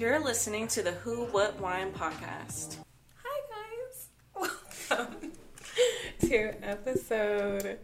You're 0.00 0.18
listening 0.18 0.66
to 0.68 0.82
the 0.82 0.92
Who 0.92 1.26
What 1.26 1.60
Wine 1.60 1.92
podcast. 1.92 2.76
Hi 3.22 3.40
guys, 3.50 4.08
welcome 4.88 5.32
to 6.20 6.64
episode 6.66 7.78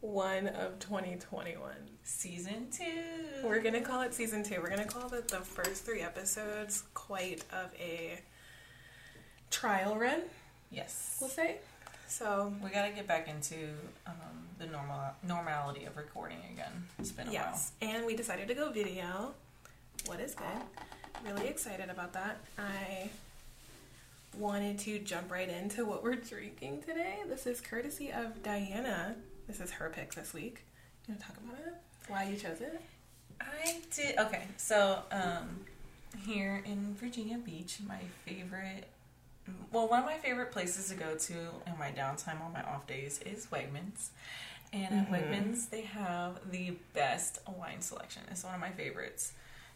one 0.00 0.48
of 0.48 0.80
2021. 0.80 1.60
Season 2.02 2.66
two. 2.72 2.82
We're 3.44 3.60
gonna 3.62 3.82
call 3.82 4.00
it 4.02 4.14
season 4.14 4.42
two. 4.42 4.56
We're 4.60 4.68
gonna 4.70 4.84
call 4.84 5.14
it 5.14 5.28
the 5.28 5.36
first 5.36 5.84
three 5.84 6.00
episodes 6.00 6.82
quite 6.92 7.44
of 7.52 7.72
a 7.78 8.18
trial 9.52 9.96
run, 9.96 10.22
Yes. 10.72 11.18
we'll 11.20 11.30
say. 11.30 11.58
So 12.08 12.52
We 12.60 12.70
gotta 12.70 12.90
get 12.90 13.06
back 13.06 13.28
into 13.28 13.54
um, 14.08 14.48
the 14.58 14.66
normal 14.66 15.12
normality 15.22 15.84
of 15.84 15.96
recording 15.96 16.38
again. 16.52 16.88
It's 16.98 17.12
been 17.12 17.28
a 17.28 17.30
while. 17.30 17.34
yes, 17.52 17.70
and 17.80 18.04
we 18.04 18.16
decided 18.16 18.48
to 18.48 18.54
go 18.54 18.72
video. 18.72 19.34
What 20.06 20.18
is 20.18 20.34
good? 20.34 20.46
Really 21.24 21.48
excited 21.48 21.90
about 21.90 22.12
that. 22.14 22.38
I 22.58 23.10
wanted 24.36 24.78
to 24.80 24.98
jump 25.00 25.30
right 25.30 25.48
into 25.48 25.84
what 25.84 26.02
we're 26.02 26.14
drinking 26.16 26.82
today. 26.86 27.16
This 27.28 27.46
is 27.46 27.60
courtesy 27.60 28.10
of 28.12 28.42
Diana. 28.42 29.16
This 29.46 29.60
is 29.60 29.72
her 29.72 29.90
pick 29.94 30.14
this 30.14 30.32
week. 30.32 30.62
You 31.06 31.14
want 31.14 31.20
to 31.20 31.26
talk 31.26 31.36
about 31.38 31.58
it? 31.66 31.74
Why 32.08 32.24
you 32.24 32.36
chose 32.36 32.60
it? 32.60 32.80
I 33.40 33.78
did. 33.94 34.18
Okay, 34.18 34.42
so 34.56 35.00
um, 35.12 35.60
here 36.24 36.62
in 36.64 36.94
Virginia 36.98 37.38
Beach, 37.38 37.78
my 37.86 37.98
favorite. 38.24 38.84
Well, 39.72 39.88
one 39.88 40.00
of 40.00 40.04
my 40.06 40.16
favorite 40.18 40.50
places 40.52 40.88
to 40.88 40.94
go 40.94 41.14
to 41.16 41.32
in 41.32 41.78
my 41.78 41.90
downtime 41.90 42.42
on 42.44 42.52
my 42.52 42.62
off 42.62 42.86
days 42.86 43.20
is 43.24 43.46
Wegmans. 43.46 44.08
And 44.72 44.94
at 44.94 45.08
Mhm. 45.08 45.10
Wegmans, 45.10 45.70
they 45.70 45.80
have 45.82 46.50
the 46.50 46.72
best 46.92 47.38
wine 47.58 47.80
selection. 47.80 48.22
It's 48.30 48.44
one 48.44 48.54
of 48.54 48.60
my 48.60 48.70
favorites. 48.70 49.32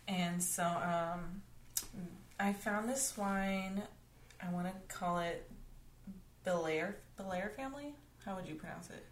And 0.08 0.42
so 0.42 0.64
um, 0.64 1.42
I 2.38 2.52
found 2.52 2.88
this 2.88 3.16
wine. 3.16 3.82
I 4.40 4.50
want 4.52 4.66
to 4.66 4.94
call 4.94 5.20
it 5.20 5.48
Belair 6.44 6.96
Belair 7.16 7.52
family. 7.56 7.94
How 8.24 8.36
would 8.36 8.48
you 8.48 8.54
pronounce 8.54 8.90
it? 8.90 9.04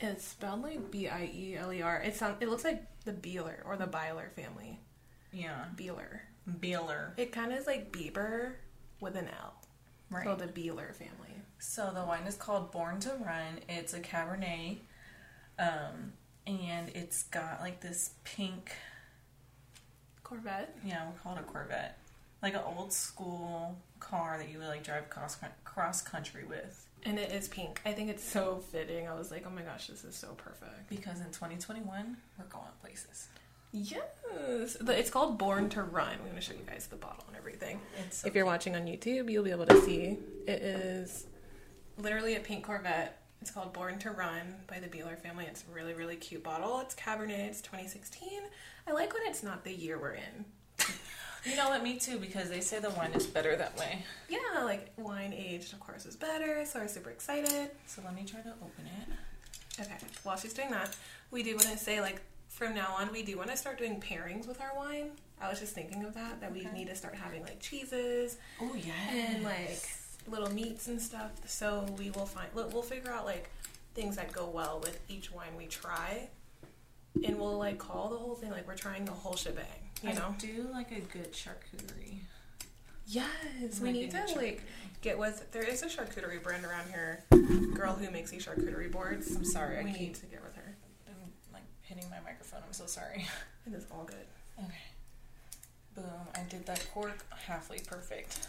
It's 0.00 0.24
spelled 0.24 0.62
like 0.62 0.90
B 0.90 1.08
I 1.08 1.30
E 1.34 1.56
L 1.56 1.72
E 1.72 1.82
R. 1.82 2.00
It 2.00 2.14
sounds. 2.14 2.36
It 2.40 2.48
looks 2.48 2.64
like 2.64 2.84
the 3.04 3.12
Beeler 3.12 3.66
or 3.66 3.76
the 3.76 3.86
Byler 3.86 4.30
family. 4.36 4.78
Yeah, 5.32 5.64
Beeler. 5.76 6.20
Beeler. 6.60 7.10
It 7.16 7.32
kind 7.32 7.52
of 7.52 7.58
is 7.58 7.66
like 7.66 7.92
Bieber 7.92 8.52
with 9.00 9.16
an 9.16 9.28
L. 9.28 9.54
Right. 10.10 10.24
So 10.24 10.34
the 10.34 10.46
Beeler 10.46 10.94
family. 10.94 11.34
So 11.58 11.90
the 11.92 12.04
wine 12.04 12.22
is 12.26 12.36
called 12.36 12.70
Born 12.70 13.00
to 13.00 13.10
Run. 13.24 13.60
It's 13.68 13.92
a 13.92 14.00
Cabernet, 14.00 14.78
um, 15.58 16.12
and 16.46 16.90
it's 16.94 17.24
got 17.24 17.60
like 17.60 17.80
this 17.80 18.12
pink. 18.24 18.72
Corvette. 20.28 20.76
Yeah, 20.84 21.04
we'll 21.04 21.18
call 21.22 21.36
it 21.36 21.40
a 21.40 21.42
Corvette, 21.44 21.98
like 22.42 22.54
an 22.54 22.60
old 22.76 22.92
school 22.92 23.76
car 24.00 24.36
that 24.38 24.50
you 24.50 24.58
would 24.58 24.68
like 24.68 24.82
drive 24.84 25.08
cross 25.08 25.38
cross 25.64 26.02
country 26.02 26.44
with. 26.44 26.86
And 27.04 27.18
it 27.18 27.30
is 27.30 27.48
pink. 27.48 27.80
I 27.86 27.92
think 27.92 28.10
it's 28.10 28.24
so 28.28 28.62
fitting. 28.72 29.06
I 29.08 29.14
was 29.14 29.30
like, 29.30 29.44
oh 29.46 29.50
my 29.50 29.62
gosh, 29.62 29.86
this 29.86 30.04
is 30.04 30.16
so 30.16 30.34
perfect. 30.36 30.90
Because 30.90 31.20
in 31.20 31.26
2021, 31.26 32.16
we're 32.38 32.44
going 32.46 32.64
places. 32.82 33.28
Yes. 33.70 34.76
It's 34.80 35.10
called 35.10 35.38
Born 35.38 35.68
to 35.70 35.82
Run. 35.82 36.08
I'm 36.12 36.24
going 36.24 36.34
to 36.34 36.40
show 36.40 36.54
you 36.54 36.64
guys 36.66 36.86
the 36.88 36.96
bottle 36.96 37.24
and 37.28 37.36
everything. 37.36 37.80
So 38.10 38.26
If 38.26 38.34
you're 38.34 38.46
watching 38.46 38.74
on 38.74 38.86
YouTube, 38.86 39.30
you'll 39.30 39.44
be 39.44 39.50
able 39.50 39.66
to 39.66 39.80
see 39.82 40.18
it 40.46 40.62
is 40.62 41.26
literally 41.98 42.34
a 42.36 42.40
pink 42.40 42.64
Corvette. 42.64 43.22
It's 43.40 43.50
called 43.50 43.72
Born 43.72 43.98
to 44.00 44.10
Run 44.10 44.54
by 44.66 44.80
the 44.80 44.88
Beeler 44.88 45.16
family. 45.16 45.44
It's 45.46 45.64
a 45.70 45.74
really, 45.74 45.94
really 45.94 46.16
cute 46.16 46.42
bottle. 46.42 46.80
It's 46.80 46.94
Cabernet. 46.94 47.38
It's 47.48 47.60
2016. 47.62 48.28
I 48.86 48.92
like 48.92 49.12
when 49.14 49.22
it's 49.26 49.42
not 49.42 49.64
the 49.64 49.72
year 49.72 49.98
we're 49.98 50.14
in. 50.14 50.44
You 51.44 51.56
know 51.56 51.68
what? 51.68 51.82
Me 51.84 51.98
too, 51.98 52.18
because 52.18 52.50
they 52.50 52.60
say 52.60 52.80
the 52.80 52.90
wine 52.90 53.12
is 53.14 53.26
better 53.26 53.54
that 53.56 53.78
way. 53.78 54.04
Yeah, 54.28 54.64
like 54.64 54.90
wine 54.96 55.32
aged, 55.32 55.72
of 55.72 55.78
course, 55.80 56.04
is 56.04 56.16
better. 56.16 56.64
So 56.66 56.80
I'm 56.80 56.88
super 56.88 57.10
excited. 57.10 57.70
So 57.86 58.02
let 58.04 58.14
me 58.14 58.24
try 58.24 58.40
to 58.40 58.50
open 58.50 58.84
it. 58.86 59.80
Okay, 59.82 59.96
while 60.24 60.36
she's 60.36 60.52
doing 60.52 60.70
that, 60.70 60.96
we 61.30 61.44
do 61.44 61.50
want 61.54 61.68
to 61.68 61.78
say, 61.78 62.00
like, 62.00 62.20
from 62.48 62.74
now 62.74 62.92
on, 62.98 63.12
we 63.12 63.22
do 63.22 63.36
want 63.38 63.50
to 63.50 63.56
start 63.56 63.78
doing 63.78 64.00
pairings 64.00 64.48
with 64.48 64.60
our 64.60 64.72
wine. 64.76 65.12
I 65.40 65.48
was 65.48 65.60
just 65.60 65.72
thinking 65.72 66.04
of 66.04 66.14
that, 66.14 66.40
that 66.40 66.52
we 66.52 66.66
need 66.74 66.88
to 66.88 66.96
start 66.96 67.14
having, 67.14 67.42
like, 67.44 67.60
cheeses 67.60 68.38
Oh 68.60 68.74
yeah. 68.74 68.92
and, 69.12 69.44
like, 69.44 69.88
little 70.30 70.52
meats 70.52 70.88
and 70.88 71.00
stuff. 71.00 71.32
So 71.46 71.86
we 71.98 72.10
will 72.10 72.26
find, 72.26 72.48
we'll 72.54 72.68
we'll 72.68 72.82
figure 72.82 73.10
out, 73.10 73.24
like, 73.24 73.50
things 73.94 74.16
that 74.16 74.32
go 74.32 74.46
well 74.48 74.80
with 74.82 75.00
each 75.08 75.32
wine 75.32 75.56
we 75.56 75.66
try. 75.66 76.28
And 77.24 77.38
we'll, 77.38 77.58
like, 77.58 77.78
call 77.78 78.08
the 78.10 78.16
whole 78.16 78.34
thing, 78.34 78.50
like, 78.50 78.66
we're 78.68 78.76
trying 78.76 79.04
the 79.04 79.12
whole 79.12 79.34
shebang, 79.34 79.64
you 80.02 80.10
I 80.10 80.12
know? 80.12 80.34
do 80.38 80.68
like 80.72 80.92
a 80.92 81.00
good 81.00 81.32
charcuterie. 81.32 82.18
Yes, 83.06 83.80
we 83.80 83.90
need 83.90 84.10
to, 84.12 84.24
like, 84.36 84.62
get 85.00 85.18
with, 85.18 85.50
there 85.50 85.64
is 85.64 85.82
a 85.82 85.86
charcuterie 85.86 86.42
brand 86.42 86.64
around 86.64 86.88
here, 86.90 87.24
girl 87.74 87.94
who 87.94 88.10
makes 88.10 88.30
these 88.30 88.44
charcuterie 88.46 88.92
boards. 88.92 89.34
I'm 89.34 89.44
sorry, 89.44 89.78
I 89.78 89.82
we 89.82 89.92
need 89.92 90.14
to 90.16 90.26
get 90.26 90.44
with 90.44 90.54
her. 90.56 90.76
I'm 91.08 91.14
like 91.52 91.62
hitting 91.82 92.08
my 92.10 92.20
microphone. 92.24 92.60
I'm 92.66 92.72
so 92.72 92.86
sorry. 92.86 93.26
It 93.66 93.74
is 93.74 93.84
all 93.90 94.04
good. 94.04 94.26
Okay. 94.64 94.74
Boom. 95.94 96.04
I 96.34 96.40
did 96.48 96.64
that 96.64 96.86
cork 96.94 97.22
halfway 97.46 97.80
perfect. 97.80 98.46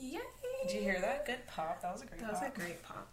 Yay! 0.00 0.18
Did 0.66 0.74
you 0.74 0.80
hear 0.82 1.00
that? 1.00 1.26
Good 1.26 1.46
pop. 1.46 1.82
That 1.82 1.92
was 1.92 2.02
a 2.02 2.06
great 2.06 2.20
That 2.20 2.32
was 2.32 2.40
a 2.40 2.44
pop. 2.46 2.54
great 2.54 2.82
pop. 2.82 3.08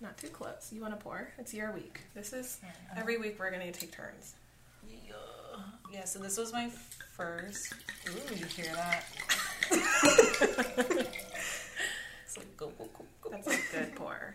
Not 0.00 0.16
too 0.18 0.28
close. 0.28 0.70
You 0.72 0.80
want 0.80 0.98
to 0.98 1.02
pour? 1.02 1.28
It's 1.38 1.54
your 1.54 1.72
week. 1.72 2.00
This 2.14 2.32
is 2.32 2.58
every 2.96 3.16
week 3.18 3.36
we're 3.38 3.50
gonna 3.50 3.70
take 3.72 3.92
turns. 3.92 4.34
Yeah. 4.88 5.14
Yeah, 5.92 6.04
so 6.04 6.18
this 6.18 6.36
was 6.36 6.52
my 6.52 6.68
first. 7.16 7.72
Ooh, 8.08 8.34
you 8.34 8.44
hear 8.46 8.72
that? 8.74 9.04
it's 12.26 12.36
like 12.36 12.56
go, 12.56 12.68
go, 12.78 12.88
go, 12.98 13.04
go. 13.22 13.30
That's 13.30 13.46
a 13.46 13.56
good 13.72 13.94
pour. 13.94 14.34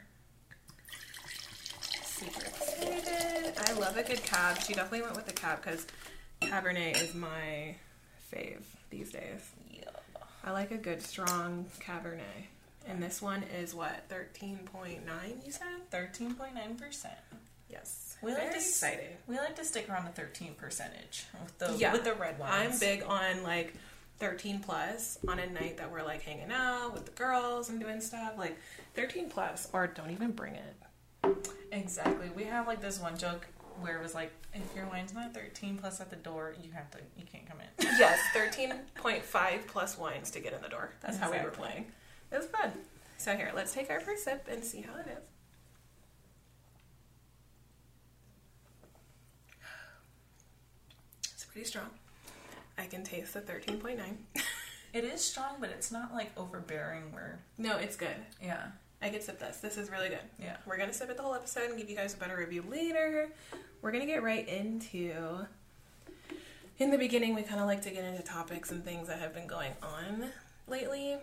Super 2.03 2.41
excited. 2.41 3.53
I 3.67 3.73
love 3.73 3.97
a 3.97 4.03
good 4.03 4.23
cab. 4.23 4.59
She 4.61 4.73
definitely 4.73 5.01
went 5.03 5.15
with 5.15 5.25
the 5.25 5.33
cab 5.33 5.61
because 5.61 5.85
Cabernet 6.41 7.01
is 7.01 7.13
my 7.13 7.75
fave 8.33 8.63
these 8.89 9.11
days. 9.11 9.51
Yeah. 9.71 9.83
I 10.43 10.51
like 10.51 10.71
a 10.71 10.77
good 10.77 11.01
strong 11.01 11.65
Cabernet. 11.79 12.45
And 12.87 13.03
this 13.03 13.21
one 13.21 13.43
is 13.61 13.75
what, 13.75 14.07
13.9 14.09 14.99
you 15.45 15.51
said? 15.51 15.67
13.9%. 15.91 17.05
Yes. 17.69 18.17
We 18.21 18.31
like 18.31 18.39
Very 18.41 18.51
to 18.53 18.57
s- 18.57 18.67
excited. 18.69 19.17
We 19.27 19.37
like 19.37 19.55
to 19.57 19.63
stick 19.65 19.87
around 19.89 20.05
the 20.05 20.11
13 20.11 20.55
percentage 20.55 21.25
with 21.43 21.57
the 21.59 21.75
Yeah. 21.77 21.91
with 21.91 22.03
the 22.03 22.13
red 22.15 22.39
wines. 22.39 22.73
I'm 22.73 22.79
big 22.79 23.03
on 23.03 23.43
like 23.43 23.75
13 24.17 24.59
plus 24.61 25.19
on 25.27 25.39
a 25.39 25.47
night 25.47 25.77
that 25.77 25.91
we're 25.91 26.03
like 26.03 26.23
hanging 26.23 26.51
out 26.51 26.93
with 26.93 27.05
the 27.05 27.11
girls 27.11 27.69
and 27.69 27.79
doing 27.79 28.01
stuff. 28.01 28.33
Like 28.37 28.57
13 28.95 29.29
plus, 29.29 29.69
or 29.71 29.85
don't 29.87 30.09
even 30.11 30.31
bring 30.31 30.55
it. 30.55 30.75
Exactly. 31.71 32.29
We 32.35 32.45
have 32.45 32.65
like 32.65 32.81
this 32.81 32.99
one 32.99 33.17
joke 33.17 33.45
where 33.81 33.97
it 33.97 34.01
was 34.03 34.13
like, 34.15 34.31
if 34.53 34.75
your 34.75 34.85
wine's 34.87 35.13
not 35.13 35.33
13 35.33 35.77
plus 35.77 35.99
at 36.01 36.09
the 36.09 36.15
door, 36.15 36.55
you 36.61 36.71
have 36.71 36.89
to, 36.91 36.97
you 37.17 37.23
can't 37.31 37.45
come 37.47 37.57
in. 37.59 37.87
Yes, 37.99 38.19
13.5 38.33 39.67
plus 39.67 39.97
wines 39.97 40.31
to 40.31 40.39
get 40.39 40.53
in 40.53 40.61
the 40.61 40.69
door. 40.69 40.93
That's 41.01 41.17
how 41.17 41.31
we 41.31 41.37
were 41.39 41.49
playing. 41.51 41.85
It 42.31 42.37
was 42.37 42.47
fun. 42.47 42.71
So 43.17 43.35
here, 43.35 43.51
let's 43.55 43.73
take 43.73 43.89
our 43.89 43.99
first 43.99 44.23
sip 44.23 44.47
and 44.49 44.63
see 44.63 44.81
how 44.81 44.95
it 44.99 45.07
is. 45.07 45.25
It's 51.33 51.45
pretty 51.45 51.67
strong. 51.67 51.89
I 52.77 52.85
can 52.85 53.03
taste 53.03 53.33
the 53.33 53.41
13.9. 53.41 53.99
It 54.91 55.03
is 55.03 55.21
strong, 55.23 55.57
but 55.59 55.69
it's 55.69 55.91
not 55.91 56.13
like 56.15 56.31
overbearing. 56.35 57.11
Where 57.13 57.37
no, 57.59 57.77
it's 57.77 57.95
good. 57.95 58.15
yeah, 58.41 58.69
I 59.01 59.09
could 59.09 59.23
sip 59.23 59.39
this. 59.39 59.57
This 59.57 59.77
is 59.77 59.89
really 59.89 60.09
good. 60.09 60.19
yeah. 60.39 60.57
We're 60.65 60.77
gonna 60.77 60.93
sip 60.93 61.09
it 61.09 61.15
the 61.17 61.23
whole 61.23 61.33
episode 61.35 61.69
and 61.69 61.77
give 61.77 61.89
you 61.89 61.95
guys 61.95 62.13
a 62.13 62.17
better 62.17 62.35
review 62.37 62.63
later. 62.69 63.29
We're 63.81 63.91
gonna 63.91 64.05
get 64.05 64.23
right 64.23 64.47
into. 64.47 65.45
In 66.79 66.91
the 66.91 66.97
beginning, 66.97 67.35
we 67.35 67.43
kind 67.43 67.59
of 67.59 67.67
like 67.67 67.81
to 67.83 67.89
get 67.89 68.03
into 68.05 68.23
topics 68.23 68.71
and 68.71 68.83
things 68.83 69.07
that 69.07 69.19
have 69.19 69.33
been 69.33 69.47
going 69.47 69.73
on 69.83 70.25
lately, 70.67 71.17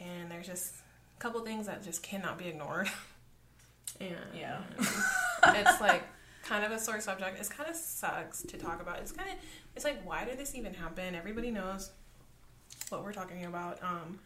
and 0.00 0.30
there's 0.30 0.46
just 0.46 0.74
a 1.16 1.20
couple 1.20 1.40
things 1.40 1.66
that 1.66 1.82
just 1.82 2.02
cannot 2.02 2.38
be 2.38 2.46
ignored. 2.48 2.88
and 4.00 4.16
Yeah. 4.34 4.60
it's 5.46 5.80
like 5.80 6.02
kind 6.44 6.64
of 6.64 6.72
a 6.72 6.78
sore 6.78 7.00
subject. 7.00 7.38
It 7.40 7.50
kind 7.50 7.68
of 7.68 7.76
sucks 7.76 8.42
to 8.42 8.56
talk 8.58 8.80
about. 8.82 8.98
It's 9.00 9.12
kind 9.12 9.30
of 9.30 9.36
it's 9.76 9.84
like 9.84 10.02
why 10.06 10.24
did 10.24 10.38
this 10.38 10.54
even 10.54 10.74
happen? 10.74 11.14
Everybody 11.14 11.50
knows 11.50 11.90
what 12.90 13.02
we're 13.04 13.12
talking 13.12 13.44
about. 13.44 13.78
Um, 13.82 14.18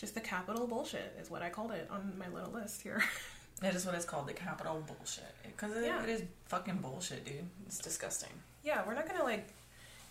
just 0.00 0.14
the 0.14 0.20
Capitol 0.20 0.66
bullshit 0.66 1.14
is 1.20 1.30
what 1.30 1.42
I 1.42 1.50
called 1.50 1.72
it 1.72 1.86
on 1.90 2.14
my 2.18 2.28
little 2.28 2.50
list 2.52 2.82
here. 2.82 3.02
That 3.60 3.74
is 3.74 3.84
what 3.84 3.94
it's 3.94 4.06
called, 4.06 4.26
the 4.26 4.32
Capitol 4.32 4.82
bullshit. 4.86 5.34
Because 5.42 5.76
it, 5.76 5.84
Yeah. 5.84 6.02
it 6.02 6.08
is 6.08 6.22
fucking 6.46 6.76
bullshit, 6.78 7.26
dude. 7.26 7.44
It's 7.66 7.76
disgusting. 7.78 8.30
yeah, 8.64 8.82
we're 8.86 8.94
not 8.94 9.06
gonna 9.06 9.22
like 9.22 9.48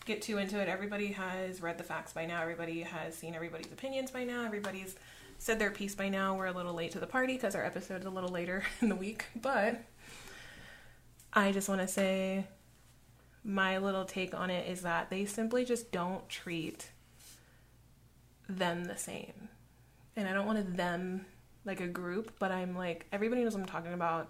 get 0.05 0.21
too 0.21 0.37
into 0.37 0.59
it. 0.59 0.69
Everybody 0.69 1.07
has 1.13 1.59
read 1.59 1.79
the 1.79 1.83
facts 1.83 2.13
by 2.13 2.27
now. 2.27 2.43
Everybody 2.43 2.81
has 2.83 3.15
seen 3.15 3.33
everybody's 3.33 3.71
opinions 3.71 4.11
by 4.11 4.23
now. 4.23 4.45
Everybody's 4.45 4.95
said 5.39 5.57
their 5.57 5.71
piece 5.71 5.95
by 5.95 6.09
now. 6.09 6.37
We're 6.37 6.45
a 6.45 6.51
little 6.51 6.75
late 6.75 6.91
to 6.91 6.99
the 6.99 7.07
party 7.07 7.33
because 7.33 7.55
our 7.55 7.65
episode's 7.65 8.05
a 8.05 8.11
little 8.11 8.29
later 8.29 8.61
in 8.81 8.89
the 8.89 8.95
week. 8.95 9.25
But 9.35 9.81
I 11.33 11.51
just 11.51 11.67
want 11.69 11.81
to 11.81 11.87
say 11.87 12.45
my 13.43 13.79
little 13.79 14.05
take 14.05 14.35
on 14.35 14.51
it 14.51 14.67
is 14.69 14.83
that 14.83 15.09
they 15.09 15.25
simply 15.25 15.65
just 15.65 15.91
don't 15.91 16.29
treat 16.29 16.91
them 18.47 18.85
the 18.85 18.97
same. 18.97 19.49
And 20.19 20.27
I 20.27 20.33
don't 20.33 20.45
want 20.45 20.57
to 20.57 20.69
them 20.69 21.25
like 21.63 21.79
a 21.79 21.87
group, 21.87 22.33
but 22.39 22.51
I'm 22.51 22.75
like 22.75 23.05
everybody 23.13 23.41
knows 23.41 23.53
what 23.53 23.61
I'm 23.61 23.65
talking 23.65 23.93
about. 23.93 24.27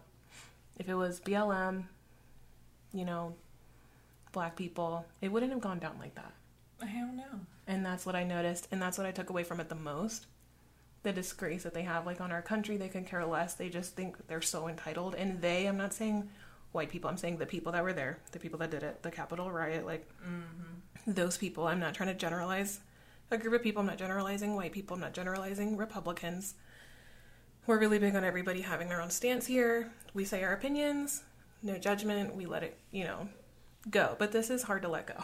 If 0.78 0.88
it 0.88 0.94
was 0.94 1.20
BLM, 1.20 1.86
you 2.94 3.06
know, 3.06 3.34
black 4.32 4.56
people, 4.56 5.08
it 5.20 5.32
wouldn't 5.32 5.52
have 5.52 5.62
gone 5.62 5.80
down 5.80 5.96
like 6.00 6.14
that. 6.14 6.32
I 6.80 6.86
don't 6.86 7.18
know. 7.18 7.40
And 7.66 7.84
that's 7.84 8.06
what 8.06 8.16
I 8.16 8.24
noticed, 8.24 8.68
and 8.72 8.80
that's 8.80 9.00
what 9.00 9.08
I 9.08 9.12
took 9.12 9.32
away 9.32 9.44
from 9.44 9.60
it 9.60 9.68
the 9.68 9.76
most. 9.76 10.28
The 11.02 11.12
disgrace 11.12 11.64
that 11.64 11.74
they 11.74 11.82
have, 11.82 12.06
like 12.06 12.22
on 12.22 12.32
our 12.32 12.44
country, 12.44 12.78
they 12.78 12.88
can 12.88 13.04
care 13.04 13.26
less. 13.26 13.56
They 13.56 13.70
just 13.70 13.96
think 13.96 14.28
they're 14.28 14.44
so 14.44 14.68
entitled. 14.68 15.16
And 15.16 15.42
they, 15.42 15.66
I'm 15.66 15.78
not 15.78 15.94
saying 15.94 16.30
white 16.72 16.90
people, 16.90 17.10
I'm 17.10 17.18
saying 17.18 17.38
the 17.38 17.48
people 17.48 17.72
that 17.72 17.84
were 17.84 17.94
there, 17.94 18.20
the 18.32 18.40
people 18.40 18.60
that 18.60 18.70
did 18.70 18.84
it, 18.84 19.02
the 19.02 19.10
Capitol 19.10 19.52
riot, 19.52 19.88
like 19.88 20.08
mm-hmm. 20.24 21.12
those 21.12 21.36
people. 21.36 21.68
I'm 21.68 21.80
not 21.80 21.96
trying 21.96 22.10
to 22.10 22.16
generalize 22.16 22.80
a 23.32 23.38
group 23.38 23.54
of 23.54 23.64
people. 23.64 23.82
I'm 23.82 23.88
not 23.88 23.98
generalizing 23.98 24.56
white 24.56 24.72
people. 24.72 24.96
I'm 24.96 25.02
not 25.02 25.14
generalizing 25.14 25.78
Republicans. 25.78 26.56
We're 27.68 27.80
really 27.80 28.00
big 28.00 28.16
on 28.16 28.24
everybody 28.24 28.62
having 28.62 28.90
their 28.90 29.02
own 29.02 29.12
stance 29.12 29.46
here. 29.46 29.92
We 30.14 30.26
say 30.26 30.44
our 30.44 30.54
opinions, 30.54 31.24
no 31.62 31.78
judgment. 31.78 32.36
We 32.36 32.46
let 32.46 32.64
it, 32.64 32.78
you 32.92 33.04
know, 33.04 33.30
go. 33.90 34.16
But 34.18 34.32
this 34.32 34.50
is 34.50 34.64
hard 34.64 34.82
to 34.82 34.88
let 34.88 35.08
go. 35.08 35.24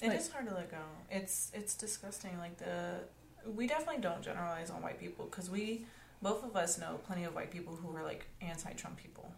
It 0.00 0.12
is 0.12 0.24
Like- 0.26 0.32
hard 0.32 0.48
to 0.48 0.54
let 0.54 0.70
go. 0.70 0.78
It's 1.10 1.50
it's 1.54 1.74
disgusting. 1.74 2.38
Like 2.38 2.56
the 2.56 3.00
we 3.46 3.66
definitely 3.66 4.00
don't 4.00 4.22
generalize 4.22 4.70
on 4.70 4.82
white 4.82 4.98
people 4.98 5.26
because 5.26 5.50
we 5.50 5.84
both 6.22 6.44
of 6.44 6.56
us 6.56 6.78
know 6.78 6.98
plenty 7.06 7.24
of 7.24 7.34
white 7.34 7.50
people 7.50 7.74
who 7.74 7.94
are 7.96 8.02
like 8.04 8.26
anti-Trump 8.40 8.96
people, 8.96 9.32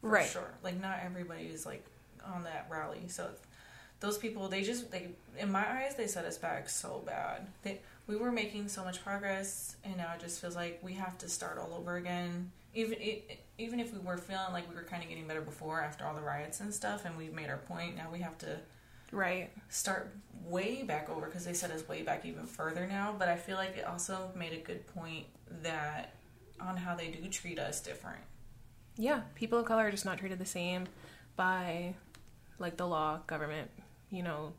for 0.00 0.10
Right. 0.10 0.28
Sure, 0.28 0.50
like 0.62 0.78
not 0.80 1.00
everybody 1.02 1.44
is 1.46 1.64
like 1.66 1.84
on 2.24 2.44
that 2.44 2.66
rally. 2.70 3.08
So 3.08 3.30
those 4.00 4.18
people, 4.18 4.48
they 4.48 4.62
just 4.62 4.90
they 4.90 5.08
in 5.38 5.50
my 5.50 5.66
eyes 5.68 5.94
they 5.96 6.06
set 6.06 6.24
us 6.24 6.38
back 6.38 6.68
so 6.68 7.02
bad. 7.04 7.46
They 7.62 7.80
we 8.06 8.16
were 8.16 8.32
making 8.32 8.68
so 8.68 8.84
much 8.84 9.02
progress, 9.04 9.76
and 9.84 9.96
now 9.96 10.12
it 10.14 10.20
just 10.20 10.40
feels 10.40 10.56
like 10.56 10.80
we 10.82 10.94
have 10.94 11.18
to 11.18 11.28
start 11.28 11.58
all 11.58 11.74
over 11.76 11.96
again. 11.96 12.50
Even 12.74 12.96
even 13.58 13.80
if 13.80 13.92
we 13.92 13.98
were 13.98 14.16
feeling 14.18 14.52
like 14.52 14.68
we 14.68 14.74
were 14.74 14.84
kind 14.84 15.02
of 15.02 15.08
getting 15.08 15.26
better 15.26 15.40
before 15.40 15.80
after 15.80 16.04
all 16.04 16.14
the 16.14 16.20
riots 16.20 16.60
and 16.60 16.72
stuff, 16.72 17.04
and 17.04 17.16
we've 17.16 17.32
made 17.32 17.48
our 17.50 17.58
point, 17.58 17.96
now 17.96 18.08
we 18.12 18.20
have 18.20 18.38
to 18.38 18.58
Right. 19.10 19.50
start 19.70 20.14
way 20.44 20.82
back 20.82 21.08
over 21.08 21.26
because 21.26 21.44
they 21.44 21.54
set 21.54 21.70
us 21.70 21.86
way 21.88 22.02
back 22.02 22.24
even 22.26 22.46
further 22.46 22.86
now. 22.86 23.14
But 23.18 23.28
I 23.28 23.36
feel 23.36 23.56
like 23.56 23.76
it 23.76 23.84
also 23.84 24.30
made 24.36 24.52
a 24.52 24.58
good 24.60 24.86
point 24.88 25.26
that 25.62 26.14
on 26.60 26.76
how 26.76 26.94
they 26.94 27.08
do 27.08 27.26
treat 27.28 27.58
us 27.58 27.80
different. 27.80 28.20
Yeah, 28.96 29.22
people 29.34 29.58
of 29.58 29.64
color 29.64 29.86
are 29.86 29.90
just 29.90 30.04
not 30.04 30.18
treated 30.18 30.38
the 30.38 30.44
same 30.44 30.86
by 31.36 31.94
like 32.58 32.76
the 32.76 32.86
law, 32.86 33.20
government, 33.26 33.70
you 34.10 34.22
know, 34.22 34.52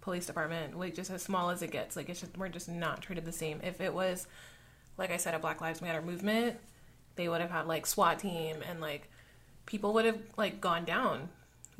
police 0.00 0.26
department, 0.26 0.78
like 0.78 0.94
just 0.94 1.10
as 1.10 1.22
small 1.22 1.50
as 1.50 1.62
it 1.62 1.70
gets. 1.70 1.96
Like 1.96 2.08
it's 2.08 2.20
just 2.20 2.36
we're 2.36 2.48
just 2.48 2.68
not 2.68 3.02
treated 3.02 3.24
the 3.24 3.32
same. 3.32 3.60
If 3.62 3.80
it 3.80 3.92
was 3.92 4.26
like 4.96 5.10
I 5.10 5.16
said, 5.16 5.34
a 5.34 5.38
Black 5.38 5.60
Lives 5.60 5.80
Matter 5.80 6.02
movement, 6.02 6.56
they 7.16 7.28
would 7.28 7.40
have 7.40 7.50
had 7.50 7.66
like 7.66 7.86
SWAT 7.86 8.18
team 8.18 8.56
and 8.68 8.80
like 8.80 9.08
people 9.66 9.92
would 9.94 10.04
have 10.04 10.20
like 10.36 10.60
gone 10.60 10.84
down. 10.84 11.28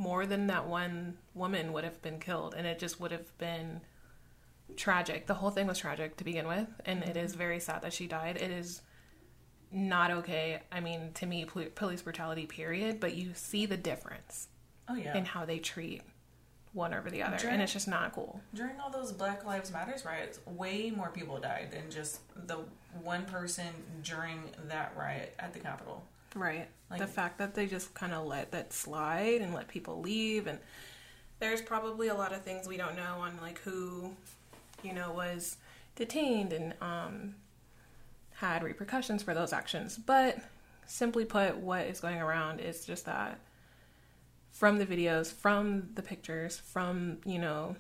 More 0.01 0.27
than 0.27 0.47
that 0.47 0.69
one 0.69 1.19
woman 1.35 1.73
would 1.73 1.83
have 1.83 2.01
been 2.03 2.21
killed 2.21 2.55
and 2.57 2.69
it 2.69 2.79
just 2.79 3.01
would 3.01 3.11
have 3.11 3.37
been 3.39 3.81
tragic. 4.77 5.27
The 5.27 5.35
whole 5.35 5.51
thing 5.51 5.67
was 5.67 5.79
tragic 5.79 6.17
to 6.19 6.25
begin 6.25 6.47
with, 6.47 6.69
and 6.85 7.03
it 7.03 7.17
is 7.17 7.33
mm-hmm. 7.33 7.39
very 7.39 7.61
sad 7.61 7.83
that 7.83 7.93
she 7.93 8.07
died. 8.07 8.37
It 8.37 8.51
is 8.51 8.83
not 9.73 10.11
okay. 10.11 10.61
I 10.71 10.81
mean, 10.81 11.11
to 11.15 11.27
me, 11.27 11.45
pol- 11.45 11.65
police 11.75 12.03
brutality, 12.03 12.47
period. 12.47 13.01
But 13.01 13.15
you 13.15 13.31
see 13.35 13.67
the 13.67 13.77
difference 13.77 14.49
Oh 14.89 14.95
yeah. 14.95 15.17
in 15.17 15.25
how 15.25 15.45
they 15.45 15.59
treat 15.59 16.03
one 16.73 16.93
over 16.95 17.11
the 17.11 17.23
other, 17.23 17.37
During- 17.37 17.55
and 17.55 17.63
it's 17.63 17.73
just 17.73 17.89
not 17.89 18.13
cool. 18.13 18.41
During 18.55 18.79
all 18.81 18.91
those 18.91 19.13
Black 19.13 19.45
Lives 19.45 19.73
Matters 19.73 20.05
riots, 20.05 20.41
way 20.47 20.91
more 20.91 21.11
people 21.11 21.39
died 21.39 21.71
than 21.71 21.91
just 21.91 22.21
the 22.47 22.59
one 23.03 23.25
person 23.25 23.67
during 24.03 24.51
that 24.69 24.93
riot 24.97 25.35
at 25.39 25.53
the 25.53 25.59
Capitol. 25.61 26.05
Right. 26.35 26.69
Like- 26.91 27.01
the 27.01 27.07
fact 27.07 27.39
that 27.39 27.55
they 27.55 27.67
just 27.67 27.95
kind 27.95 28.13
of 28.13 28.27
let 28.27 28.53
that 28.53 28.73
slide 28.73 29.41
and 29.41 29.55
let 29.55 29.69
people 29.69 30.01
leave, 30.01 30.47
and 30.47 30.59
there's 31.39 31.63
probably 31.63 32.09
a 32.09 32.15
lot 32.15 32.33
of 32.33 32.43
things 32.43 32.67
we 32.67 32.77
don't 32.77 32.97
know 32.97 33.17
on 33.21 33.39
like 33.41 33.59
who, 33.61 34.15
you 34.83 34.93
know, 34.93 35.13
was 35.13 35.57
detained 35.97 36.53
and 36.53 36.75
um, 36.81 37.35
had 38.35 38.63
repercussions 38.63 39.23
for 39.23 39.35
those 39.35 39.53
actions. 39.53 39.97
But 39.99 40.39
simply 40.87 41.25
put, 41.25 41.57
what 41.57 41.87
is 41.87 42.01
going 42.01 42.19
around 42.21 42.61
is 42.61 42.85
just 42.87 43.07
that 43.07 43.39
from 44.59 44.79
the 44.79 44.87
videos, 44.87 45.33
from 45.33 45.89
the 45.95 46.03
pictures, 46.03 46.59
from 46.59 47.19
you 47.25 47.39
know, 47.39 47.77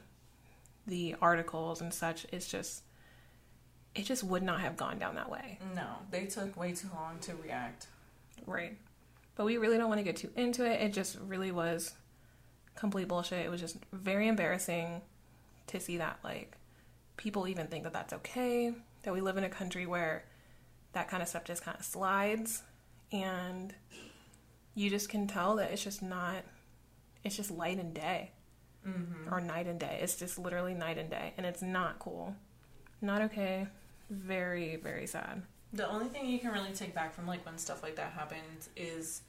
the 0.87 1.17
articles 1.21 1.81
and 1.81 1.93
such, 1.93 2.25
it's 2.31 2.47
just 2.47 2.83
it 3.97 4.05
just 4.05 4.23
would 4.23 4.45
not 4.45 4.61
have 4.61 4.77
gone 4.77 4.97
down 4.97 5.17
that 5.17 5.29
way. 5.29 5.59
No, 5.75 5.89
they 6.13 6.27
took 6.27 6.57
way 6.57 6.73
too 6.73 6.89
long 6.95 7.19
to 7.23 7.35
react. 7.35 7.89
Right. 8.47 8.79
But 9.35 9.45
we 9.45 9.57
really 9.57 9.77
don't 9.77 9.89
want 9.89 9.99
to 9.99 10.05
get 10.05 10.17
too 10.17 10.31
into 10.37 10.65
it. 10.65 10.81
It 10.81 10.93
just 10.93 11.19
really 11.27 11.51
was 11.51 11.95
complete 12.77 13.09
bullshit. 13.09 13.45
It 13.45 13.51
was 13.51 13.61
just 13.61 13.79
very 13.93 14.29
embarrassing 14.29 15.03
to 15.67 15.81
see 15.81 15.97
that, 15.97 16.21
like, 16.23 16.57
people 17.17 17.49
even 17.49 17.67
think 17.67 17.83
that 17.83 17.93
that's 17.93 18.13
okay, 18.13 18.73
that 19.03 19.13
we 19.13 19.21
live 19.21 19.37
in 19.37 19.43
a 19.43 19.49
country 19.49 19.85
where 19.85 20.25
that 20.93 21.09
kind 21.09 21.25
of 21.25 21.29
stuff 21.29 21.43
just 21.43 21.65
kind 21.65 21.77
of 21.77 21.85
slides. 21.85 22.63
And 23.11 23.75
you 24.77 24.91
just 24.91 25.09
can 25.09 25.27
tell 25.27 25.57
that 25.57 25.73
it's 25.73 25.83
just 25.83 26.03
not, 26.03 26.45
it's 27.25 27.37
just 27.37 27.51
light 27.51 27.79
and 27.79 27.95
day. 27.95 28.33
Mm-hmm. 28.87 29.33
Or 29.35 29.41
night 29.41 29.67
and 29.67 29.79
day. 29.79 29.99
It's 30.03 30.17
just 30.17 30.39
literally 30.39 30.73
night 30.75 30.99
and 30.99 31.11
day. 31.11 31.35
And 31.37 31.45
it's 31.45 31.61
not 31.63 31.99
cool. 31.99 32.35
Not 33.03 33.23
okay. 33.23 33.67
Very, 34.09 34.77
very 34.77 35.07
sad. 35.07 35.43
The 35.73 35.87
only 35.89 36.07
thing 36.09 36.27
you 36.27 36.39
can 36.39 36.53
really 36.53 36.73
take 36.73 36.95
back 36.95 37.15
from 37.15 37.27
like 37.27 37.45
when 37.45 37.59
stuff 37.59 37.83
like 37.83 37.97
that 37.97 38.13
happens 38.13 38.71
is 38.77 39.23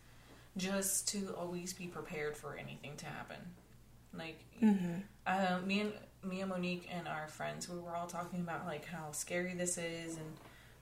just 0.55 1.07
to 1.09 1.33
always 1.37 1.73
be 1.73 1.87
prepared 1.87 2.37
for 2.37 2.55
anything 2.57 2.95
to 2.97 3.05
happen. 3.05 3.37
Like 4.17 4.39
Mm-hmm. 4.61 4.93
uh, 5.27 5.59
me 5.65 5.81
and 5.81 5.93
me 6.23 6.41
and 6.41 6.49
Monique 6.49 6.87
and 6.91 7.07
our 7.07 7.27
friends, 7.27 7.69
we 7.69 7.79
were 7.79 7.95
all 7.95 8.07
talking 8.07 8.39
about 8.41 8.65
like 8.65 8.85
how 8.85 9.11
scary 9.11 9.53
this 9.53 9.77
is, 9.77 10.15
and 10.17 10.25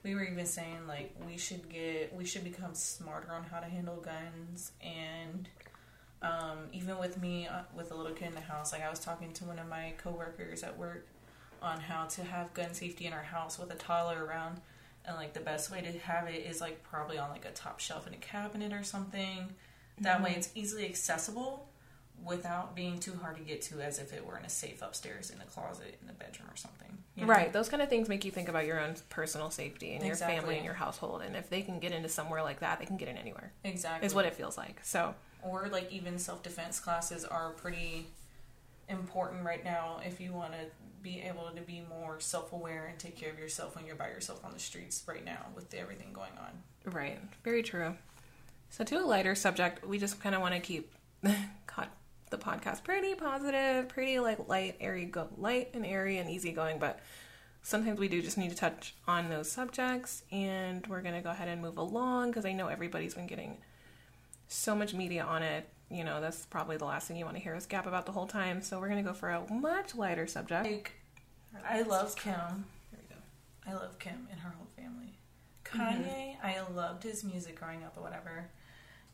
we 0.02 0.14
were 0.14 0.24
even 0.24 0.46
saying 0.46 0.86
like 0.88 1.14
we 1.26 1.36
should 1.36 1.68
get 1.68 2.14
we 2.14 2.24
should 2.24 2.42
become 2.44 2.74
smarter 2.74 3.32
on 3.32 3.44
how 3.44 3.60
to 3.60 3.66
handle 3.66 3.96
guns, 3.96 4.72
and 4.80 5.48
um, 6.22 6.58
even 6.72 6.98
with 6.98 7.20
me 7.20 7.46
uh, 7.46 7.60
with 7.76 7.92
a 7.92 7.94
little 7.94 8.12
kid 8.12 8.28
in 8.28 8.34
the 8.34 8.40
house, 8.40 8.72
like 8.72 8.82
I 8.82 8.90
was 8.90 8.98
talking 8.98 9.32
to 9.34 9.44
one 9.44 9.58
of 9.58 9.68
my 9.68 9.92
coworkers 9.98 10.62
at 10.62 10.76
work 10.76 11.06
on 11.62 11.80
how 11.80 12.06
to 12.06 12.24
have 12.24 12.52
gun 12.54 12.74
safety 12.74 13.06
in 13.06 13.12
our 13.12 13.22
house 13.22 13.58
with 13.58 13.70
a 13.70 13.76
toddler 13.76 14.24
around. 14.24 14.60
And 15.04 15.16
like 15.16 15.32
the 15.32 15.40
best 15.40 15.70
way 15.70 15.80
to 15.80 15.98
have 16.00 16.28
it 16.28 16.44
is 16.46 16.60
like 16.60 16.82
probably 16.82 17.18
on 17.18 17.30
like 17.30 17.44
a 17.44 17.50
top 17.50 17.80
shelf 17.80 18.06
in 18.06 18.14
a 18.14 18.18
cabinet 18.18 18.72
or 18.72 18.82
something. 18.82 19.54
That 20.00 20.22
way 20.22 20.34
it's 20.36 20.50
easily 20.54 20.84
accessible 20.84 21.68
without 22.24 22.74
being 22.74 22.98
too 22.98 23.14
hard 23.20 23.36
to 23.36 23.42
get 23.42 23.62
to 23.62 23.80
as 23.80 23.98
if 23.98 24.12
it 24.12 24.24
were 24.24 24.36
in 24.36 24.44
a 24.44 24.48
safe 24.48 24.82
upstairs 24.82 25.30
in 25.30 25.40
a 25.40 25.44
closet 25.44 25.98
in 26.00 26.06
the 26.06 26.12
bedroom 26.12 26.48
or 26.50 26.56
something. 26.56 26.98
you 27.14 27.22
know? 27.22 27.28
Right. 27.32 27.52
Those 27.52 27.68
kind 27.68 27.82
of 27.82 27.88
things 27.88 28.08
make 28.08 28.24
you 28.24 28.30
think 28.30 28.48
about 28.48 28.66
your 28.66 28.80
own 28.80 28.94
personal 29.08 29.50
safety 29.50 29.94
and 29.94 30.04
your 30.04 30.16
family 30.16 30.56
and 30.56 30.64
your 30.64 30.74
household. 30.74 31.22
And 31.22 31.36
if 31.36 31.48
they 31.48 31.62
can 31.62 31.78
get 31.78 31.92
into 31.92 32.08
somewhere 32.08 32.42
like 32.42 32.60
that, 32.60 32.80
they 32.80 32.86
can 32.86 32.96
get 32.96 33.08
in 33.08 33.16
anywhere. 33.16 33.52
Exactly. 33.64 34.06
Is 34.06 34.14
what 34.14 34.24
it 34.24 34.34
feels 34.34 34.56
like. 34.58 34.80
So 34.84 35.14
or 35.42 35.68
like 35.70 35.90
even 35.92 36.18
self 36.18 36.42
defense 36.42 36.80
classes 36.80 37.24
are 37.24 37.50
pretty 37.50 38.06
important 38.88 39.44
right 39.44 39.64
now 39.64 40.00
if 40.04 40.20
you 40.20 40.32
want 40.32 40.52
to 40.52 40.58
be 41.02 41.20
able 41.20 41.48
to 41.54 41.60
be 41.62 41.82
more 41.88 42.18
self 42.18 42.52
aware 42.52 42.86
and 42.86 42.98
take 42.98 43.16
care 43.16 43.30
of 43.30 43.38
yourself 43.38 43.76
when 43.76 43.86
you're 43.86 43.96
by 43.96 44.08
yourself 44.08 44.44
on 44.44 44.52
the 44.52 44.58
streets 44.58 45.04
right 45.06 45.24
now 45.24 45.46
with 45.54 45.72
everything 45.74 46.12
going 46.12 46.32
on. 46.38 46.92
right, 46.92 47.20
very 47.44 47.62
true. 47.62 47.94
So 48.70 48.84
to 48.84 48.96
a 48.96 49.04
lighter 49.04 49.34
subject, 49.34 49.86
we 49.86 49.98
just 49.98 50.20
kind 50.20 50.34
of 50.34 50.40
want 50.40 50.54
to 50.54 50.60
keep 50.60 50.92
the 52.30 52.36
podcast 52.36 52.84
pretty 52.84 53.14
positive, 53.14 53.88
pretty 53.88 54.18
like 54.18 54.48
light, 54.48 54.76
airy, 54.80 55.04
go 55.06 55.28
light 55.36 55.70
and 55.74 55.86
airy 55.86 56.18
and 56.18 56.28
easygoing. 56.28 56.78
But 56.78 57.00
sometimes 57.62 57.98
we 57.98 58.08
do 58.08 58.20
just 58.22 58.38
need 58.38 58.50
to 58.50 58.56
touch 58.56 58.94
on 59.06 59.30
those 59.30 59.50
subjects, 59.50 60.22
and 60.30 60.86
we're 60.86 61.02
gonna 61.02 61.22
go 61.22 61.30
ahead 61.30 61.48
and 61.48 61.62
move 61.62 61.78
along 61.78 62.30
because 62.30 62.44
I 62.44 62.52
know 62.52 62.68
everybody's 62.68 63.14
been 63.14 63.26
getting 63.26 63.58
so 64.48 64.74
much 64.74 64.94
media 64.94 65.22
on 65.22 65.42
it. 65.42 65.68
You 65.90 66.04
know, 66.04 66.20
that's 66.20 66.44
probably 66.46 66.76
the 66.76 66.84
last 66.84 67.08
thing 67.08 67.16
you 67.16 67.24
want 67.24 67.36
to 67.36 67.42
hear 67.42 67.54
us 67.54 67.66
gap 67.66 67.86
about 67.86 68.06
the 68.06 68.12
whole 68.12 68.26
time. 68.26 68.60
So 68.60 68.80
we're 68.80 68.88
gonna 68.88 69.02
go 69.02 69.14
for 69.14 69.30
a 69.30 69.50
much 69.52 69.94
lighter 69.94 70.26
subject. 70.26 70.66
Like, 70.66 70.92
I 71.66 71.82
love 71.82 72.14
Kim. 72.16 72.34
Here 72.90 73.00
we 73.00 73.14
go. 73.14 73.20
I 73.66 73.74
love 73.74 73.98
Kim 73.98 74.28
and 74.30 74.40
her 74.40 74.50
whole 74.50 74.66
family. 74.76 75.18
Mm-hmm. 75.64 75.80
Kanye, 75.80 76.36
I 76.42 76.60
loved 76.74 77.02
his 77.02 77.24
music 77.24 77.58
growing 77.58 77.84
up 77.84 77.96
or 77.96 78.02
whatever. 78.02 78.48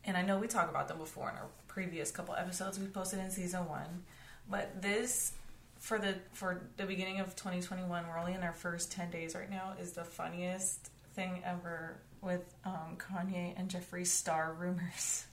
And 0.03 0.15
I 0.15 0.21
know 0.21 0.37
we 0.37 0.47
talked 0.47 0.69
about 0.69 0.87
them 0.87 0.97
before 0.97 1.29
in 1.29 1.35
our 1.35 1.47
previous 1.67 2.11
couple 2.11 2.35
episodes 2.35 2.79
we 2.79 2.87
posted 2.87 3.19
in 3.19 3.31
season 3.31 3.67
one. 3.67 4.03
But 4.49 4.81
this 4.81 5.33
for 5.79 5.99
the 5.99 6.15
for 6.33 6.61
the 6.77 6.85
beginning 6.85 7.19
of 7.19 7.35
2021, 7.35 8.07
we're 8.07 8.17
only 8.17 8.33
in 8.33 8.43
our 8.43 8.53
first 8.53 8.91
10 8.91 9.11
days 9.11 9.35
right 9.35 9.49
now, 9.49 9.73
is 9.79 9.93
the 9.93 10.03
funniest 10.03 10.89
thing 11.13 11.41
ever 11.45 11.97
with 12.25 12.55
um, 12.65 12.97
Kanye 12.97 13.53
and 13.57 13.69
Jeffree 13.69 14.07
Star 14.07 14.55
rumors 14.57 15.25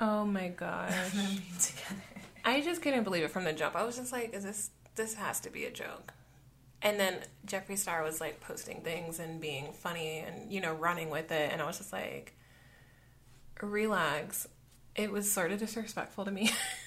Oh 0.00 0.24
my 0.24 0.48
gosh. 0.48 0.90
them 1.12 1.26
being 1.26 1.42
together. 1.60 2.02
I 2.44 2.60
just 2.60 2.82
couldn't 2.82 3.04
believe 3.04 3.22
it 3.22 3.30
from 3.30 3.44
the 3.44 3.52
jump. 3.52 3.76
I 3.76 3.84
was 3.84 3.96
just 3.96 4.12
like, 4.12 4.34
is 4.34 4.44
this 4.44 4.70
this 4.96 5.14
has 5.14 5.40
to 5.40 5.50
be 5.50 5.64
a 5.64 5.70
joke. 5.70 6.12
And 6.82 7.00
then 7.00 7.20
Jeffree 7.46 7.78
Star 7.78 8.02
was 8.02 8.20
like 8.20 8.40
posting 8.40 8.82
things 8.82 9.18
and 9.18 9.40
being 9.40 9.72
funny 9.72 10.18
and, 10.18 10.52
you 10.52 10.60
know, 10.60 10.74
running 10.74 11.10
with 11.10 11.32
it. 11.32 11.50
And 11.52 11.62
I 11.62 11.66
was 11.66 11.78
just 11.78 11.92
like, 11.92 12.34
relax. 13.62 14.46
It 14.94 15.10
was 15.10 15.30
sort 15.30 15.50
of 15.50 15.58
disrespectful 15.58 16.26
to 16.26 16.30
me. 16.30 16.50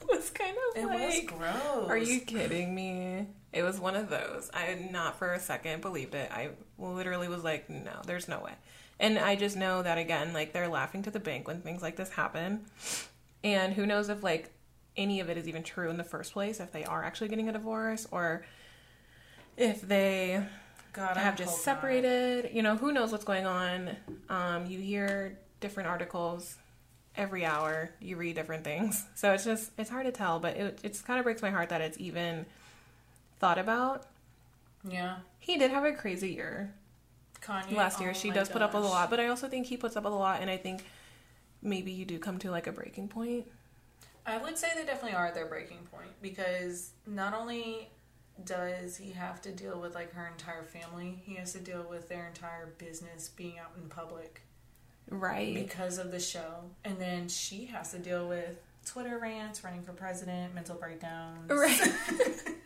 it 0.00 0.06
was 0.10 0.30
kind 0.30 0.56
of 0.56 0.82
It 0.82 0.86
like, 0.86 1.00
was 1.00 1.20
gross. 1.38 1.88
are 1.88 1.96
you 1.98 2.20
kidding 2.20 2.74
me? 2.74 3.26
It 3.52 3.62
was 3.62 3.80
one 3.80 3.96
of 3.96 4.08
those. 4.10 4.50
I 4.54 4.60
had 4.60 4.92
not 4.92 5.18
for 5.18 5.32
a 5.32 5.40
second 5.40 5.80
believed 5.82 6.14
it. 6.14 6.30
I 6.32 6.50
literally 6.78 7.28
was 7.28 7.42
like, 7.42 7.68
no, 7.68 8.00
there's 8.06 8.28
no 8.28 8.40
way. 8.40 8.52
And 9.00 9.18
I 9.18 9.34
just 9.34 9.56
know 9.56 9.82
that 9.82 9.98
again, 9.98 10.32
like 10.32 10.52
they're 10.52 10.68
laughing 10.68 11.02
to 11.04 11.10
the 11.10 11.20
bank 11.20 11.48
when 11.48 11.60
things 11.62 11.82
like 11.82 11.96
this 11.96 12.10
happen. 12.10 12.66
And 13.42 13.72
who 13.72 13.86
knows 13.86 14.08
if 14.08 14.22
like 14.22 14.52
any 14.96 15.20
of 15.20 15.30
it 15.30 15.36
is 15.38 15.48
even 15.48 15.62
true 15.62 15.90
in 15.90 15.96
the 15.96 16.04
first 16.04 16.32
place, 16.32 16.60
if 16.60 16.70
they 16.72 16.84
are 16.84 17.02
actually 17.02 17.28
getting 17.28 17.48
a 17.48 17.52
divorce 17.52 18.06
or 18.10 18.44
if 19.56 19.80
they 19.82 20.44
God, 20.92 21.16
have 21.16 21.36
just 21.36 21.50
not. 21.52 21.58
separated. 21.60 22.50
You 22.54 22.62
know, 22.62 22.76
who 22.76 22.92
knows 22.92 23.10
what's 23.12 23.24
going 23.24 23.46
on. 23.46 23.96
Um, 24.28 24.66
you 24.66 24.78
hear 24.78 25.38
different 25.60 25.88
articles 25.88 26.56
every 27.16 27.44
hour. 27.44 27.90
You 28.00 28.16
read 28.16 28.36
different 28.36 28.64
things, 28.64 29.04
so 29.14 29.32
it's 29.32 29.44
just 29.44 29.70
it's 29.78 29.90
hard 29.90 30.06
to 30.06 30.12
tell. 30.12 30.40
But 30.40 30.56
it 30.56 30.78
it's 30.82 31.00
kind 31.00 31.18
of 31.18 31.24
breaks 31.24 31.42
my 31.42 31.50
heart 31.50 31.68
that 31.70 31.80
it's 31.80 31.98
even 31.98 32.46
thought 33.38 33.58
about. 33.58 34.06
Yeah, 34.88 35.16
He 35.38 35.58
did 35.58 35.70
have 35.70 35.84
a 35.84 35.92
crazy 35.92 36.30
year 36.30 36.72
Kanye 37.42 37.74
last 37.74 38.00
year. 38.00 38.10
oh 38.10 38.14
She 38.14 38.30
does 38.30 38.48
put 38.48 38.62
up 38.62 38.72
with 38.74 38.84
a 38.84 38.86
lot, 38.86 39.10
but 39.10 39.20
I 39.20 39.26
also 39.26 39.48
think 39.48 39.66
he 39.66 39.76
puts 39.76 39.96
up 39.96 40.04
with 40.04 40.12
a 40.12 40.16
lot, 40.16 40.40
and 40.40 40.50
I 40.50 40.56
think 40.56 40.84
maybe 41.62 41.92
you 41.92 42.04
do 42.04 42.18
come 42.18 42.38
to 42.38 42.50
like 42.50 42.66
a 42.66 42.72
breaking 42.72 43.08
point. 43.08 43.46
I 44.26 44.38
would 44.38 44.56
say 44.56 44.68
they 44.74 44.84
definitely 44.84 45.16
are 45.16 45.26
at 45.26 45.34
their 45.34 45.46
breaking 45.46 45.88
point 45.90 46.10
because 46.22 46.92
not 47.06 47.34
only 47.34 47.90
does 48.44 48.96
he 48.96 49.12
have 49.12 49.40
to 49.42 49.52
deal 49.52 49.80
with 49.80 49.94
like 49.94 50.12
her 50.12 50.26
entire 50.26 50.64
family, 50.64 51.20
he 51.24 51.34
has 51.34 51.52
to 51.52 51.58
deal 51.58 51.86
with 51.88 52.08
their 52.08 52.26
entire 52.28 52.66
business 52.78 53.28
being 53.28 53.58
out 53.58 53.72
in 53.82 53.88
public 53.88 54.42
Right. 55.10 55.54
because 55.54 55.98
of 55.98 56.10
the 56.12 56.20
show, 56.20 56.62
and 56.84 56.98
then 56.98 57.28
she 57.28 57.66
has 57.66 57.90
to 57.90 57.98
deal 57.98 58.28
with 58.28 58.56
Twitter 58.86 59.18
rants, 59.18 59.62
running 59.64 59.82
for 59.82 59.92
president, 59.92 60.54
mental 60.54 60.76
breakdowns. 60.76 61.50
Right. 61.50 61.76
so 61.76 61.90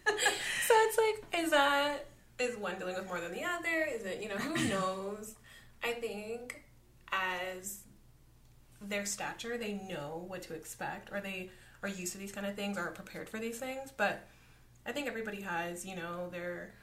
it's 0.07 0.99
like, 0.99 1.43
is 1.43 1.51
that 1.51 2.07
is 2.39 2.57
one 2.57 2.79
dealing 2.79 2.95
with 2.97 3.07
more 3.07 3.21
than 3.21 3.33
the 3.33 3.45
other? 3.45 3.87
Is 3.91 4.05
it 4.05 4.23
you 4.23 4.29
know 4.29 4.37
who 4.37 4.69
knows? 4.69 5.35
I 5.83 5.93
think 5.93 6.63
as 7.13 7.81
their 8.81 9.07
stature, 9.07 9.57
they 9.59 9.75
know 9.89 10.25
what 10.27 10.43
to 10.43 10.55
expect, 10.55 11.11
or 11.13 11.21
they 11.21 11.51
are 11.83 11.89
used 11.89 12.13
to 12.13 12.19
these 12.19 12.33
kind 12.33 12.47
of 12.47 12.55
things, 12.55 12.77
or 12.79 12.83
are 12.83 12.93
prepared 12.93 13.29
for 13.29 13.39
these 13.39 13.59
things. 13.59 13.91
But 13.97 14.27
I 14.87 14.93
think 14.93 15.07
everybody 15.07 15.41
has 15.43 15.85
you 15.85 15.97
know 15.97 16.29
their 16.31 16.75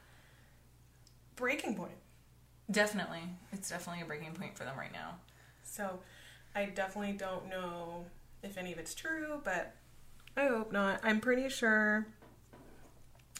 breaking 1.36 1.76
point. 1.76 1.92
Definitely, 2.70 3.22
it's 3.52 3.70
definitely 3.70 4.02
a 4.02 4.06
breaking 4.06 4.32
point 4.34 4.56
for 4.56 4.64
them 4.64 4.78
right 4.78 4.92
now. 4.92 5.16
So 5.72 6.00
I 6.54 6.66
definitely 6.66 7.12
don't 7.14 7.48
know 7.48 8.04
if 8.42 8.58
any 8.58 8.72
of 8.72 8.78
it's 8.78 8.94
true, 8.94 9.40
but 9.42 9.74
I 10.36 10.46
hope 10.48 10.70
not. 10.70 11.00
I'm 11.02 11.18
pretty 11.18 11.48
sure 11.48 12.06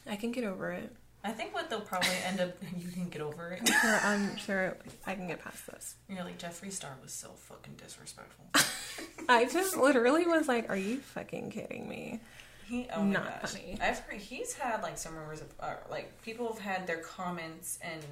I 0.09 0.17
can 0.17 0.33
get 0.33 0.45
over 0.45 0.73
it. 0.73 0.97
I 1.23 1.31
think 1.33 1.53
what 1.55 1.69
they'll 1.69 1.83
probably 1.83 2.09
end 2.27 2.41
up, 2.41 2.57
you 2.79 2.89
can 2.91 3.11
get 3.11 3.21
over 3.21 3.51
it. 3.51 3.69
Sure, 3.69 4.01
I'm 4.03 4.37
sure 4.39 4.79
I 5.07 5.15
can 5.15 5.29
get 5.29 5.45
past 5.45 5.67
this. 5.67 5.97
You're 6.09 6.25
like 6.25 6.39
Jeffree 6.39 6.73
Star 6.73 6.93
was 7.03 7.13
so 7.13 7.29
fucking 7.37 7.75
disrespectful. 7.77 8.47
I 9.29 9.45
just 9.45 9.77
literally 9.77 10.27
was 10.27 10.49
like, 10.49 10.71
"Are 10.71 10.77
you 10.77 10.99
fucking 11.01 11.51
kidding 11.51 11.87
me?" 11.87 12.19
He, 12.67 12.89
oh 12.95 13.03
my 13.03 13.13
Not 13.13 13.43
gosh. 13.43 13.51
funny. 13.53 13.79
I've 13.81 13.99
heard 14.01 14.19
he's 14.21 14.55
had 14.55 14.83
like 14.83 14.97
some 14.97 15.15
rumors 15.17 15.43
of 15.43 15.53
uh, 15.61 15.75
like 15.91 16.21
people 16.23 16.49
have 16.51 16.59
had 16.63 16.87
their 16.87 16.99
comments 16.99 17.79
and 17.83 18.03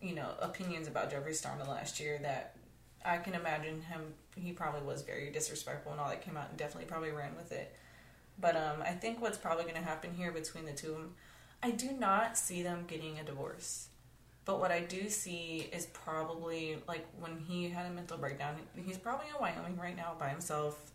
you 0.00 0.14
know 0.14 0.30
opinions 0.40 0.88
about 0.88 1.10
Jeffree 1.12 1.34
Star 1.34 1.52
in 1.52 1.58
the 1.58 1.70
last 1.70 2.00
year 2.00 2.18
that 2.22 2.55
I 3.06 3.18
can 3.18 3.34
imagine 3.34 3.82
him. 3.82 4.00
He 4.34 4.52
probably 4.52 4.82
was 4.82 5.02
very 5.02 5.30
disrespectful 5.30 5.92
and 5.92 6.00
all 6.00 6.08
that 6.08 6.22
came 6.22 6.36
out 6.36 6.48
and 6.50 6.58
definitely 6.58 6.88
probably 6.88 7.10
ran 7.10 7.36
with 7.36 7.52
it. 7.52 7.74
But 8.38 8.56
um, 8.56 8.82
I 8.82 8.90
think 8.90 9.20
what's 9.22 9.38
probably 9.38 9.64
going 9.64 9.76
to 9.76 9.82
happen 9.82 10.12
here 10.14 10.32
between 10.32 10.66
the 10.66 10.72
two 10.72 10.88
of 10.88 10.94
them, 10.98 11.14
I 11.62 11.70
do 11.70 11.92
not 11.92 12.36
see 12.36 12.62
them 12.62 12.84
getting 12.86 13.18
a 13.18 13.24
divorce. 13.24 13.88
But 14.44 14.60
what 14.60 14.70
I 14.70 14.80
do 14.80 15.08
see 15.08 15.68
is 15.72 15.86
probably 15.86 16.78
like 16.86 17.06
when 17.18 17.38
he 17.38 17.68
had 17.68 17.86
a 17.86 17.90
mental 17.90 18.18
breakdown. 18.18 18.56
He's 18.76 18.98
probably 18.98 19.26
in 19.28 19.40
Wyoming 19.40 19.76
right 19.76 19.96
now 19.96 20.14
by 20.18 20.28
himself 20.28 20.92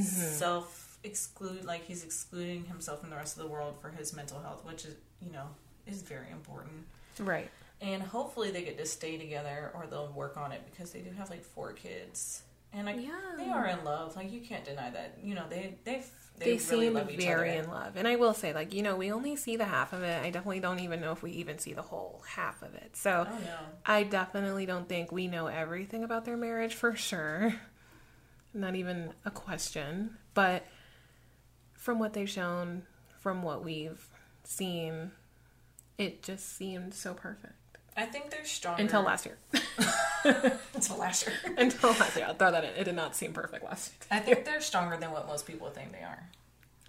self 0.00 0.98
exclude 1.04 1.64
like 1.64 1.84
he's 1.84 2.04
excluding 2.04 2.64
himself 2.64 3.00
from 3.00 3.10
the 3.10 3.16
rest 3.16 3.36
of 3.36 3.42
the 3.42 3.48
world 3.48 3.74
for 3.80 3.90
his 3.90 4.14
mental 4.14 4.40
health 4.40 4.64
which 4.64 4.84
is 4.84 4.94
you 5.20 5.30
know 5.32 5.46
is 5.86 6.00
very 6.00 6.30
important 6.30 6.86
Right. 7.18 7.50
And 7.82 8.02
hopefully 8.02 8.50
they 8.50 8.62
get 8.62 8.78
to 8.78 8.86
stay 8.86 9.18
together 9.18 9.70
or 9.74 9.86
they'll 9.86 10.12
work 10.12 10.36
on 10.36 10.52
it 10.52 10.62
because 10.70 10.92
they 10.92 11.00
do 11.00 11.10
have 11.10 11.28
like 11.28 11.42
four 11.44 11.72
kids 11.72 12.42
and 12.72 12.86
like 12.86 12.96
Yeah. 13.00 13.10
they 13.36 13.50
are 13.50 13.66
in 13.66 13.84
love 13.84 14.16
like 14.16 14.32
you 14.32 14.40
can't 14.40 14.64
deny 14.64 14.90
that 14.90 15.18
you 15.22 15.34
know 15.34 15.44
they 15.48 15.76
they've 15.84 16.06
They, 16.38 16.44
they, 16.46 16.50
really 16.52 16.58
seem 16.86 16.94
love 16.94 17.10
each 17.10 17.20
very 17.20 17.50
other 17.58 17.60
in 17.64 17.70
love, 17.70 17.96
and 17.96 18.08
I 18.08 18.16
will 18.16 18.32
say, 18.32 18.54
like 18.54 18.72
you 18.72 18.82
know, 18.82 18.96
we 18.96 19.12
only 19.12 19.36
see 19.36 19.56
the 19.56 19.66
half 19.66 19.92
of 19.92 20.02
it. 20.02 20.24
I 20.24 20.30
definitely 20.30 20.60
don't 20.60 20.80
even 20.80 21.00
know 21.00 21.12
if 21.12 21.22
we 21.22 21.30
even 21.32 21.58
see 21.58 21.74
the 21.74 21.82
whole 21.82 22.22
half 22.26 22.62
of 22.62 22.74
it. 22.74 22.96
So 22.96 23.26
oh 23.28 23.38
no 23.38 23.58
I 23.84 24.02
definitely 24.04 24.64
don't 24.64 24.88
think 24.88 25.12
we 25.12 25.28
know 25.28 25.46
everything 25.48 26.02
about 26.04 26.24
their 26.24 26.38
marriage 26.38 26.74
for 26.74 26.96
sure. 26.96 27.54
Not 28.54 28.74
even 28.74 29.12
a 29.26 29.30
question. 29.30 30.16
But 30.34 30.64
from 31.74 31.98
what 31.98 32.14
they've 32.14 32.28
shown, 32.28 32.84
from 33.20 33.42
what 33.42 33.62
we've 33.64 34.06
seen, 34.44 35.12
it 35.98 36.22
just 36.22 36.56
seemed 36.56 36.94
so 36.94 37.12
perfect. 37.14 37.54
I 37.96 38.04
think 38.06 38.30
they're 38.30 38.44
stronger 38.44 38.82
Until 38.82 39.02
last 39.02 39.26
year. 39.26 39.36
until 40.74 40.96
last 40.98 41.26
year 41.26 41.36
Until 41.58 41.90
last 41.90 42.16
year. 42.16 42.26
I'll 42.26 42.34
throw 42.34 42.50
that 42.52 42.64
in. 42.64 42.70
It 42.70 42.84
did 42.84 42.94
not 42.94 43.14
seem 43.16 43.32
perfect 43.32 43.64
last 43.64 43.90
year. 43.92 44.18
i 44.18 44.20
think 44.20 44.44
they're 44.44 44.60
stronger 44.60 44.96
than 44.96 45.10
what 45.12 45.26
most 45.26 45.46
people 45.46 45.70
think 45.70 45.92
they 45.92 46.02
are 46.02 46.28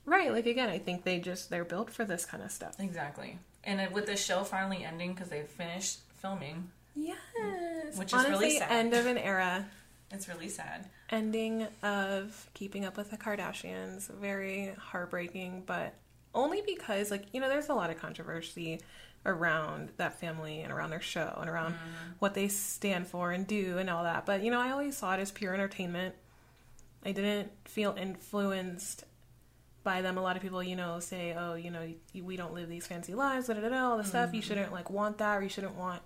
Right. 0.05 0.33
Like, 0.33 0.47
again, 0.47 0.67
I 0.67 0.79
think 0.79 1.05
they 1.05 1.19
just, 1.19 1.49
they're 1.49 1.63
built 1.63 1.89
for 1.89 2.03
this 2.03 2.25
kind 2.25 2.43
of 2.43 2.51
stuff. 2.51 2.75
exactly 2.79 3.39
and 3.63 3.89
with 3.93 4.05
the 4.05 4.17
show 4.17 4.43
finally 4.43 4.83
ending 4.83 5.13
because 5.13 5.29
they 5.29 5.41
finished 5.43 5.99
filming 6.21 6.69
Yes. 6.95 7.97
Which 7.97 8.09
is 8.09 8.13
Honestly, 8.13 8.31
really 8.31 8.57
sad. 8.59 8.71
end 8.71 8.93
of 8.93 9.05
an 9.07 9.17
era. 9.17 9.65
it's 10.11 10.27
really 10.27 10.49
sad 10.49 10.89
ending 11.09 11.67
of 11.83 12.49
keeping 12.53 12.85
up 12.85 12.97
with 12.97 13.11
the 13.11 13.17
kardashians 13.17 14.09
very 14.19 14.73
heartbreaking 14.77 15.63
but 15.65 15.93
only 16.35 16.61
because 16.65 17.09
like 17.11 17.25
you 17.33 17.39
know 17.39 17.47
there's 17.49 17.69
a 17.69 17.73
lot 17.73 17.89
of 17.89 17.97
controversy 17.99 18.81
around 19.25 19.89
that 19.97 20.19
family 20.19 20.61
and 20.61 20.71
around 20.71 20.89
their 20.89 21.01
show 21.01 21.37
and 21.39 21.49
around 21.49 21.75
what 22.19 22.33
they 22.33 22.47
stand 22.47 23.07
for 23.07 23.31
and 23.31 23.47
do 23.47 23.77
and 23.77 23.89
all 23.89 24.03
that. 24.03 24.25
But 24.25 24.43
you 24.43 24.51
know 24.51 24.59
i 24.59 24.71
always 24.71 24.97
saw 24.97 25.13
it 25.13 25.19
as 25.19 25.31
pure 25.31 25.53
entertainment. 25.53 26.15
I 27.05 27.11
didn't 27.11 27.51
feel 27.65 27.95
influenced 27.97 29.05
by 29.83 30.01
them. 30.01 30.17
A 30.17 30.21
lot 30.21 30.35
of 30.35 30.41
people 30.41 30.61
you 30.61 30.75
know 30.75 30.99
say 30.99 31.33
oh 31.37 31.55
you 31.55 31.71
know 31.71 31.87
we 32.13 32.35
don't 32.35 32.53
live 32.53 32.69
these 32.69 32.87
fancy 32.87 33.13
lives 33.13 33.47
da, 33.47 33.53
da, 33.53 33.61
da, 33.61 33.69
da, 33.69 33.89
all 33.89 33.97
the 33.97 34.03
stuff. 34.03 34.33
You 34.33 34.41
mm-hmm. 34.41 34.47
shouldn't 34.47 34.71
like 34.71 34.89
want 34.89 35.17
that 35.19 35.37
or 35.37 35.43
you 35.43 35.49
shouldn't 35.49 35.75
want 35.75 36.01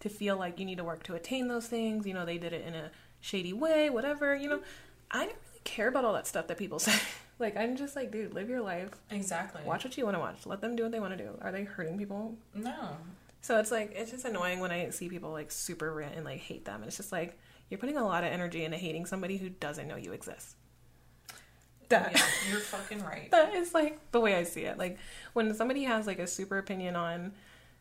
to 0.00 0.08
feel 0.08 0.36
like 0.36 0.58
you 0.58 0.64
need 0.64 0.78
to 0.78 0.84
work 0.84 1.02
to 1.04 1.14
attain 1.14 1.48
those 1.48 1.66
things. 1.66 2.06
You 2.06 2.14
know 2.14 2.24
they 2.24 2.38
did 2.38 2.52
it 2.52 2.64
in 2.66 2.74
a 2.74 2.90
shady 3.20 3.52
way 3.52 3.90
whatever 3.90 4.34
you 4.34 4.48
know. 4.48 4.60
I 5.10 5.26
didn't 5.26 5.38
really 5.48 5.60
care 5.64 5.88
about 5.88 6.04
all 6.04 6.14
that 6.14 6.26
stuff 6.26 6.46
that 6.46 6.58
people 6.58 6.78
say 6.80 6.98
like 7.38 7.56
i'm 7.56 7.76
just 7.76 7.96
like 7.96 8.10
dude 8.10 8.34
live 8.34 8.48
your 8.48 8.60
life. 8.60 8.90
Exactly. 9.10 9.62
Watch 9.64 9.84
what 9.84 9.96
you 9.96 10.04
want 10.04 10.16
to 10.16 10.20
watch. 10.20 10.46
Let 10.46 10.60
them 10.60 10.76
do 10.76 10.84
what 10.84 10.92
they 10.92 11.00
want 11.00 11.16
to 11.16 11.22
do. 11.22 11.38
Are 11.40 11.52
they 11.52 11.64
hurting 11.64 11.98
people? 11.98 12.36
No. 12.54 12.96
So 13.40 13.58
it's 13.58 13.70
like 13.70 13.92
it's 13.94 14.10
just 14.10 14.24
annoying 14.24 14.60
when 14.60 14.70
i 14.70 14.88
see 14.90 15.08
people 15.08 15.30
like 15.30 15.50
super 15.50 15.92
rant 15.92 16.14
and 16.14 16.24
like 16.24 16.40
hate 16.40 16.64
them. 16.64 16.76
And 16.76 16.86
it's 16.86 16.96
just 16.96 17.12
like 17.12 17.38
you're 17.68 17.78
putting 17.78 17.96
a 17.96 18.04
lot 18.04 18.24
of 18.24 18.32
energy 18.32 18.64
into 18.64 18.76
hating 18.76 19.06
somebody 19.06 19.36
who 19.36 19.48
doesn't 19.48 19.88
know 19.88 19.96
you 19.96 20.12
exist. 20.12 20.56
That 21.88 22.12
yeah. 22.12 22.22
you're 22.50 22.60
fucking 22.60 23.02
right. 23.02 23.30
That 23.30 23.54
is 23.54 23.74
like 23.74 23.98
the 24.12 24.20
way 24.20 24.36
I 24.36 24.44
see 24.44 24.62
it. 24.62 24.78
Like 24.78 24.98
when 25.32 25.52
somebody 25.54 25.84
has 25.84 26.06
like 26.06 26.18
a 26.18 26.26
super 26.26 26.58
opinion 26.58 26.96
on 26.96 27.32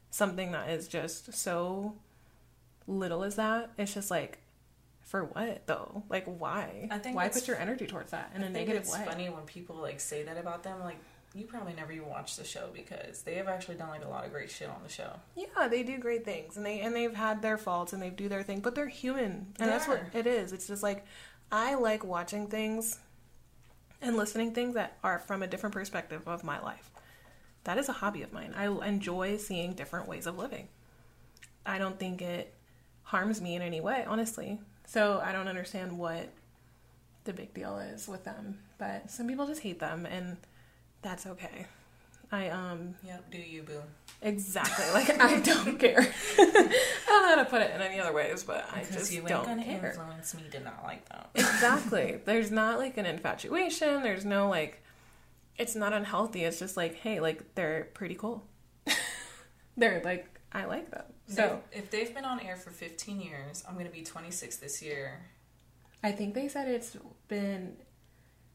something 0.09 0.51
that 0.51 0.69
is 0.69 0.87
just 0.87 1.33
so 1.33 1.95
little 2.87 3.23
as 3.23 3.35
that, 3.35 3.71
it's 3.77 3.93
just 3.93 4.11
like 4.11 4.39
for 5.13 5.25
what 5.25 5.67
though? 5.67 6.01
Like 6.09 6.25
why? 6.25 6.87
I 6.89 6.97
think 6.97 7.15
why 7.15 7.29
put 7.29 7.47
your 7.47 7.57
energy 7.57 7.85
towards 7.85 8.09
that 8.09 8.31
in 8.33 8.41
I 8.43 8.47
a 8.47 8.49
negative 8.49 8.81
it's 8.81 8.91
way? 8.91 9.05
funny 9.05 9.29
when 9.29 9.43
people 9.43 9.75
like 9.75 9.99
say 9.99 10.23
that 10.23 10.37
about 10.37 10.63
them. 10.63 10.79
Like 10.79 10.97
you 11.35 11.45
probably 11.45 11.73
never 11.73 11.91
even 11.91 12.09
watched 12.09 12.35
the 12.37 12.43
show 12.43 12.71
because 12.73 13.21
they 13.21 13.35
have 13.35 13.47
actually 13.47 13.75
done 13.75 13.89
like 13.89 14.03
a 14.03 14.07
lot 14.07 14.25
of 14.25 14.31
great 14.31 14.49
shit 14.49 14.67
on 14.67 14.81
the 14.81 14.89
show. 14.89 15.11
Yeah, 15.35 15.67
they 15.67 15.83
do 15.83 15.99
great 15.99 16.25
things, 16.25 16.57
and 16.57 16.65
they 16.65 16.79
and 16.79 16.95
they've 16.95 17.13
had 17.13 17.43
their 17.43 17.59
faults, 17.59 17.93
and 17.93 18.01
they 18.01 18.09
do 18.09 18.27
their 18.27 18.41
thing, 18.41 18.61
but 18.61 18.73
they're 18.73 18.87
human, 18.87 19.29
and 19.29 19.53
They 19.59 19.65
that's 19.67 19.87
what 19.87 20.01
it 20.13 20.25
is. 20.25 20.51
It's 20.51 20.65
just 20.65 20.81
like 20.81 21.05
I 21.51 21.75
like 21.75 22.03
watching 22.03 22.47
things 22.47 22.97
and 24.01 24.17
listening 24.17 24.55
things 24.55 24.73
that 24.73 24.97
are 25.03 25.19
from 25.19 25.43
a 25.43 25.47
different 25.47 25.75
perspective 25.75 26.27
of 26.27 26.43
my 26.43 26.59
life. 26.59 26.89
That 27.65 27.77
is 27.77 27.87
a 27.87 27.93
hobby 27.93 28.23
of 28.23 28.33
mine. 28.33 28.55
I 28.57 28.65
enjoy 28.87 29.37
seeing 29.37 29.73
different 29.73 30.07
ways 30.07 30.25
of 30.25 30.39
living. 30.39 30.69
I 31.67 31.77
don't 31.77 31.99
think 31.99 32.23
it 32.23 32.55
harms 33.03 33.39
me 33.39 33.55
in 33.55 33.61
any 33.61 33.79
way, 33.79 34.05
honestly. 34.07 34.59
So 34.85 35.21
I 35.23 35.31
don't 35.31 35.47
understand 35.47 35.97
what 35.97 36.29
the 37.23 37.33
big 37.33 37.53
deal 37.53 37.77
is 37.79 38.07
with 38.07 38.23
them. 38.25 38.59
But 38.77 39.09
some 39.09 39.27
people 39.27 39.47
just 39.47 39.61
hate 39.61 39.79
them, 39.79 40.05
and 40.05 40.37
that's 41.01 41.25
okay. 41.25 41.65
I 42.31 42.49
um 42.49 42.95
Yep, 43.05 43.31
do 43.31 43.37
you, 43.37 43.61
boo? 43.63 43.81
exactly 44.21 44.85
like 44.93 45.09
I 45.21 45.39
don't 45.39 45.77
care. 45.79 45.99
I 46.37 47.03
don't 47.07 47.21
know 47.23 47.29
how 47.29 47.35
to 47.35 47.45
put 47.45 47.61
it 47.61 47.71
in 47.75 47.81
any 47.81 47.99
other 47.99 48.13
ways, 48.13 48.43
but 48.43 48.67
I 48.73 48.79
Because 48.79 48.95
just 48.95 49.11
you 49.13 49.19
ain't 49.19 49.27
don't 49.29 49.45
gonna 49.45 49.63
care. 49.63 49.89
influence 49.89 50.33
me 50.35 50.43
to 50.51 50.59
not 50.59 50.83
like 50.83 51.07
that. 51.09 51.29
exactly. 51.35 52.19
There's 52.25 52.49
not 52.51 52.79
like 52.79 52.97
an 52.97 53.05
infatuation. 53.05 54.01
There's 54.03 54.25
no 54.25 54.49
like. 54.49 54.81
It's 55.57 55.75
not 55.75 55.93
unhealthy. 55.93 56.43
It's 56.43 56.57
just 56.57 56.75
like, 56.75 56.95
hey, 56.95 57.19
like 57.19 57.53
they're 57.55 57.87
pretty 57.93 58.15
cool. 58.15 58.43
they're 59.77 60.01
like, 60.03 60.32
I 60.53 60.65
like 60.65 60.91
them. 60.91 61.03
So 61.27 61.35
So 61.35 61.61
if 61.71 61.89
they've 61.89 62.13
been 62.13 62.25
on 62.25 62.39
air 62.39 62.55
for 62.55 62.69
15 62.69 63.19
years, 63.21 63.63
I'm 63.67 63.75
gonna 63.77 63.89
be 63.89 64.03
26 64.03 64.57
this 64.57 64.81
year. 64.81 65.21
I 66.03 66.11
think 66.11 66.33
they 66.35 66.47
said 66.47 66.67
it's 66.67 66.97
been 67.27 67.77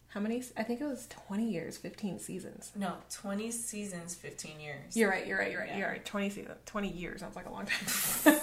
how 0.08 0.20
many? 0.20 0.42
I 0.56 0.62
think 0.62 0.80
it 0.80 0.84
was 0.86 1.06
20 1.28 1.50
years, 1.50 1.76
15 1.76 2.18
seasons. 2.18 2.72
No, 2.74 2.94
20 3.12 3.50
seasons, 3.50 4.14
15 4.14 4.58
years. 4.58 4.96
You're 4.96 5.10
right. 5.10 5.26
You're 5.26 5.38
right. 5.38 5.50
You're 5.50 5.60
right. 5.60 5.68
Yeah. 5.70 5.78
You're 5.78 5.88
right. 5.88 6.04
20 6.04 6.30
seasons. 6.30 6.56
20 6.64 6.88
years 6.88 7.20
sounds 7.20 7.36
like 7.36 7.46
a 7.46 7.50
long 7.50 7.66
time. 7.66 8.40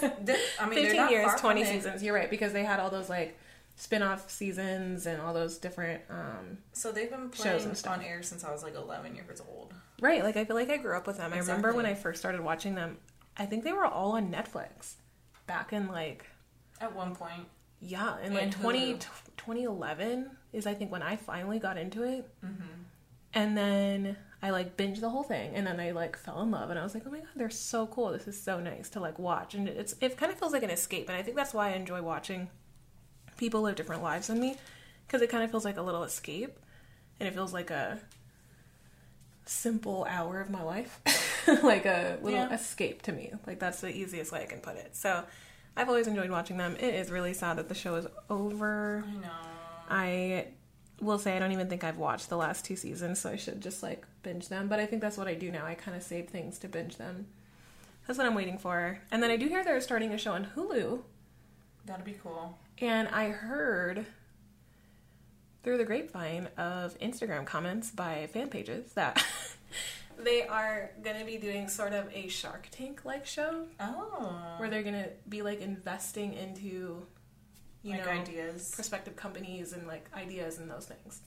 I 0.60 0.66
mean, 0.68 0.74
they're 0.76 0.84
15 0.84 0.96
not 0.96 1.10
years, 1.10 1.26
far 1.26 1.38
20 1.38 1.60
from 1.64 1.68
it. 1.68 1.74
seasons. 1.74 2.02
You're 2.04 2.14
right 2.14 2.30
because 2.30 2.52
they 2.52 2.62
had 2.64 2.78
all 2.78 2.90
those 2.90 3.08
like 3.08 3.36
spin-off 3.74 4.30
seasons 4.30 5.06
and 5.06 5.20
all 5.20 5.34
those 5.34 5.58
different 5.58 6.00
um 6.08 6.58
So 6.72 6.92
they've 6.92 7.10
been 7.10 7.30
Shows 7.32 7.64
and 7.66 7.76
stuff. 7.76 7.98
on 7.98 8.04
air 8.04 8.22
since 8.22 8.42
I 8.44 8.50
was 8.52 8.62
like 8.62 8.74
11 8.74 9.14
years 9.16 9.40
old. 9.40 9.74
Right, 10.00 10.22
like 10.22 10.36
I 10.36 10.44
feel 10.44 10.56
like 10.56 10.70
I 10.70 10.76
grew 10.76 10.96
up 10.96 11.06
with 11.06 11.18
them. 11.18 11.32
I 11.32 11.38
remember 11.38 11.72
when 11.74 11.84
I 11.84 11.94
first 11.94 12.20
started 12.20 12.42
watching 12.42 12.74
them, 12.74 12.96
I 13.38 13.46
think 13.46 13.64
they 13.64 13.72
were 13.72 13.84
all 13.84 14.12
on 14.12 14.30
Netflix 14.30 14.94
back 15.46 15.72
in 15.72 15.88
like 15.88 16.26
At 16.80 16.94
one 16.94 17.14
point, 17.14 17.46
yeah, 17.80 18.18
in 18.22 18.34
like 18.34 18.44
And 18.44 18.52
20, 18.52 18.94
Hulu. 18.94 19.00
2011 19.36 20.30
is 20.52 20.66
I 20.66 20.74
think 20.74 20.90
when 20.90 21.02
I 21.02 21.16
finally 21.16 21.58
got 21.58 21.76
into 21.76 22.02
it. 22.02 22.28
Mm-hmm. 22.44 22.64
And 23.34 23.56
then 23.56 24.16
I 24.42 24.50
like 24.50 24.76
binged 24.76 25.00
the 25.00 25.10
whole 25.10 25.22
thing 25.22 25.54
and 25.54 25.66
then 25.66 25.78
I 25.80 25.90
like 25.90 26.16
fell 26.16 26.40
in 26.42 26.50
love 26.50 26.70
and 26.70 26.78
I 26.78 26.82
was 26.82 26.94
like, 26.94 27.02
"Oh 27.06 27.10
my 27.10 27.18
god, 27.18 27.28
they're 27.36 27.50
so 27.50 27.86
cool. 27.86 28.12
This 28.12 28.26
is 28.28 28.40
so 28.40 28.60
nice 28.60 28.88
to 28.90 29.00
like 29.00 29.18
watch." 29.18 29.54
And 29.54 29.68
it's 29.68 29.94
it 30.00 30.16
kind 30.16 30.32
of 30.32 30.38
feels 30.38 30.52
like 30.52 30.62
an 30.62 30.70
escape 30.70 31.08
and 31.08 31.16
I 31.18 31.22
think 31.22 31.36
that's 31.36 31.52
why 31.52 31.68
I 31.68 31.72
enjoy 31.72 32.00
watching 32.00 32.48
people 33.36 33.60
live 33.62 33.76
different 33.76 34.02
lives 34.02 34.28
than 34.28 34.40
me 34.40 34.56
because 35.06 35.20
it 35.20 35.28
kind 35.30 35.44
of 35.44 35.50
feels 35.50 35.64
like 35.64 35.76
a 35.76 35.82
little 35.82 36.02
escape 36.04 36.58
and 37.20 37.28
it 37.28 37.34
feels 37.34 37.52
like 37.52 37.70
a 37.70 37.98
simple 39.44 40.06
hour 40.08 40.40
of 40.40 40.50
my 40.50 40.62
life 40.62 41.00
like 41.62 41.86
a 41.86 42.18
little 42.22 42.38
Yeah. 42.40 42.52
escape 42.54 43.02
to 43.02 43.12
me. 43.12 43.32
Like 43.46 43.58
that's 43.58 43.80
the 43.80 43.94
easiest 43.94 44.32
way 44.32 44.42
i 44.42 44.46
can 44.46 44.60
put 44.60 44.76
it. 44.76 44.96
So 44.96 45.22
i've 45.76 45.88
always 45.88 46.06
enjoyed 46.06 46.30
watching 46.30 46.56
them. 46.56 46.76
It 46.76 46.94
is 46.94 47.10
really 47.10 47.34
sad 47.34 47.58
that 47.58 47.68
the 47.68 47.74
show 47.74 47.94
is 47.96 48.06
over. 48.30 49.04
I 49.06 49.14
know. 49.20 49.30
i 49.88 50.46
will 51.02 51.18
say 51.18 51.36
i 51.36 51.38
don't 51.38 51.52
even 51.52 51.68
think 51.68 51.84
i've 51.84 51.98
watched 51.98 52.30
the 52.30 52.38
last 52.38 52.64
two 52.64 52.74
seasons 52.74 53.20
so 53.20 53.28
i 53.28 53.36
should 53.36 53.60
just 53.60 53.82
like 53.82 54.06
binge 54.22 54.48
them. 54.48 54.66
But 54.68 54.80
i 54.80 54.86
think 54.86 55.02
that's 55.02 55.16
what 55.18 55.28
i 55.28 55.34
do 55.34 55.50
now. 55.50 55.66
I 55.66 55.74
kind 55.74 55.96
of 55.96 56.02
save 56.02 56.28
things 56.28 56.58
to 56.60 56.68
binge 56.68 56.96
them. 56.96 57.26
That's 58.06 58.18
what 58.18 58.26
i'm 58.26 58.34
waiting 58.34 58.58
for. 58.58 58.98
And 59.10 59.22
then 59.22 59.30
i 59.30 59.36
do 59.36 59.46
hear 59.48 59.62
they're 59.64 59.80
starting 59.80 60.12
a 60.12 60.18
show 60.18 60.32
on 60.32 60.48
hulu. 60.56 61.02
That'd 61.84 62.04
be 62.04 62.16
cool. 62.22 62.58
and 62.78 63.06
I 63.08 63.28
heard 63.28 64.06
through 65.62 65.78
the 65.78 65.84
grapevine 65.84 66.48
of 66.56 66.98
Instagram 67.00 67.44
comments 67.44 67.90
by 67.90 68.28
fan 68.32 68.48
pages 68.48 68.92
that 68.92 69.22
they 70.18 70.46
are 70.46 70.90
going 71.02 71.18
to 71.18 71.24
be 71.24 71.36
doing 71.38 71.68
sort 71.68 71.92
of 71.92 72.08
a 72.12 72.28
Shark 72.28 72.68
Tank 72.70 73.04
like 73.04 73.26
show 73.26 73.66
Oh. 73.80 74.54
where 74.58 74.68
they're 74.70 74.82
going 74.82 74.94
to 75.02 75.10
be 75.28 75.42
like 75.42 75.60
investing 75.60 76.32
into, 76.34 77.06
you 77.82 77.92
like 77.92 78.04
know, 78.04 78.10
ideas. 78.12 78.72
prospective 78.74 79.16
companies 79.16 79.72
and 79.72 79.86
like 79.86 80.06
ideas 80.14 80.58
and 80.58 80.70
those 80.70 80.86
things. 80.86 81.20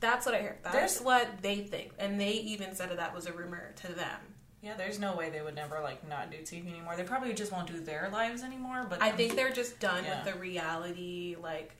That's 0.00 0.26
what 0.26 0.34
I 0.34 0.42
heard. 0.42 0.58
That's 0.62 0.74
There's- 0.74 1.00
what 1.00 1.42
they 1.42 1.56
think. 1.62 1.92
And 1.98 2.20
they 2.20 2.32
even 2.32 2.74
said 2.74 2.90
that 2.90 2.98
that 2.98 3.14
was 3.14 3.26
a 3.26 3.32
rumor 3.32 3.72
to 3.82 3.92
them. 3.92 4.20
Yeah, 4.60 4.74
there's 4.76 4.98
no 4.98 5.14
way 5.16 5.30
they 5.30 5.40
would 5.40 5.54
never 5.54 5.80
like 5.80 6.06
not 6.08 6.30
do 6.30 6.38
TV 6.38 6.68
anymore. 6.68 6.96
They 6.96 7.04
probably 7.04 7.32
just 7.32 7.52
won't 7.52 7.68
do 7.70 7.80
their 7.80 8.08
lives 8.12 8.42
anymore. 8.42 8.86
But 8.88 9.00
I 9.02 9.12
think 9.12 9.34
they're 9.36 9.50
just 9.52 9.78
done 9.80 10.04
Yeah. 10.04 10.24
with 10.24 10.32
the 10.34 10.38
reality, 10.40 11.36
like 11.40 11.76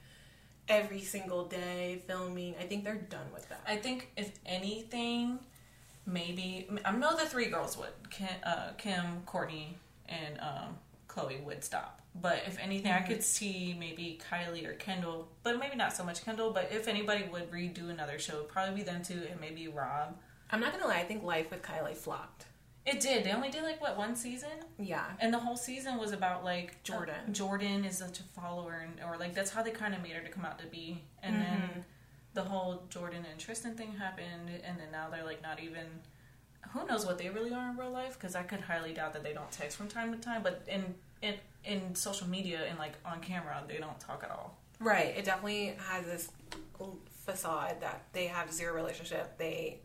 every 0.69 1.01
single 1.01 1.45
day 1.47 2.03
filming. 2.07 2.55
I 2.61 2.65
think 2.65 2.85
they're 2.85 2.95
done 2.97 3.27
with 3.33 3.49
that. 3.49 3.63
I 3.67 3.77
think 3.77 4.13
if 4.17 4.33
anything, 4.47 5.39
maybe 6.09 6.69
I 6.85 6.93
know 6.93 7.17
the 7.17 7.27
three 7.27 7.47
girls 7.47 7.77
would 7.79 7.93
Kim, 8.11 8.29
uh, 8.45 8.71
Kim 8.79 9.23
Kourtney, 9.27 9.75
and 10.09 10.39
um, 10.41 10.79
Khloé 11.09 11.43
would 11.45 11.63
stop. 11.63 12.01
But 12.21 12.43
if 12.47 12.59
anything, 12.59 12.91
I 12.91 13.01
could 13.01 13.23
see 13.23 13.77
maybe 13.79 14.19
Kylie 14.29 14.67
or 14.67 14.73
Kendall, 14.73 15.29
but 15.45 15.59
maybe 15.59 15.77
not 15.77 15.93
so 15.93 16.03
much 16.05 16.25
Kendall. 16.25 16.51
But 16.53 16.71
if 16.73 16.89
anybody 16.89 17.25
would 17.31 17.51
redo 17.53 17.91
another 17.91 18.19
show, 18.19 18.37
it'd 18.39 18.49
probably 18.49 18.75
be 18.77 18.83
them 18.83 19.03
two 19.03 19.23
and 19.31 19.41
maybe 19.41 19.69
Rob. 19.69 20.17
I'm 20.51 20.61
not 20.61 20.73
gonna 20.73 20.87
lie. 20.87 20.99
I 20.99 21.05
think 21.05 21.23
Life 21.23 21.51
with 21.51 21.63
Kylie 21.63 21.95
flopped. 21.97 22.47
It 22.87 23.01
did. 23.01 23.23
They 23.23 23.33
only 23.33 23.51
did 23.51 23.63
like 23.65 23.83
what 23.83 23.99
one 23.99 24.17
season, 24.17 24.49
Yeah, 24.79 25.05
and 25.21 25.33
the 25.33 25.39
whole 25.39 25.59
season 25.59 25.99
was 25.99 26.13
about 26.13 26.43
like 26.43 26.83
Jordyn. 26.85 27.11
uh, 27.29 27.31
Jordyn 27.31 27.87
is 27.87 27.99
such 27.99 28.19
a 28.21 28.23
follower, 28.23 28.83
and, 28.89 28.99
or 29.07 29.19
like 29.19 29.35
that's 29.35 29.51
how 29.51 29.63
they 29.63 29.71
kind 29.73 29.95
of 29.95 30.03
made 30.03 30.13
her 30.13 30.23
to 30.23 30.31
come 30.31 30.47
out 30.47 30.59
to 30.61 30.67
be. 30.67 31.05
And 31.23 31.37
Mhm. 31.37 31.41
then 31.41 31.85
the 32.39 32.45
whole 32.45 32.83
Jordyn 32.89 33.25
and 33.29 33.37
Tristan 33.37 33.75
thing 33.75 33.93
happened, 33.99 34.49
and 34.65 34.79
then 34.79 34.93
now 34.93 35.09
they're 35.11 35.25
like 35.25 35.43
not 35.43 35.61
even. 35.61 35.87
Who 36.73 36.87
knows 36.87 37.05
what 37.05 37.19
they 37.19 37.31
really 37.31 37.53
are 37.53 37.71
in 37.71 37.77
real 37.77 37.91
life? 37.91 38.15
Because 38.15 38.37
I 38.37 38.43
could 38.43 38.61
highly 38.61 38.93
doubt 38.93 39.13
that 39.15 39.25
they 39.25 39.33
don't 39.33 39.51
text 39.51 39.77
from 39.77 39.89
time 39.89 40.13
to 40.13 40.19
time. 40.21 40.43
But 40.45 40.63
in 40.69 40.95
in 41.21 41.35
in 41.65 41.95
social 41.97 42.29
media 42.29 42.61
and 42.69 42.79
like 42.79 42.93
on 43.05 43.21
camera, 43.21 43.61
they 43.67 43.79
don't 43.79 43.99
talk 43.99 44.23
at 44.23 44.31
all. 44.31 44.57
right. 44.79 45.17
It 45.17 45.25
definitely 45.25 45.75
has 45.89 46.05
this 46.07 46.31
facade 47.27 47.81
that 47.81 48.03
they 48.13 48.27
have 48.27 48.53
zero 48.53 48.73
relationship. 48.75 49.37
They 49.37 49.81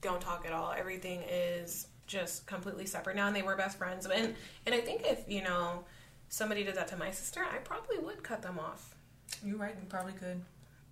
don't 0.00 0.20
talk 0.20 0.44
at 0.46 0.52
all. 0.52 0.72
Everything 0.76 1.22
is 1.30 1.86
just 2.08 2.44
completely 2.46 2.86
separate 2.86 3.14
now, 3.16 3.28
and 3.28 3.36
they 3.36 3.42
were 3.42 3.54
best 3.56 3.78
friends. 3.78 4.04
And 4.06 4.34
and 4.66 4.74
I 4.74 4.80
think 4.80 5.02
if 5.04 5.20
you 5.28 5.42
know 5.42 5.84
somebody 6.28 6.64
did 6.64 6.74
that 6.74 6.88
to 6.88 6.96
my 6.96 7.12
sister, 7.12 7.40
I 7.44 7.58
probably 7.58 7.98
would 7.98 8.24
cut 8.24 8.42
them 8.42 8.58
off. 8.58 8.96
You're 9.44 9.58
right. 9.58 9.76
You 9.80 9.86
probably 9.88 10.14
could. 10.14 10.40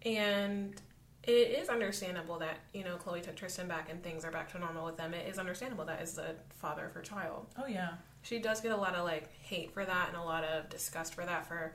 And 0.04 0.80
it 1.24 1.30
is 1.60 1.68
understandable 1.68 2.38
that, 2.40 2.58
you 2.74 2.82
know, 2.84 2.96
Khloé 2.96 3.22
took 3.22 3.36
Tristan 3.36 3.68
back 3.68 3.90
and 3.90 4.02
things 4.02 4.24
are 4.24 4.30
back 4.32 4.50
to 4.52 4.58
normal 4.58 4.84
with 4.86 4.96
them. 4.96 5.14
It 5.14 5.28
is 5.28 5.38
understandable 5.38 5.84
that 5.84 6.00
as 6.00 6.14
the 6.14 6.34
father 6.60 6.84
of 6.86 6.92
her 6.94 7.02
child. 7.02 7.46
Oh 7.56 7.66
yeah. 7.66 7.90
She 8.22 8.38
does 8.40 8.60
get 8.60 8.72
a 8.72 8.76
lot 8.76 8.94
of 8.94 9.04
like 9.04 9.32
hate 9.40 9.72
for 9.72 9.84
that 9.84 10.08
and 10.08 10.16
a 10.16 10.22
lot 10.22 10.42
of 10.44 10.68
disgust 10.68 11.14
for 11.14 11.24
that 11.24 11.46
for 11.46 11.74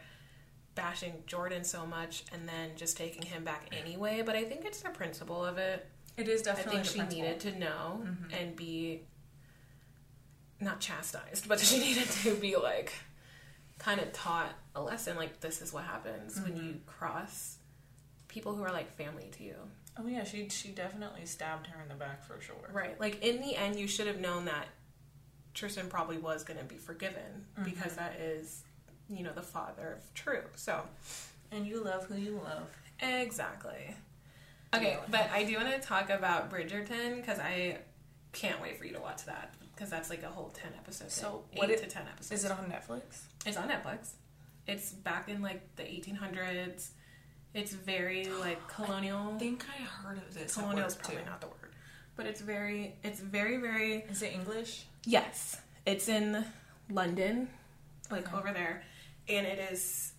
bashing 0.75 1.23
Jordyn 1.27 1.65
so 1.65 1.86
much 1.86 2.23
and 2.33 2.47
then 2.47 2.71
just 2.75 2.97
taking 2.97 3.21
him 3.23 3.43
back 3.43 3.67
anyway. 3.71 4.21
But 4.25 4.36
I 4.36 4.43
think 4.43 4.65
it's 4.65 4.81
the 4.81 4.89
principle 4.89 5.43
of 5.45 5.57
it. 5.57 5.86
It 6.17 6.27
is 6.27 6.41
definitely. 6.41 6.79
I 6.79 6.83
think 6.83 6.86
she 6.93 6.99
principle. 6.99 7.23
needed 7.23 7.39
to 7.41 7.60
know 7.60 8.01
Mhm. 8.03 8.33
and 8.41 8.55
be 8.55 9.01
not 10.60 10.79
chastised, 10.79 11.47
but 11.47 11.60
she 11.62 11.79
needed 11.79 12.10
to 12.10 12.36
be 12.36 12.55
like 12.55 12.93
kind 13.79 13.99
of 14.01 14.12
taught 14.12 14.53
a 14.75 14.81
lesson 14.81 15.15
like 15.15 15.39
this 15.39 15.62
is 15.62 15.71
what 15.71 15.83
happens 15.83 16.39
when 16.41 16.53
Mhm. 16.53 16.63
you 16.63 16.81
cross 16.88 17.57
people 18.38 18.54
who 18.54 18.62
are 18.62 18.71
like 18.71 18.91
family 18.95 19.28
to 19.36 19.43
you. 19.43 19.56
Oh 20.00 20.06
yeah, 20.08 20.23
she 20.23 20.47
she 20.50 20.67
definitely 20.69 21.26
stabbed 21.26 21.65
her 21.67 21.82
in 21.82 21.88
the 21.89 21.95
back 21.95 22.23
for 22.23 22.39
sure. 22.39 22.69
Right. 22.71 23.00
Like 23.00 23.23
in 23.23 23.41
the 23.41 23.56
end 23.56 23.80
you 23.80 23.88
should 23.88 24.06
have 24.06 24.19
known 24.19 24.45
that 24.45 24.67
Tristan 25.56 25.88
probably 25.89 26.19
was 26.19 26.43
going 26.43 26.60
to 26.60 26.65
be 26.65 26.76
forgiven 26.76 27.47
because 27.63 27.93
Mhm. 27.93 27.95
that 27.95 28.15
is 28.19 28.63
you 29.10 29.23
know 29.23 29.34
the 29.34 29.41
father 29.41 29.93
of 29.97 30.13
True. 30.13 30.43
So 30.56 30.84
And 31.52 31.65
you 31.65 31.84
love 31.84 32.06
who 32.06 32.15
you 32.15 32.39
love. 32.43 32.69
Exactly. 33.00 33.95
Okay, 34.76 35.00
but 35.10 35.30
I 35.32 35.43
do 35.45 35.56
want 35.56 35.69
to 35.71 35.80
talk 35.80 36.10
about 36.12 36.52
Bridgerton 36.52 37.15
because 37.15 37.39
I 37.39 37.80
can't 38.34 38.62
wait 38.62 38.78
for 38.78 38.86
you 38.86 38.93
to 38.93 39.00
watch 39.00 39.26
that 39.26 39.56
because 39.73 39.89
that's 39.89 40.10
like 40.12 40.21
a 40.21 40.28
whole 40.30 40.50
ten 40.50 40.73
episodes. 40.78 41.13
So, 41.15 41.45
eight 41.54 41.58
what 41.60 41.69
it- 41.71 41.80
to 41.82 41.88
ten 41.88 42.06
episodes. 42.08 42.43
Is 42.43 42.45
it 42.45 42.52
on 42.52 42.65
Netflix? 42.69 43.21
It's 43.47 43.58
on 43.58 43.67
Netflix. 43.69 44.10
It's 44.67 44.91
back 44.91 45.28
in 45.30 45.41
like 45.41 45.76
the 45.78 45.84
1800s. 45.84 46.89
It's 47.58 47.74
very 47.74 48.26
like 48.28 48.65
colonial. 48.76 49.34
I 49.36 49.39
think 49.39 49.65
I 49.67 49.82
heard 49.84 50.17
of 50.17 50.34
this. 50.34 50.56
colonial 50.56 50.86
is 50.88 50.96
probably 50.96 51.17
too. 51.17 51.26
not 51.26 51.41
the 51.41 51.48
word, 51.48 51.74
but 52.15 52.26
it's 52.26 52.41
very, 52.41 52.96
it's 53.04 53.20
very, 53.20 53.58
very. 53.58 54.06
Is 54.10 54.22
it 54.22 54.34
English? 54.34 54.86
Yes, 55.06 55.60
it's 55.86 56.08
in 56.10 56.46
London, 56.89 57.50
like 58.12 58.28
Okay. 58.28 58.38
over 58.38 58.52
there, 58.54 58.84
and 59.28 59.46
it 59.48 59.60
is 59.72 60.13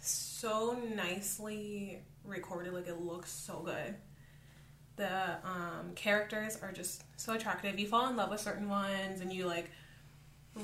so 0.00 0.78
nicely 0.94 2.00
recorded. 2.24 2.72
Like 2.72 2.86
it 2.88 3.00
looks 3.00 3.30
so 3.30 3.60
good. 3.60 3.94
The 4.96 5.36
um, 5.44 5.92
characters 5.94 6.58
are 6.62 6.72
just 6.72 7.04
so 7.16 7.32
attractive. 7.32 7.78
You 7.78 7.86
fall 7.86 8.08
in 8.10 8.16
love 8.16 8.30
with 8.30 8.40
certain 8.40 8.68
ones, 8.68 9.20
and 9.20 9.32
you 9.32 9.46
like. 9.46 9.70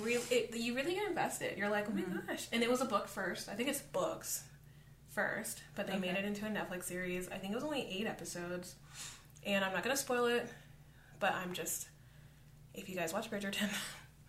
Real, 0.03 0.21
it, 0.33 0.55
you 0.57 0.75
really 0.75 0.95
get 0.95 1.07
invested. 1.07 1.57
You're 1.57 1.69
like, 1.71 1.87
oh 1.89 1.93
my 1.93 2.01
Mhm. 2.01 2.27
gosh! 2.27 2.49
And 2.53 2.61
it 2.65 2.69
was 2.69 2.81
a 2.81 2.85
book 2.85 3.07
first. 3.07 3.49
I 3.49 3.55
think 3.55 3.69
it's 3.69 3.81
books 3.81 4.43
first, 5.17 5.63
but 5.75 5.87
they 5.87 5.99
made 5.99 6.15
it 6.15 6.27
into 6.27 6.45
a 6.45 6.49
Netflix 6.51 6.85
series. 6.85 7.27
I 7.29 7.39
think 7.39 7.53
it 7.53 7.57
was 7.57 7.65
only 7.65 7.89
eight 7.91 8.07
episodes, 8.07 8.77
and 9.45 9.65
I'm 9.65 9.73
not 9.73 9.83
gonna 9.83 9.97
spoil 9.97 10.27
it, 10.27 10.47
but 11.19 11.33
I'm 11.33 11.55
just 11.55 11.89
if 12.75 12.91
you 12.91 12.95
guys 12.95 13.15
watch 13.15 13.31
Bridgerton, 13.31 13.71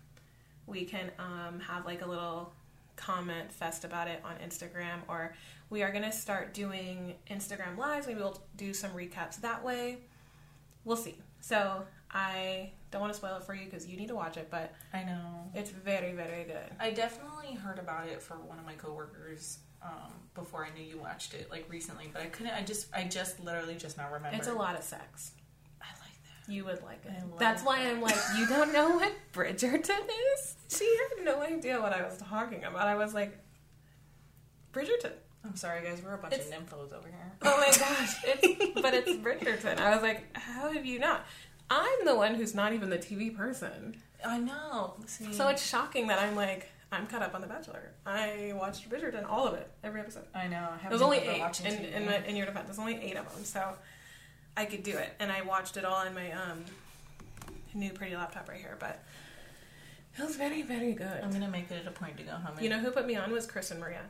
we 0.66 0.86
can 0.86 1.12
um, 1.20 1.60
have 1.60 1.86
like 1.86 2.02
a 2.02 2.08
little 2.08 2.54
comment 2.96 3.52
fest 3.52 3.84
about 3.84 4.08
it 4.08 4.24
on 4.24 4.36
Instagram, 4.38 5.02
or 5.10 5.36
we 5.70 5.84
are 5.84 5.92
gonna 5.92 6.12
start 6.12 6.54
doing 6.54 7.16
Instagram 7.30 7.78
lives. 7.78 8.08
Maybe 8.08 8.20
we'll 8.20 8.42
do 8.56 8.74
some 8.74 8.92
recaps 8.92 9.42
that 9.42 9.64
way. 9.64 9.98
We'll 10.86 10.96
see. 10.96 11.18
So 11.42 11.84
I 12.12 12.72
don't 12.92 13.02
want 13.02 13.12
to 13.12 13.18
spoil 13.18 13.36
it 13.36 13.44
for 13.44 13.54
you 13.54 13.66
because 13.66 13.86
you 13.86 13.98
need 13.98 14.08
to 14.08 14.16
watch 14.16 14.38
it, 14.38 14.48
but 14.50 14.74
I 14.94 15.04
know. 15.04 15.52
it's 15.54 15.70
very, 15.70 16.14
very 16.14 16.46
good. 16.46 16.72
I 16.80 16.92
definitely 16.92 17.56
heard 17.56 17.78
about 17.78 18.08
it 18.08 18.22
for 18.22 18.36
one 18.36 18.58
of 18.58 18.66
my 18.66 18.74
coworkers 18.74 19.60
um, 19.84 20.12
before 20.34 20.66
I 20.66 20.70
knew 20.78 20.84
you 20.84 20.98
watched 21.00 21.34
it, 21.34 21.50
like 21.52 21.66
recently. 21.70 22.10
But 22.12 22.22
I 22.24 22.26
couldn't. 22.28 22.54
I 22.54 22.62
just, 22.64 22.88
I 22.96 23.04
just 23.04 23.40
literally 23.40 23.76
just 23.76 23.98
now 23.98 24.12
remember. 24.12 24.38
It's 24.38 24.48
a 24.48 24.54
lot 24.54 24.76
of 24.78 24.84
sex. 24.84 25.32
I 25.82 25.86
like 26.00 26.14
that. 26.46 26.52
You 26.54 26.66
would 26.66 26.82
like 26.84 27.04
it. 27.06 27.12
I 27.18 27.22
love 27.26 27.40
That's 27.40 27.64
why 27.64 27.84
that. 27.84 27.90
I'm 27.94 28.02
like, 28.02 28.16
you 28.38 28.48
don't 28.48 28.72
know 28.74 28.90
what 28.98 29.14
Bridgerton 29.34 30.08
is? 30.36 30.56
She 30.70 30.86
had 31.16 31.26
no 31.26 31.42
idea 31.42 31.80
what 31.82 31.94
I 31.94 32.04
was 32.06 32.18
talking 32.18 32.64
about. 32.64 32.88
I 32.88 32.96
was 32.96 33.14
like, 33.14 33.38
Bridgerton. 34.74 35.14
I'm 35.46 35.56
sorry, 35.56 35.84
guys. 35.84 36.02
We're 36.04 36.16
a 36.16 36.18
bunch 36.18 36.34
It's- 36.34 36.48
of 36.50 36.54
nymphos 36.66 36.94
over 36.94 37.08
here. 37.08 37.32
Oh 37.44 37.58
my 37.58 37.66
gosh. 37.78 38.16
It's, 38.26 38.82
but 38.82 38.94
it's 38.94 39.12
Bridgerton. 39.12 39.78
I 39.78 39.94
was 39.94 40.02
like, 40.04 40.26
how 40.36 40.72
have 40.72 40.86
you 40.86 41.00
not? 41.00 41.26
I'm 41.70 42.06
the 42.06 42.16
one 42.16 42.36
who's 42.36 42.56
not 42.56 42.74
even 42.74 42.90
the 42.90 42.98
TV 42.98 43.36
person. 43.36 43.96
I 44.26 44.40
know. 44.40 44.96
See, 45.06 45.32
So 45.34 45.48
it's 45.50 45.66
shocking 45.66 46.08
that 46.08 46.20
I'm 46.20 46.36
like, 46.36 46.70
I'm 46.92 47.06
caught 47.08 47.22
up 47.22 47.36
on 47.36 47.42
The 47.42 47.48
Bachelor. 47.48 47.92
I 48.06 48.54
watched 48.56 48.90
Bridgerton, 48.90 49.30
all 49.30 49.46
of 49.48 49.56
it, 49.56 49.70
every 49.84 50.00
episode. 50.00 50.24
I 50.34 50.48
know. 50.48 50.70
I 50.74 50.82
There 50.84 50.92
was 50.92 51.02
only 51.02 51.20
been 51.20 51.30
eight. 51.36 51.40
watching 51.42 51.66
In, 51.66 51.84
in, 51.84 52.06
my, 52.06 52.18
in 52.26 52.36
your 52.38 52.46
defense, 52.46 52.68
there's 52.68 52.80
only 52.80 52.96
eight 52.96 53.18
of 53.18 53.30
them, 53.34 53.44
so 53.44 53.74
I 54.56 54.66
could 54.66 54.84
do 54.84 54.96
it. 54.98 55.14
And 55.20 55.30
I 55.32 55.42
watched 55.42 55.76
it 55.76 55.84
all 55.84 56.02
in 56.06 56.14
my 56.14 56.32
um, 56.32 56.64
new 57.74 57.92
pretty 57.92 58.16
laptop 58.16 58.48
right 58.48 58.58
here, 58.60 58.78
but 58.80 59.04
it 60.18 60.24
was 60.24 60.38
very, 60.38 60.62
very 60.62 60.94
good. 60.94 61.22
I'm 61.24 61.32
gonna 61.32 61.50
make 61.50 61.70
it 61.72 61.86
a 61.86 61.92
point 61.92 62.16
to 62.18 62.24
go 62.24 62.32
home. 62.32 62.56
You 62.62 62.70
know 62.70 62.80
who 62.80 62.90
put 62.92 63.06
me 63.06 63.16
on 63.18 63.32
was 63.32 63.46
Chris 63.46 63.70
and 63.72 63.80
Maria. 63.82 64.02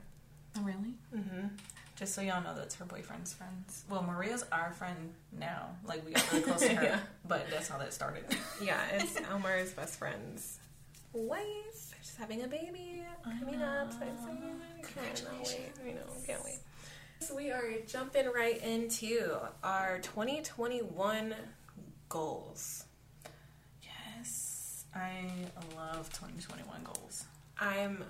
Oh, 0.57 0.61
really? 0.61 0.93
Mm-hmm. 1.15 1.47
Just 1.95 2.13
so 2.13 2.21
y'all 2.21 2.43
know, 2.43 2.53
that's 2.55 2.75
her 2.75 2.85
boyfriend's 2.85 3.33
friends. 3.33 3.83
Well, 3.89 4.03
Maria's 4.03 4.45
our 4.51 4.71
friend 4.71 5.13
now. 5.37 5.69
Like 5.83 6.05
we 6.05 6.11
got 6.13 6.31
really 6.31 6.43
close 6.45 6.61
to 6.61 6.69
her, 6.75 6.83
Yeah. 6.83 6.99
but 7.27 7.47
that's 7.49 7.67
how 7.69 7.79
that 7.79 7.91
started. 7.91 8.23
Yeah, 8.61 8.79
it's 8.93 9.19
Elmer's 9.31 9.73
best 9.73 9.97
friend's 9.97 10.59
wife. 11.11 11.95
She's 12.07 12.15
having 12.15 12.43
a 12.43 12.47
baby 12.47 13.03
coming 13.23 13.61
up. 13.61 13.91
So 13.91 13.97
excited. 13.99 14.37
Ah, 14.41 14.87
Cannot. 15.25 15.55
I 15.85 15.91
know, 15.91 16.01
can't 16.25 16.43
wait. 16.43 16.59
So 17.19 17.35
we 17.35 17.51
are 17.51 17.63
jumping 17.85 18.27
right 18.33 18.61
into 18.63 19.37
our 19.63 19.99
2021 19.99 21.35
goals. 22.07 22.85
Yes, 23.83 24.85
I 24.95 25.25
love 25.75 26.09
2021 26.13 26.83
goals. 26.83 27.25
I'm 27.59 28.05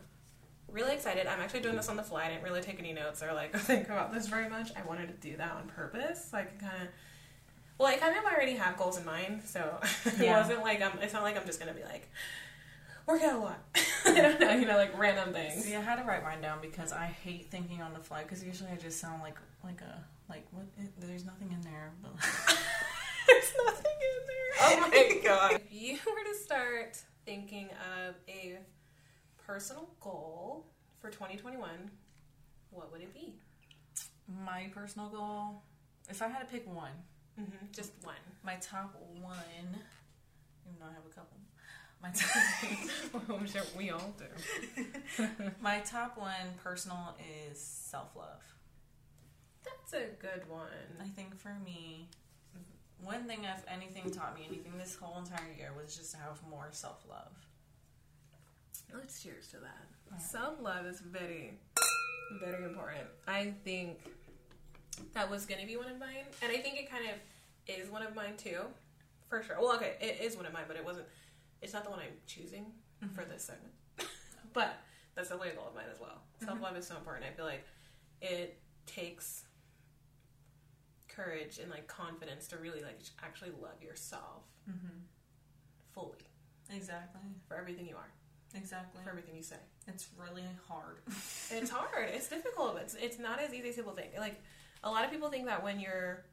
really 0.71 0.93
excited. 0.93 1.25
I'm 1.25 1.39
actually 1.39 1.61
doing 1.61 1.75
this 1.77 1.89
on 1.89 1.95
the 1.97 2.03
fly. 2.03 2.25
I 2.25 2.29
didn't 2.29 2.43
really 2.43 2.61
take 2.61 2.77
any 2.79 2.93
notes 2.93 3.23
or 3.23 3.33
like 3.33 3.55
think 3.57 3.85
about 3.87 4.13
this 4.13 4.27
very 4.27 4.47
much. 4.49 4.69
I 4.75 4.85
wanted 4.87 5.07
to 5.07 5.27
do 5.27 5.37
that 5.37 5.53
on 5.53 5.67
purpose. 5.69 6.27
So 6.29 6.37
I 6.37 6.43
can 6.43 6.59
kind 6.59 6.83
of. 6.83 6.87
Well, 7.79 7.87
I 7.87 7.95
kind 7.97 8.15
of 8.17 8.25
already 8.25 8.53
have 8.53 8.75
goals 8.77 8.97
in 8.97 9.05
mind, 9.05 9.41
so 9.45 9.79
it 10.05 10.19
Yeah. 10.19 10.39
wasn't 10.39 10.61
like 10.61 10.81
I'm. 10.83 10.99
It's 11.01 11.13
not 11.13 11.23
like 11.23 11.35
I'm 11.37 11.45
just 11.45 11.59
gonna 11.59 11.73
be 11.73 11.83
like 11.83 12.09
work 13.07 13.21
out 13.23 13.35
a 13.35 13.37
lot. 13.39 13.63
I 14.05 14.21
don't 14.21 14.39
know, 14.39 14.51
you 14.51 14.65
know, 14.65 14.77
like 14.77 14.97
random 14.97 15.33
things. 15.33 15.63
See, 15.65 15.75
I 15.75 15.81
had 15.81 15.95
to 15.97 16.03
write 16.03 16.23
mine 16.23 16.41
down 16.41 16.59
because 16.61 16.91
I 16.93 17.05
hate 17.05 17.49
thinking 17.49 17.81
on 17.81 17.93
the 17.93 17.99
fly. 17.99 18.23
Because 18.23 18.43
usually 18.43 18.69
I 18.71 18.75
just 18.75 18.99
sound 18.99 19.21
like 19.21 19.37
like 19.63 19.81
a 19.81 20.03
like 20.29 20.45
what? 20.51 20.65
It, 20.77 20.91
there's 20.99 21.25
nothing 21.25 21.51
in 21.51 21.61
there. 21.61 21.91
But 22.01 22.11
There's 23.27 23.51
nothing 23.65 23.91
in 23.91 24.27
there. 24.27 24.53
Oh 24.61 24.79
my 24.81 25.19
god. 25.23 25.51
if 25.53 25.61
you 25.71 25.93
were 26.05 26.23
to 26.33 26.37
start 26.39 26.97
thinking 27.25 27.69
of 28.07 28.15
a 28.29 28.57
personal 29.45 29.89
goal 29.99 30.65
for 30.99 31.09
2021, 31.09 31.69
what 32.71 32.91
would 32.91 33.01
it 33.01 33.13
be? 33.13 33.33
my 34.45 34.69
personal 34.73 35.07
goal, 35.07 35.61
if 36.09 36.21
I 36.21 36.27
had 36.27 36.39
to 36.39 36.45
pick 36.45 36.67
one, 36.73 36.91
Mm-hmm. 37.39 37.67
Just 37.71 37.91
one. 38.03 38.15
my 38.43 38.55
top 38.55 38.93
one, 39.21 39.37
even 39.61 40.79
though 40.79 40.85
I 40.85 40.93
have 40.93 41.05
a 41.09 41.13
couple, 41.13 41.36
my 42.01 42.09
top, 42.09 43.47
sure 43.47 43.61
we 43.77 43.89
all 43.89 44.13
do. 44.17 45.23
my 45.61 45.79
top 45.79 46.17
one 46.17 46.53
personal 46.63 47.15
is 47.49 47.59
self 47.59 48.15
love. 48.15 48.43
That's 49.63 49.93
a 49.93 50.07
good 50.21 50.47
one. 50.47 50.67
I 51.01 51.07
think 51.07 51.35
for 51.37 51.55
me, 51.65 52.07
one 53.03 53.25
thing 53.25 53.39
if 53.43 53.63
anything 53.67 54.11
taught 54.11 54.35
me 54.35 54.45
anything 54.47 54.73
this 54.77 54.95
whole 54.95 55.19
entire 55.19 55.51
year 55.57 55.71
was 55.79 55.95
just 55.95 56.11
to 56.11 56.17
have 56.17 56.39
more 56.49 56.67
self 56.71 57.03
love. 57.09 57.31
Let's 58.93 59.21
cheers 59.21 59.47
to 59.49 59.57
that. 59.57 59.85
Alright. 60.07 60.21
Self 60.21 60.61
love 60.61 60.85
is 60.85 60.99
very, 60.99 61.59
very 62.39 62.63
important. 62.63 63.07
I 63.27 63.53
think 63.63 63.99
that 65.13 65.29
was 65.29 65.45
going 65.45 65.61
to 65.61 65.67
be 65.67 65.77
one 65.77 65.89
of 65.89 65.99
mine, 65.99 66.25
and 66.41 66.51
I 66.51 66.57
think 66.57 66.77
it 66.77 66.89
kind 66.89 67.05
of 67.05 67.15
is 67.67 67.89
one 67.89 68.01
of 68.01 68.15
mine 68.15 68.35
too, 68.37 68.61
for 69.29 69.43
sure. 69.43 69.57
Well, 69.59 69.75
okay, 69.75 69.95
it 69.99 70.19
is 70.21 70.37
one 70.37 70.45
of 70.45 70.53
mine, 70.53 70.63
but 70.67 70.77
it 70.77 70.85
wasn't. 70.85 71.07
It's 71.61 71.73
not 71.73 71.83
the 71.83 71.89
one 71.89 71.99
I'm 71.99 72.13
choosing 72.25 72.65
for 73.13 73.23
this 73.25 73.43
segment, 73.43 73.73
but 74.53 74.77
that's 75.15 75.31
a 75.31 75.35
goal 75.35 75.67
of 75.69 75.75
mine 75.75 75.85
as 75.91 75.99
well. 75.99 76.21
Self 76.43 76.61
love 76.61 76.75
is 76.77 76.87
so 76.87 76.95
important. 76.95 77.25
I 77.25 77.33
feel 77.35 77.45
like 77.45 77.65
it 78.21 78.59
takes 78.85 79.43
courage 81.07 81.59
and 81.59 81.69
like 81.71 81.87
confidence 81.87 82.47
to 82.47 82.57
really 82.57 82.81
like 82.81 82.99
actually 83.23 83.51
love 83.61 83.81
yourself 83.81 84.43
Mm-hmm. 84.69 84.99
fully 85.93 86.17
Exactly. 86.69 87.21
for 87.47 87.55
everything 87.55 87.87
you 87.87 87.95
are, 87.95 88.11
Exactly. 88.53 89.01
for 89.01 89.09
everything 89.11 89.33
you 89.37 89.41
say. 89.43 89.55
It's 89.87 90.09
really 90.21 90.43
hard. 90.67 90.97
It's 91.49 91.69
hard. 91.69 92.09
It's 92.09 92.27
difficult. 92.27 92.77
It's 92.81 92.93
it's 92.95 93.17
not 93.17 93.39
as 93.39 93.53
easy 93.53 93.69
as 93.69 93.75
people 93.77 93.93
think. 93.93 94.09
Like 94.19 94.41
a 94.83 94.89
lot 94.91 95.05
of 95.05 95.11
people 95.11 95.29
think 95.29 95.45
that 95.45 95.63
when 95.63 95.79
you're 95.79 96.25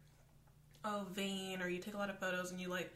oh 0.85 1.07
vain 1.13 1.63
or 1.63 1.69
you 1.69 1.79
take 1.79 1.95
a 1.95 1.97
lot 1.97 2.11
of 2.11 2.19
photos 2.19 2.51
and 2.51 2.61
you 2.61 2.69
like 2.69 2.93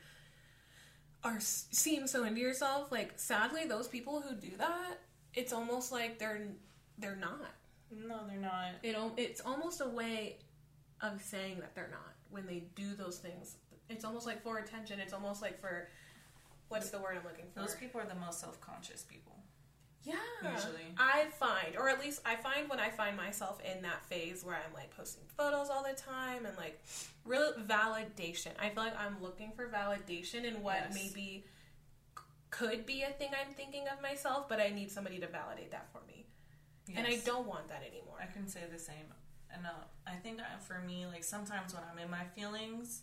are 1.24 1.40
seem 1.40 2.07
so 2.07 2.24
into 2.24 2.40
yourself, 2.40 2.92
like 2.92 3.12
sadly 3.16 3.66
those 3.66 3.88
people 3.88 4.20
who 4.20 4.35
do 4.35 4.57
that, 4.59 4.98
it's 5.35 5.52
almost 5.52 5.92
like 5.92 6.18
they're 6.18 6.40
they're 6.98 7.16
not. 7.16 7.54
no, 7.90 8.20
they're 8.28 8.38
not. 8.38 8.72
It 8.83 8.96
it's 9.16 9.40
almost 9.40 9.81
a 9.81 9.88
way 9.88 10.38
of 11.00 11.22
saying 11.22 11.61
that 11.61 11.74
they're 11.74 11.90
not 11.90 12.14
when 12.31 12.46
they 12.46 12.64
do 12.74 12.94
those 12.94 13.18
things. 13.18 13.57
It's 13.88 14.04
almost 14.04 14.26
like 14.26 14.42
for 14.42 14.59
attention. 14.59 15.00
It's 15.00 15.12
almost 15.12 15.42
like 15.42 15.61
for 15.61 15.88
what's 16.68 16.90
the 16.90 16.98
word 16.98 17.16
I'm 17.16 17.24
looking 17.24 17.46
for? 17.52 17.61
Those 17.61 17.74
people 17.74 18.00
are 18.00 18.07
the 18.07 18.14
most 18.14 18.40
self 18.40 18.61
conscious 18.61 19.02
people. 19.02 19.38
Yeah. 20.05 20.15
Usually. 20.55 20.95
I 20.97 21.27
find, 21.39 21.77
or 21.77 21.89
at 21.89 22.01
least 22.01 22.21
I 22.25 22.37
find 22.37 22.69
when 22.69 22.81
I 22.81 22.89
find 22.91 23.17
myself 23.17 23.61
in 23.61 23.83
that 23.83 24.05
phase 24.07 24.45
where 24.45 24.55
I'm 24.55 24.73
like 24.73 24.97
posting 24.97 25.25
photos 25.37 25.69
all 25.69 25.83
the 25.83 25.95
time 26.01 26.47
and 26.47 26.57
like 26.57 26.81
real 27.25 27.53
validation. 27.67 28.51
I 28.59 28.71
feel 28.71 28.85
like 28.85 28.99
I'm 28.99 29.17
looking 29.23 29.53
for 29.55 29.69
validation 29.69 30.45
in 30.45 30.63
what 30.63 30.77
Yes. 30.89 30.95
maybe 30.95 31.45
could 32.51 32.87
be 32.87 33.03
a 33.03 33.11
thing 33.11 33.31
I'm 33.39 33.53
thinking 33.55 33.85
of 33.89 34.01
myself, 34.01 34.49
but 34.49 34.61
I 34.61 34.69
need 34.71 34.91
somebody 34.91 35.19
to 35.19 35.27
validate 35.27 35.71
that 35.73 35.89
for 35.93 36.01
me. 36.07 36.27
And 36.97 37.07
I 37.07 37.17
don't 37.17 37.47
want 37.47 37.69
that 37.69 37.83
anymore. 37.87 38.17
I 38.23 38.33
can 38.33 38.49
say 38.49 38.61
the 38.73 38.79
same. 38.79 39.13
And 39.53 39.67
uh, 39.67 39.71
I 40.07 40.15
think 40.15 40.41
uh, 40.41 40.59
for 40.59 40.79
me, 40.87 41.05
like 41.07 41.23
sometimes 41.23 41.75
when 41.75 41.83
I'm 41.91 41.99
in 41.99 42.11
my 42.11 42.25
feelings 42.35 43.03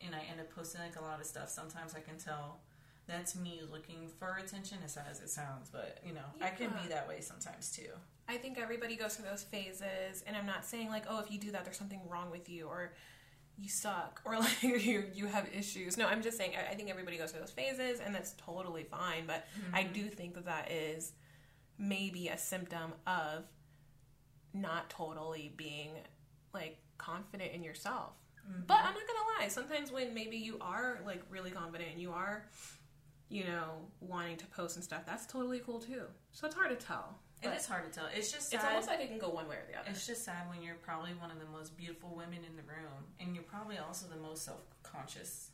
and 0.00 0.14
I 0.14 0.20
end 0.30 0.40
up 0.40 0.50
posting 0.54 0.80
like 0.80 0.96
a 0.98 1.02
lot 1.02 1.20
of 1.20 1.26
stuff, 1.26 1.50
sometimes 1.50 1.94
I 1.94 2.00
can 2.00 2.16
tell 2.18 2.60
that's 3.06 3.36
me 3.36 3.60
looking 3.70 4.08
for 4.18 4.38
attention, 4.42 4.78
as 4.84 4.94
sad 4.94 5.06
as 5.10 5.20
it 5.20 5.30
sounds. 5.30 5.70
But 5.70 5.98
you 6.04 6.12
know, 6.12 6.24
I 6.40 6.50
can 6.50 6.70
be 6.70 6.88
that 6.88 7.06
way 7.08 7.20
sometimes 7.20 7.70
too. 7.70 7.88
I 8.28 8.36
think 8.36 8.58
everybody 8.58 8.96
goes 8.96 9.14
through 9.14 9.28
those 9.28 9.44
phases, 9.44 10.24
and 10.26 10.36
I'm 10.36 10.46
not 10.46 10.64
saying 10.64 10.88
like, 10.88 11.04
oh, 11.08 11.20
if 11.20 11.30
you 11.30 11.38
do 11.38 11.52
that, 11.52 11.64
there's 11.64 11.76
something 11.76 12.00
wrong 12.08 12.30
with 12.30 12.48
you, 12.48 12.66
or 12.66 12.92
you 13.56 13.68
suck, 13.68 14.20
or 14.24 14.38
like 14.38 14.62
you 14.62 15.04
you 15.14 15.26
have 15.26 15.48
issues. 15.56 15.96
No, 15.96 16.06
I'm 16.06 16.22
just 16.22 16.36
saying 16.36 16.52
I, 16.56 16.72
I 16.72 16.74
think 16.74 16.90
everybody 16.90 17.16
goes 17.16 17.30
through 17.30 17.40
those 17.40 17.52
phases, 17.52 18.00
and 18.00 18.14
that's 18.14 18.32
totally 18.32 18.84
fine. 18.84 19.24
But 19.26 19.46
I 19.72 19.84
mm-hmm. 19.84 19.92
do 19.92 20.08
think 20.08 20.34
that 20.34 20.46
that 20.46 20.70
is 20.72 21.12
maybe 21.78 22.28
a 22.28 22.38
symptom 22.38 22.92
of 23.06 23.44
not 24.52 24.90
totally 24.90 25.52
being 25.56 25.90
like 26.52 26.78
confident 26.98 27.52
in 27.52 27.62
yourself. 27.62 28.12
But 28.66 28.74
mm-hmm. 28.74 28.86
I'm 28.86 28.94
not 28.94 29.02
gonna 29.06 29.40
lie. 29.40 29.48
Sometimes 29.48 29.92
when 29.92 30.14
maybe 30.14 30.36
you 30.36 30.58
are 30.60 31.00
like 31.04 31.22
really 31.30 31.50
confident 31.50 31.90
and 31.92 32.00
you 32.00 32.12
are, 32.12 32.46
you 33.28 33.44
know, 33.44 33.70
wanting 34.00 34.36
to 34.36 34.46
post 34.46 34.76
and 34.76 34.84
stuff, 34.84 35.02
that's 35.06 35.26
totally 35.26 35.60
cool 35.60 35.80
too. 35.80 36.02
So 36.32 36.46
it's 36.46 36.54
hard 36.54 36.78
to 36.78 36.86
tell. 36.86 37.18
It 37.42 37.48
is 37.48 37.66
hard 37.66 37.84
to 37.84 37.98
tell. 37.98 38.08
It's 38.14 38.32
just 38.32 38.50
sad. 38.50 38.56
it's 38.56 38.64
almost 38.64 38.88
like 38.88 39.00
it 39.00 39.08
can 39.08 39.18
go 39.18 39.28
one 39.28 39.46
way 39.48 39.56
or 39.56 39.66
the 39.70 39.78
other. 39.78 39.90
It's 39.90 40.06
just 40.06 40.24
sad 40.24 40.48
when 40.48 40.62
you're 40.62 40.76
probably 40.76 41.12
one 41.14 41.30
of 41.30 41.38
the 41.38 41.46
most 41.46 41.76
beautiful 41.76 42.14
women 42.16 42.38
in 42.48 42.56
the 42.56 42.62
room, 42.62 43.04
and 43.20 43.34
you're 43.34 43.44
probably 43.44 43.78
also 43.78 44.06
the 44.08 44.20
most 44.20 44.44
self 44.44 44.62
conscious, 44.82 45.50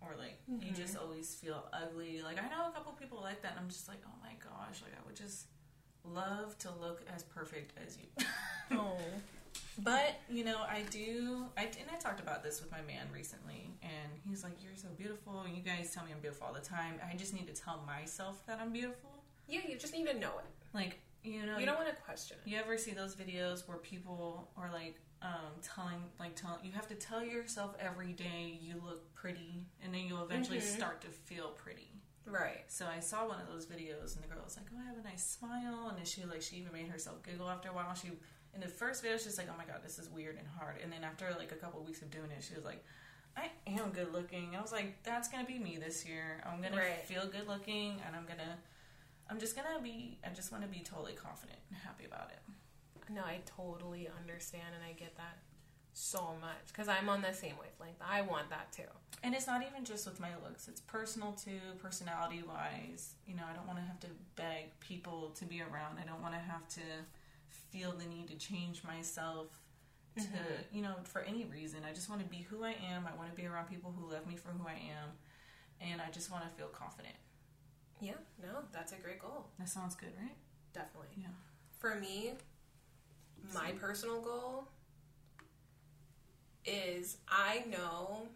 or 0.00 0.10
like 0.18 0.38
you 0.46 0.56
mm-hmm. 0.56 0.74
just 0.74 0.96
always 0.96 1.34
feel 1.34 1.64
ugly. 1.72 2.20
Like 2.22 2.38
I 2.38 2.48
know 2.48 2.68
a 2.68 2.72
couple 2.72 2.92
people 2.92 3.20
like 3.20 3.42
that, 3.42 3.52
and 3.52 3.60
I'm 3.60 3.68
just 3.68 3.88
like, 3.88 3.98
oh 4.06 4.14
my 4.22 4.34
gosh, 4.44 4.82
like 4.82 4.92
I 4.92 5.06
would 5.06 5.16
just 5.16 5.46
love 6.04 6.56
to 6.58 6.68
look 6.80 7.02
as 7.14 7.22
perfect 7.22 7.72
as 7.84 7.96
you. 7.96 8.24
Oh. 8.74 8.96
But 9.78 10.20
you 10.28 10.44
know, 10.44 10.58
I 10.68 10.82
do. 10.90 11.46
I 11.56 11.62
and 11.64 11.90
I 11.92 11.96
talked 11.96 12.20
about 12.20 12.42
this 12.42 12.60
with 12.60 12.70
my 12.70 12.82
man 12.82 13.06
recently, 13.12 13.70
and 13.82 14.12
he's 14.28 14.42
like, 14.44 14.62
"You're 14.62 14.76
so 14.76 14.88
beautiful. 14.96 15.44
You 15.48 15.62
guys 15.62 15.92
tell 15.94 16.04
me 16.04 16.12
I'm 16.12 16.20
beautiful 16.20 16.46
all 16.46 16.52
the 16.52 16.60
time. 16.60 16.94
I 17.10 17.16
just 17.16 17.32
need 17.34 17.46
to 17.46 17.54
tell 17.54 17.82
myself 17.86 18.44
that 18.46 18.58
I'm 18.60 18.72
beautiful." 18.72 19.10
Yeah, 19.48 19.60
you 19.68 19.76
just 19.78 19.92
need 19.94 20.06
to 20.06 20.14
know 20.18 20.38
it. 20.38 20.44
Like 20.74 21.00
you 21.24 21.46
know, 21.46 21.56
You 21.58 21.66
don't 21.66 21.76
want 21.76 21.88
to 21.88 22.02
question 22.02 22.36
it. 22.44 22.50
you 22.50 22.58
ever 22.58 22.76
see 22.76 22.90
those 22.92 23.14
videos 23.14 23.66
where 23.68 23.78
people 23.78 24.50
are 24.56 24.70
like 24.72 24.96
um, 25.22 25.52
telling 25.62 26.02
like 26.18 26.34
telling, 26.36 26.64
you 26.64 26.72
have 26.72 26.88
to 26.88 26.94
tell 26.96 27.24
yourself 27.24 27.74
every 27.78 28.12
day 28.12 28.58
you 28.60 28.74
look 28.84 29.12
pretty, 29.14 29.64
and 29.82 29.94
then 29.94 30.02
you'll 30.02 30.24
eventually 30.24 30.58
Mhm. 30.58 30.76
start 30.76 31.00
to 31.02 31.08
feel 31.08 31.50
pretty. 31.50 31.88
Right. 32.26 32.64
So 32.68 32.86
I 32.86 33.00
saw 33.00 33.26
one 33.26 33.40
of 33.40 33.48
those 33.48 33.66
videos, 33.66 34.14
and 34.14 34.22
the 34.22 34.28
girl 34.28 34.42
was 34.44 34.56
like, 34.56 34.66
"Oh, 34.74 34.78
I 34.80 34.84
have 34.86 34.98
a 34.98 35.02
nice 35.02 35.24
smile," 35.24 35.88
and 35.88 35.96
then 35.98 36.04
she 36.04 36.24
like 36.24 36.42
she 36.42 36.56
even 36.56 36.72
made 36.72 36.88
herself 36.88 37.22
giggle 37.22 37.48
after 37.48 37.68
a 37.70 37.72
while. 37.72 37.94
She 37.94 38.10
in 38.54 38.60
the 38.60 38.68
first 38.68 39.02
video, 39.02 39.16
she's 39.18 39.38
like, 39.38 39.48
"Oh 39.52 39.56
my 39.56 39.64
god, 39.64 39.82
this 39.82 39.98
is 39.98 40.08
weird 40.08 40.36
and 40.36 40.46
hard," 40.58 40.76
and 40.82 40.92
then 40.92 41.04
after 41.04 41.34
like 41.38 41.52
a 41.52 41.56
couple 41.56 41.80
of 41.80 41.86
weeks 41.86 42.02
of 42.02 42.10
doing 42.10 42.30
it, 42.36 42.42
she 42.42 42.54
was 42.54 42.64
like. 42.64 42.84
I 43.34 43.48
am 43.66 43.88
good 43.92 44.12
looking. 44.12 44.54
I 44.54 44.60
was 44.60 44.72
like, 44.72 45.02
that's 45.04 45.26
gonna 45.26 45.46
be 45.46 45.58
me 45.58 45.78
this 45.82 46.04
year. 46.04 46.42
I'm 46.44 46.60
gonna 46.60 46.76
Right. 46.76 47.02
feel 47.06 47.26
good 47.26 47.48
looking, 47.48 47.98
and 48.06 48.14
I'm 48.14 48.26
gonna, 48.26 48.58
I'm 49.30 49.40
just 49.40 49.56
gonna 49.56 49.80
be. 49.82 50.18
I 50.22 50.28
just 50.34 50.52
want 50.52 50.64
to 50.64 50.68
be 50.68 50.80
totally 50.80 51.14
confident 51.14 51.58
and 51.70 51.78
happy 51.78 52.04
about 52.04 52.30
it. 52.30 52.40
No, 53.10 53.22
I 53.22 53.40
totally 53.46 54.06
understand 54.20 54.74
and 54.74 54.84
I 54.84 54.92
get 54.92 55.16
that 55.16 55.38
so 55.94 56.34
much 56.42 56.66
because 56.68 56.88
I'm 56.88 57.08
on 57.08 57.22
the 57.22 57.32
same 57.32 57.54
wavelength. 57.58 57.96
I 58.06 58.20
want 58.20 58.50
that 58.50 58.70
too. 58.70 58.90
And 59.22 59.34
it's 59.34 59.46
not 59.46 59.62
even 59.66 59.84
just 59.86 60.04
with 60.06 60.20
my 60.20 60.34
looks, 60.44 60.68
it's 60.68 60.82
personal 60.82 61.32
too, 61.32 61.60
personality 61.80 62.42
wise. 62.46 63.14
You 63.26 63.34
know, 63.36 63.44
I 63.50 63.54
don't 63.54 63.66
want 63.66 63.78
to 63.78 63.84
have 63.86 64.00
to 64.00 64.08
beg 64.36 64.78
people 64.80 65.30
to 65.38 65.46
be 65.46 65.62
around. 65.62 65.98
I 65.98 66.04
don't 66.04 66.20
want 66.20 66.34
to 66.34 66.40
have 66.40 66.68
to 66.68 66.82
feel 67.72 67.92
the 67.92 68.04
need 68.04 68.28
to 68.28 68.36
change 68.36 68.84
myself 68.84 69.48
to, 70.16 70.22
Mhm. 70.22 70.64
you 70.72 70.82
know, 70.82 71.02
for 71.04 71.22
any 71.22 71.44
reason. 71.46 71.84
I 71.84 71.92
just 71.94 72.08
want 72.10 72.20
to 72.22 72.28
be 72.28 72.42
who 72.42 72.62
I 72.64 72.72
am. 72.72 73.06
I 73.06 73.14
want 73.14 73.30
to 73.30 73.34
be 73.36 73.46
around 73.46 73.66
people 73.68 73.92
who 73.92 74.10
love 74.12 74.26
me 74.26 74.36
for 74.36 74.50
who 74.50 74.66
I 74.68 74.74
am. 74.74 75.18
And 75.80 76.00
I 76.02 76.10
just 76.10 76.30
want 76.30 76.44
to 76.44 76.50
feel 76.50 76.68
confident. 76.68 77.16
Yeah, 78.00 78.14
no, 78.42 78.64
that's 78.72 78.92
a 78.92 78.96
great 78.96 79.18
goal. 79.20 79.50
That 79.58 79.68
sounds 79.68 79.94
good, 79.96 80.12
right? 80.18 80.36
Definitely. 80.72 81.08
Yeah. 81.16 81.28
For 81.78 81.94
me, 81.94 82.34
my 83.54 83.72
personal 83.72 84.20
goal 84.20 84.68
is 86.64 87.16
I 87.28 87.60
know 87.68 88.28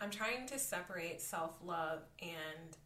I'm 0.00 0.10
trying 0.10 0.46
to 0.46 0.58
separate 0.58 1.20
self 1.20 1.58
love 1.62 2.02
and 2.22 2.76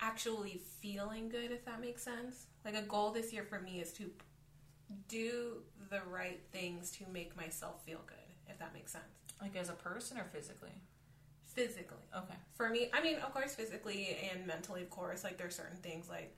actually 0.00 0.60
feeling 0.80 1.28
good, 1.28 1.50
if 1.50 1.64
that 1.64 1.80
makes 1.80 2.02
sense. 2.02 2.46
Like 2.64 2.76
a 2.76 2.82
goal 2.82 3.10
this 3.10 3.32
year 3.32 3.44
for 3.44 3.60
me 3.60 3.80
is 3.80 3.92
to 3.94 4.10
do 5.08 5.62
the 5.90 6.00
right 6.10 6.40
things 6.52 6.90
to 6.92 7.04
make 7.12 7.36
myself 7.36 7.84
feel 7.84 8.00
good, 8.06 8.16
if 8.48 8.58
that 8.58 8.72
makes 8.72 8.92
sense. 8.92 9.04
Like 9.40 9.56
as 9.56 9.68
a 9.68 9.74
person 9.74 10.18
or 10.18 10.24
physically? 10.24 10.72
Physically. 11.44 12.04
Okay. 12.16 12.34
For 12.54 12.68
me, 12.68 12.90
I 12.92 13.02
mean, 13.02 13.16
of 13.16 13.32
course, 13.32 13.54
physically 13.54 14.16
and 14.32 14.46
mentally, 14.46 14.82
of 14.82 14.90
course, 14.90 15.24
like 15.24 15.38
there's 15.38 15.54
certain 15.54 15.78
things 15.78 16.08
like, 16.08 16.36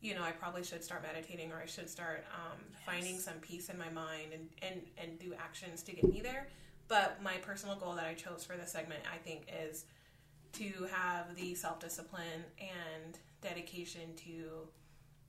you 0.00 0.14
know, 0.14 0.22
I 0.22 0.32
probably 0.32 0.64
should 0.64 0.82
start 0.82 1.02
meditating 1.02 1.52
or 1.52 1.60
I 1.60 1.66
should 1.66 1.88
start 1.88 2.24
um, 2.34 2.58
finding 2.86 3.18
some 3.18 3.34
peace 3.40 3.68
in 3.68 3.78
my 3.78 3.90
mind 3.90 4.32
and, 4.32 4.48
and, 4.62 4.80
and 4.96 5.18
do 5.18 5.34
actions 5.38 5.82
to 5.84 5.92
get 5.92 6.04
me 6.10 6.20
there. 6.20 6.48
But 6.88 7.22
my 7.22 7.36
personal 7.36 7.76
goal 7.76 7.94
that 7.94 8.06
I 8.06 8.14
chose 8.14 8.44
for 8.44 8.56
this 8.56 8.72
segment, 8.72 9.00
I 9.12 9.18
think, 9.18 9.46
is 9.62 9.84
to 10.54 10.86
have 10.92 11.34
the 11.36 11.54
self 11.54 11.78
discipline 11.80 12.44
and 12.60 13.18
dedication 13.40 14.14
to 14.16 14.68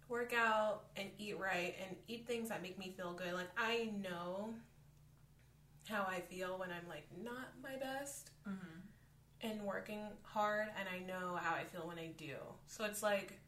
work 0.10 0.34
out 0.34 0.84
and 0.98 1.08
eat 1.18 1.40
right 1.40 1.76
and 1.88 1.96
eat 2.08 2.28
things 2.28 2.50
that 2.50 2.62
make 2.62 2.78
me 2.78 2.94
feel 2.98 3.14
good. 3.14 3.34
Like, 3.34 3.50
I 3.58 3.92
know 4.02 4.54
how 5.88 6.04
I 6.10 6.20
feel 6.22 6.58
when 6.58 6.70
I'm 6.70 6.88
like 6.88 7.08
not 7.24 7.50
my 7.64 7.76
best 7.78 8.30
Mm-hmm. 8.48 9.48
and 9.50 9.62
working 9.64 10.02
hard 10.24 10.68
and 10.80 10.88
I 10.90 11.00
know 11.06 11.36
how 11.42 11.54
I 11.56 11.64
feel 11.64 11.88
when 11.88 11.98
I 12.00 12.08
do. 12.18 12.36
So 12.68 12.86
it's 12.86 13.04
like 13.04 13.40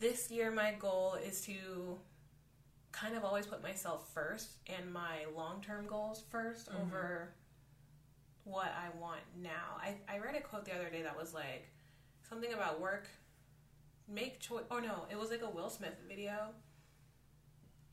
this 0.00 0.30
year 0.30 0.50
my 0.50 0.72
goal 0.78 1.14
is 1.24 1.40
to 1.42 1.98
kind 2.92 3.16
of 3.16 3.24
always 3.24 3.46
put 3.46 3.62
myself 3.62 4.08
first 4.14 4.50
and 4.66 4.92
my 4.92 5.24
long-term 5.36 5.86
goals 5.86 6.22
1st 6.30 6.70
Mhm. 6.70 6.80
over 6.82 7.34
what 8.44 8.66
I 8.66 8.96
want 9.00 9.20
now. 9.42 9.78
I, 9.80 9.96
I 10.12 10.18
read 10.18 10.34
a 10.36 10.40
quote 10.40 10.64
the 10.64 10.74
other 10.74 10.90
day 10.90 11.02
that 11.02 11.16
was 11.16 11.34
like 11.34 11.68
something 12.28 12.52
about 12.52 12.80
work 12.80 13.08
make 14.06 14.38
choice 14.38 14.64
oh 14.70 14.78
no, 14.78 15.06
it 15.10 15.18
was 15.18 15.30
like 15.30 15.42
a 15.42 15.48
Will 15.50 15.70
Smith 15.70 15.96
video. 16.08 16.50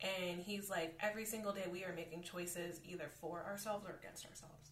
And 0.00 0.40
he's 0.40 0.68
like 0.68 0.98
every 1.00 1.24
single 1.24 1.52
day 1.52 1.64
we 1.70 1.84
are 1.84 1.94
making 1.94 2.22
choices 2.22 2.80
either 2.84 3.08
for 3.20 3.44
ourselves 3.48 3.86
or 3.86 3.96
against 4.00 4.26
ourselves. 4.26 4.70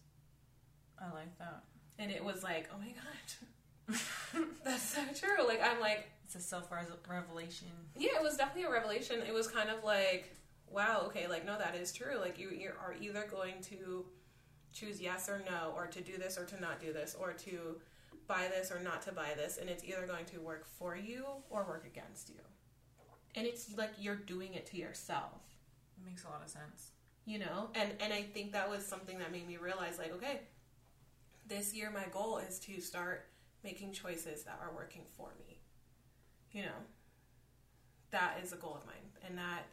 I 0.99 1.05
like 1.13 1.37
that. 1.39 1.63
And 1.97 2.11
it 2.11 2.23
was 2.23 2.43
like, 2.43 2.69
oh 2.73 2.77
my 2.79 2.87
god, 2.91 3.95
that's 4.63 4.83
so 4.83 5.01
true. 5.15 5.47
Like, 5.47 5.61
I'm 5.63 5.79
like, 5.79 6.09
It's 6.25 6.35
a 6.35 6.39
self 6.39 6.71
revelation. 6.71 7.67
yeah, 7.97 8.11
it 8.15 8.21
was 8.21 8.37
definitely 8.37 8.63
a 8.63 8.71
revelation. 8.71 9.21
It 9.27 9.33
was 9.33 9.47
kind 9.47 9.69
of 9.69 9.83
like, 9.83 10.35
wow, 10.69 11.03
okay, 11.07 11.27
like, 11.27 11.45
no, 11.45 11.57
that 11.57 11.75
is 11.75 11.91
true. 11.91 12.17
Like, 12.19 12.39
you, 12.39 12.49
you 12.49 12.71
are 12.79 12.95
either 12.99 13.27
going 13.29 13.61
to 13.63 14.05
choose 14.73 15.01
yes 15.01 15.29
or 15.29 15.41
no, 15.49 15.73
or 15.75 15.87
to 15.87 16.01
do 16.01 16.17
this 16.17 16.37
or 16.37 16.45
to 16.45 16.59
not 16.61 16.79
do 16.79 16.93
this, 16.93 17.15
or 17.19 17.33
to 17.33 17.77
buy 18.27 18.47
this 18.49 18.71
or 18.71 18.79
not 18.79 19.01
to 19.03 19.11
buy 19.11 19.33
this. 19.35 19.57
And 19.57 19.69
it's 19.69 19.83
either 19.83 20.05
going 20.07 20.25
to 20.25 20.39
work 20.39 20.65
for 20.65 20.95
you 20.95 21.25
or 21.49 21.63
work 21.65 21.85
against 21.85 22.29
you. 22.29 22.41
And 23.35 23.47
it's 23.47 23.75
like 23.77 23.91
you're 23.97 24.15
doing 24.15 24.53
it 24.53 24.65
to 24.67 24.77
yourself. 24.77 25.41
It 25.97 26.05
makes 26.05 26.23
a 26.23 26.29
lot 26.29 26.41
of 26.43 26.49
sense. 26.49 26.91
you 27.25 27.37
know 27.39 27.69
and 27.75 27.91
and 27.99 28.11
i 28.13 28.21
think 28.23 28.51
that 28.51 28.67
was 28.69 28.85
something 28.85 29.19
that 29.19 29.31
made 29.31 29.47
me 29.47 29.57
realize 29.57 29.99
like 29.99 30.11
okay 30.13 30.41
this 31.47 31.73
year 31.73 31.91
my 31.91 32.05
goal 32.11 32.37
is 32.39 32.59
to 32.59 32.81
start 32.81 33.27
making 33.63 33.91
choices 33.93 34.43
that 34.43 34.59
are 34.61 34.73
working 34.75 35.03
for 35.17 35.29
me 35.39 35.59
you 36.51 36.63
know 36.63 36.79
that 38.11 38.39
is 38.43 38.53
a 38.53 38.55
goal 38.55 38.75
of 38.75 38.85
mine 38.85 39.07
and 39.27 39.37
that 39.37 39.63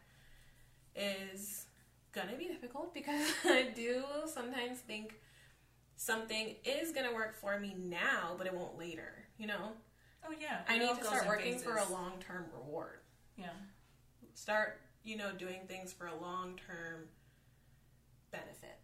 is 0.94 1.66
gonna 2.12 2.36
be 2.36 2.46
difficult 2.48 2.92
because 2.94 3.26
i 3.44 3.68
do 3.74 4.02
sometimes 4.26 4.78
think 4.78 5.14
something 5.96 6.54
is 6.64 6.92
gonna 6.92 7.12
work 7.12 7.34
for 7.34 7.58
me 7.58 7.74
now 7.78 8.34
but 8.38 8.46
it 8.46 8.54
won't 8.54 8.78
later 8.78 9.24
you 9.36 9.46
know 9.46 9.72
Oh 10.26 10.32
yeah. 10.40 10.60
i 10.68 10.76
need 10.78 10.88
to 10.88 11.04
start 11.04 11.22
in 11.22 11.28
working 11.28 11.58
for 11.58 11.76
a 11.76 11.88
long-term 11.92 12.46
reward 12.52 13.00
Yeah. 13.36 13.50
start 14.34 14.80
you 15.04 15.16
know 15.16 15.30
doing 15.32 15.60
things 15.68 15.92
for 15.92 16.06
a 16.06 16.14
long-term 16.20 17.08
benefit 18.30 18.78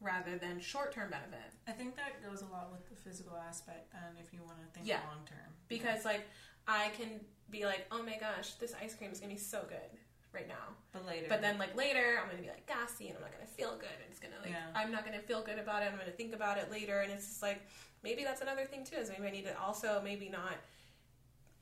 rather 0.00 0.36
than 0.36 0.60
short-term 0.60 1.10
benefit 1.10 1.38
I 1.68 1.72
think 1.72 1.94
that 1.96 2.22
goes 2.28 2.42
a 2.42 2.46
lot 2.46 2.70
with 2.72 2.88
the 2.88 2.96
physical 2.96 3.36
aspect 3.36 3.92
then 3.92 4.02
if 4.20 4.32
you 4.32 4.40
want 4.44 4.58
to 4.60 4.66
think 4.74 4.86
Yeah. 4.86 5.00
long 5.08 5.24
term. 5.26 5.52
because 5.68 6.04
like 6.04 6.28
i 6.66 6.90
can 6.98 7.20
be 7.50 7.64
like 7.66 7.86
oh 7.92 8.02
my 8.02 8.16
gosh 8.18 8.54
this 8.54 8.74
ice 8.82 8.94
cream 8.94 9.10
is 9.12 9.20
gonna 9.20 9.32
be 9.32 9.38
so 9.38 9.64
good 9.68 9.98
right 10.32 10.48
now 10.48 10.74
But 10.92 11.06
later. 11.06 11.26
but 11.28 11.40
then 11.42 11.58
like 11.58 11.76
later 11.76 12.18
i'm 12.22 12.28
gonna 12.30 12.42
be 12.42 12.48
like 12.48 12.66
gassy 12.66 13.08
and 13.08 13.16
i'm 13.16 13.22
not 13.22 13.32
gonna 13.32 13.46
feel 13.46 13.76
good 13.76 13.92
and 14.00 14.08
it's 14.10 14.18
gonna 14.18 14.34
like 14.42 14.50
Yeah. 14.50 14.66
i'm 14.74 14.90
not 14.90 15.04
gonna 15.04 15.20
feel 15.20 15.42
good 15.42 15.58
about 15.58 15.82
it 15.82 15.90
i'm 15.92 15.98
gonna 15.98 16.10
think 16.10 16.34
about 16.34 16.56
it 16.58 16.70
later 16.70 17.00
and 17.00 17.12
it's 17.12 17.26
just 17.26 17.42
like 17.42 17.60
maybe 18.02 18.24
that's 18.24 18.40
another 18.40 18.64
thing 18.64 18.84
too 18.84 18.96
is 18.96 19.10
maybe 19.10 19.26
i 19.26 19.30
need 19.30 19.44
to 19.44 19.58
also 19.60 20.00
maybe 20.02 20.28
not 20.28 20.56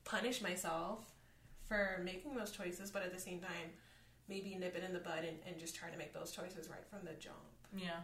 punish 0.03 0.41
myself 0.41 0.99
for 1.67 2.01
making 2.03 2.35
those 2.35 2.51
choices 2.51 2.91
but 2.91 3.01
at 3.03 3.13
the 3.13 3.19
same 3.19 3.39
time 3.39 3.69
maybe 4.29 4.55
nip 4.55 4.75
it 4.75 4.83
in 4.83 4.93
the 4.93 4.99
bud 4.99 5.23
and, 5.27 5.37
and 5.47 5.59
just 5.59 5.75
try 5.75 5.89
to 5.89 5.97
make 5.97 6.13
those 6.13 6.31
choices 6.31 6.69
right 6.69 6.85
from 6.89 6.99
the 7.03 7.13
jump 7.19 7.35
yeah. 7.75 7.99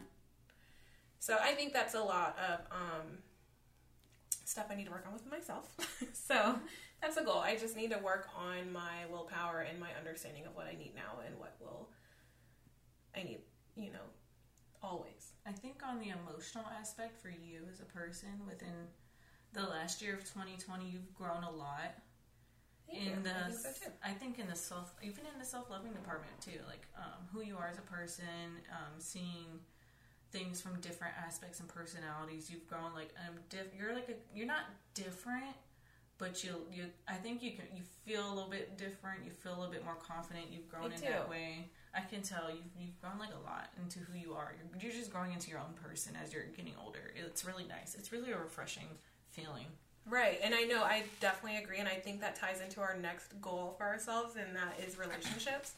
so 1.20 1.38
I 1.42 1.54
think 1.54 1.74
that's 1.74 1.94
a 1.94 2.00
lot 2.02 2.38
of 2.50 2.60
um, 2.72 3.18
stuff 4.46 4.68
I 4.72 4.76
need 4.76 4.86
to 4.86 4.92
work 4.92 5.04
on 5.06 5.12
with 5.14 5.30
myself. 5.30 5.76
so 6.14 6.56
that's 7.02 7.18
a 7.18 7.24
goal. 7.24 7.40
I 7.40 7.56
just 7.56 7.76
need 7.76 7.92
to 7.92 8.00
work 8.00 8.28
on 8.36 8.72
my 8.72 9.06
willpower 9.12 9.62
and 9.62 9.80
my 9.80 9.90
understanding 9.98 10.46
of 10.46 10.56
what 10.56 10.68
I 10.68 10.76
need 10.78 10.94
now 10.96 11.22
and 11.26 11.38
what 11.40 11.56
will 11.60 11.90
I 13.16 13.24
need, 13.24 13.40
you 13.76 13.92
know, 13.92 14.08
always. 14.82 15.34
I 15.46 15.52
think 15.52 15.82
on 15.88 16.00
the 16.00 16.10
emotional 16.10 16.66
aspect 16.80 17.22
for 17.22 17.30
you 17.30 17.62
as 17.72 17.80
a 17.80 17.86
person 17.86 18.30
within 18.48 18.88
the 19.54 19.64
last 19.64 20.02
year 20.02 20.14
of 20.14 20.22
2020, 20.22 20.86
you've 20.86 21.14
grown 21.14 21.44
a 21.44 21.52
lot. 21.52 21.96
Thank 22.90 23.08
in 23.08 23.24
the, 23.24 23.32
I 23.32 23.50
think 23.50 23.76
so. 23.76 23.90
I 24.04 24.12
think 24.12 24.40
in 24.40 24.48
the 24.48 24.56
self, 24.56 24.94
even 25.04 25.26
in 25.32 25.40
the 25.40 25.46
self 25.46 25.70
loving 25.70 25.92
department 25.92 26.40
too, 26.42 26.60
like 26.68 26.88
um, 26.98 27.28
who 27.34 27.42
you 27.42 27.58
are 27.58 27.68
as 27.68 27.78
a 27.78 27.82
person, 27.82 28.62
um, 28.72 28.94
seeing 29.00 29.60
things 30.32 30.62
from 30.62 30.80
different 30.80 31.14
aspects 31.18 31.60
and 31.60 31.68
personalities. 31.68 32.50
You've 32.50 32.68
grown 32.68 32.94
like 32.94 33.14
um, 33.28 33.36
diff- 33.50 33.74
you're 33.78 33.94
like 33.94 34.10
a, 34.10 34.38
you're 34.38 34.48
not 34.48 34.66
different, 34.94 35.56
but 36.18 36.44
you 36.44 36.52
you 36.72 36.86
I 37.08 37.16
think 37.16 37.44
you 37.44 37.52
can 37.52 37.66
you 37.76 37.84
feel 38.06 38.28
a 38.28 38.34
little 38.34 38.50
bit 38.50 38.78
different. 38.78 39.26
You 39.26 39.32
feel 39.32 39.54
a 39.54 39.58
little 39.58 39.72
bit 39.72 39.84
more 39.84 39.96
confident. 39.96 40.48
You've 40.52 40.70
grown 40.70 40.90
Me 40.90 40.96
in 40.96 41.02
too. 41.02 41.08
that 41.08 41.30
way. 41.30 41.70
I 41.96 42.02
can 42.02 42.22
tell 42.22 42.50
you've 42.50 42.74
you've 42.80 43.00
grown 43.02 43.20
like 43.20 43.34
a 43.34 43.44
lot 43.46 43.70
into 43.82 44.00
who 44.00 44.18
you 44.18 44.34
are. 44.34 44.54
You're, 44.58 44.82
you're 44.82 45.00
just 45.00 45.12
growing 45.12 45.34
into 45.34 45.50
your 45.50 45.60
own 45.60 45.74
person 45.82 46.14
as 46.22 46.34
you're 46.34 46.44
getting 46.56 46.74
older. 46.84 47.14
It's 47.16 47.46
really 47.46 47.66
nice. 47.68 47.96
It's 47.96 48.12
really 48.12 48.32
a 48.32 48.38
refreshing 48.38 48.88
feeling. 49.32 49.66
Right, 50.10 50.40
and 50.42 50.56
I 50.56 50.64
know 50.64 50.84
I 50.84 51.04
definitely 51.20 51.58
agree, 51.58 51.80
and 51.80 51.90
I 51.90 51.96
think 51.96 52.22
that 52.22 52.38
ties 52.38 52.62
into 52.62 52.80
our 52.80 52.96
next 52.96 53.42
goal 53.42 53.76
for 53.78 53.84
ourselves, 53.86 54.38
and 54.38 54.56
that 54.56 54.80
is 54.88 54.98
relationships. 54.98 55.74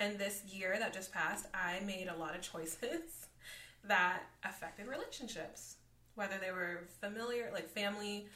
And 0.00 0.18
this 0.18 0.42
year 0.52 0.76
that 0.80 0.92
just 0.92 1.12
passed, 1.12 1.46
I 1.54 1.78
made 1.86 2.08
a 2.08 2.16
lot 2.16 2.34
of 2.34 2.42
choices 2.42 3.28
that 3.84 4.22
affected 4.44 4.88
relationships, 4.88 5.76
whether 6.16 6.38
they 6.40 6.50
were 6.50 6.88
familiar, 7.00 7.50
like 7.52 7.68
family, 7.68 8.26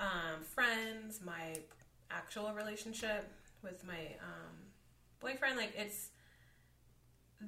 um, 0.00 0.42
friends, 0.44 1.20
my 1.24 1.56
actual 2.10 2.52
relationship 2.52 3.30
with 3.62 3.84
my 3.86 4.16
um, 4.22 4.54
boyfriend. 5.20 5.56
Like 5.56 5.72
it's 5.76 6.10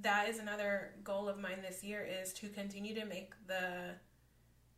that 0.03 0.29
is 0.29 0.39
another 0.39 0.93
goal 1.03 1.29
of 1.29 1.39
mine 1.39 1.63
this 1.69 1.83
year 1.83 2.07
is 2.23 2.33
to 2.35 2.49
continue 2.49 2.95
to 2.95 3.05
make 3.05 3.33
the 3.47 3.95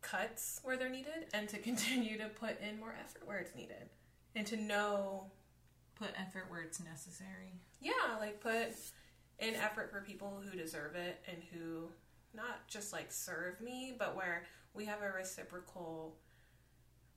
cuts 0.01 0.59
where 0.63 0.75
they're 0.77 0.89
needed 0.89 1.27
and 1.33 1.47
to 1.49 1.57
continue 1.69 2.17
to 2.17 2.27
put 2.29 2.59
in 2.61 2.79
more 2.79 2.95
effort 2.99 3.25
where 3.25 3.37
it's 3.39 3.55
needed 3.55 3.89
and 4.35 4.45
to 4.47 4.57
know 4.57 5.25
Put 5.95 6.09
effort 6.19 6.45
where 6.49 6.61
it's 6.61 6.83
necessary. 6.83 7.53
yeah 7.79 8.17
like 8.19 8.41
put 8.41 8.69
in 9.39 9.53
effort 9.55 9.91
for 9.91 10.01
people 10.01 10.41
who 10.43 10.57
deserve 10.57 10.95
it 10.95 11.21
and 11.31 11.37
who 11.53 11.87
not 12.33 12.67
just 12.67 12.91
like 12.91 13.11
serve 13.11 13.61
me 13.61 13.93
but 13.97 14.15
where 14.15 14.43
we 14.73 14.85
have 14.85 15.03
a 15.03 15.15
reciprocal 15.15 16.15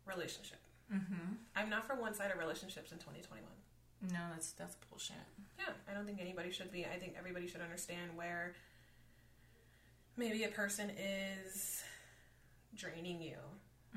relationship 0.07 0.59
Mm-hmm. 0.93 1.35
i'm 1.57 1.69
not 1.69 1.85
for 1.87 1.97
one-sided 1.97 2.37
relationships 2.39 2.93
in 2.93 2.99
2021 2.99 3.43
No, 4.13 4.21
that's 4.33 4.53
that's 4.53 4.77
bullshit. 4.89 5.17
Yeah, 5.59 5.73
I 5.91 5.95
don't 5.95 6.07
think 6.07 6.21
anybody 6.21 6.51
should 6.53 6.71
be. 6.71 6.85
I 6.85 6.97
think 6.99 7.15
everybody 7.19 7.49
should 7.49 7.61
understand 7.61 8.17
where 8.17 8.55
maybe 10.17 10.45
a 10.45 10.49
person 10.49 10.91
is 10.91 11.83
draining 12.75 13.21
you, 13.21 13.37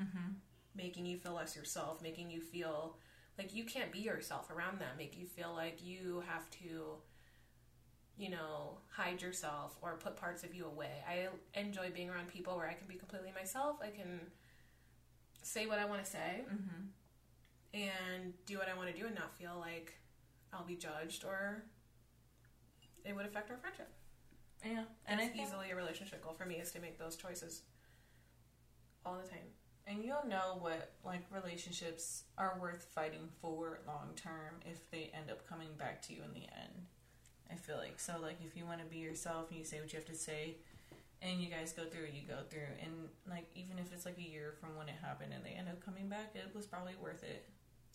Mm-hmm. 0.00 0.32
making 0.74 1.04
you 1.06 1.18
feel 1.18 1.34
less 1.34 1.54
yourself, 1.54 2.00
making 2.02 2.30
you 2.30 2.40
feel 2.40 2.96
like 3.38 3.54
you 3.54 3.64
can't 3.64 3.92
be 3.92 3.98
yourself 3.98 4.50
around 4.50 4.80
them, 4.80 4.88
make 4.96 5.16
you 5.18 5.26
feel 5.26 5.52
like 5.54 5.84
you 5.84 6.22
have 6.26 6.50
to, 6.52 6.94
you 8.16 8.30
know, 8.30 8.78
hide 8.90 9.20
yourself 9.20 9.76
or 9.82 9.96
put 9.96 10.16
parts 10.16 10.42
of 10.42 10.54
you 10.54 10.64
away. 10.64 11.04
I 11.06 11.28
enjoy 11.58 11.90
being 11.94 12.08
around 12.10 12.28
people 12.28 12.56
where 12.56 12.66
I 12.66 12.72
can 12.72 12.88
be 12.88 12.94
completely 12.94 13.30
myself. 13.38 13.76
I 13.82 13.90
can 13.90 14.20
say 15.50 15.66
what 15.66 15.78
I 15.78 15.84
want 15.84 16.04
to 16.04 16.10
say 16.10 16.44
Mm-hmm. 16.52 16.82
and 17.74 18.32
do 18.46 18.58
what 18.58 18.68
I 18.68 18.76
want 18.76 18.88
to 18.94 18.98
do 19.00 19.06
and 19.06 19.14
not 19.14 19.36
feel 19.36 19.56
like 19.58 19.94
I'll 20.52 20.64
be 20.64 20.76
judged 20.76 21.24
or 21.24 21.64
it 23.04 23.14
would 23.14 23.26
affect 23.26 23.50
our 23.50 23.56
friendship. 23.56 23.88
Yeah, 24.64 24.84
and 25.06 25.20
It's 25.20 25.34
easily 25.36 25.70
a 25.70 25.76
relationship 25.76 26.22
goal 26.22 26.34
for 26.34 26.44
me 26.44 26.56
is 26.56 26.70
to 26.72 26.80
make 26.80 26.98
those 26.98 27.16
choices 27.16 27.62
all 29.06 29.16
the 29.22 29.28
time. 29.28 29.48
And 29.86 30.04
you'll 30.04 30.26
know 30.28 30.58
what 30.60 30.92
like 31.04 31.22
relationships 31.34 32.24
are 32.36 32.58
worth 32.60 32.86
fighting 32.94 33.28
for 33.40 33.80
long 33.86 34.10
term 34.16 34.60
if 34.70 34.88
they 34.90 35.10
end 35.14 35.30
up 35.30 35.48
coming 35.48 35.68
back 35.78 36.02
to 36.02 36.12
you 36.12 36.20
in 36.22 36.32
the 36.34 36.46
end. 36.46 36.86
I 37.50 37.54
feel 37.56 37.78
like 37.78 37.98
so 37.98 38.14
like 38.20 38.36
if 38.44 38.56
you 38.56 38.66
want 38.66 38.80
to 38.80 38.86
be 38.86 38.98
yourself 38.98 39.48
and 39.50 39.58
you 39.58 39.64
say 39.64 39.80
what 39.80 39.92
you 39.92 39.98
have 39.98 40.06
to 40.06 40.14
say 40.14 40.56
and 41.22 41.40
you 41.40 41.50
guys 41.50 41.72
go 41.72 41.84
through 41.84 42.06
you 42.12 42.26
go 42.26 42.38
through 42.48 42.72
and 42.82 43.08
like 43.28 43.46
even 43.54 43.78
if 43.78 43.92
it's 43.92 44.06
like 44.06 44.18
a 44.18 44.22
year 44.22 44.54
from 44.60 44.76
when 44.76 44.88
it 44.88 44.96
happened 45.02 45.32
and 45.34 45.44
they 45.44 45.50
end 45.50 45.68
up 45.68 45.84
coming 45.84 46.08
back, 46.08 46.32
it 46.34 46.54
was 46.54 46.66
probably 46.66 46.94
worth 47.00 47.22
it. 47.22 47.46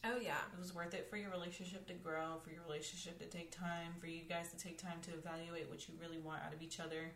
Oh 0.04 0.18
yeah. 0.22 0.46
It 0.54 0.60
was 0.60 0.74
worth 0.74 0.94
it 0.94 1.10
for 1.10 1.18
your 1.18 1.32
relationship 1.32 1.88
to 1.88 1.94
grow, 1.94 2.38
for 2.44 2.52
your 2.52 2.62
relationship 2.68 3.18
to 3.20 3.26
take 3.26 3.52
time, 3.52 3.94
for 4.00 4.08
you 4.08 4.22
guys 4.30 4.50
to 4.52 4.58
take 4.58 4.78
time 4.78 5.00
to 5.04 5.12
evaluate 5.14 5.70
what 5.70 5.88
you 5.88 5.96
really 6.00 6.20
want 6.20 6.44
out 6.46 6.54
of 6.54 6.62
each 6.62 6.80
other. 6.80 7.12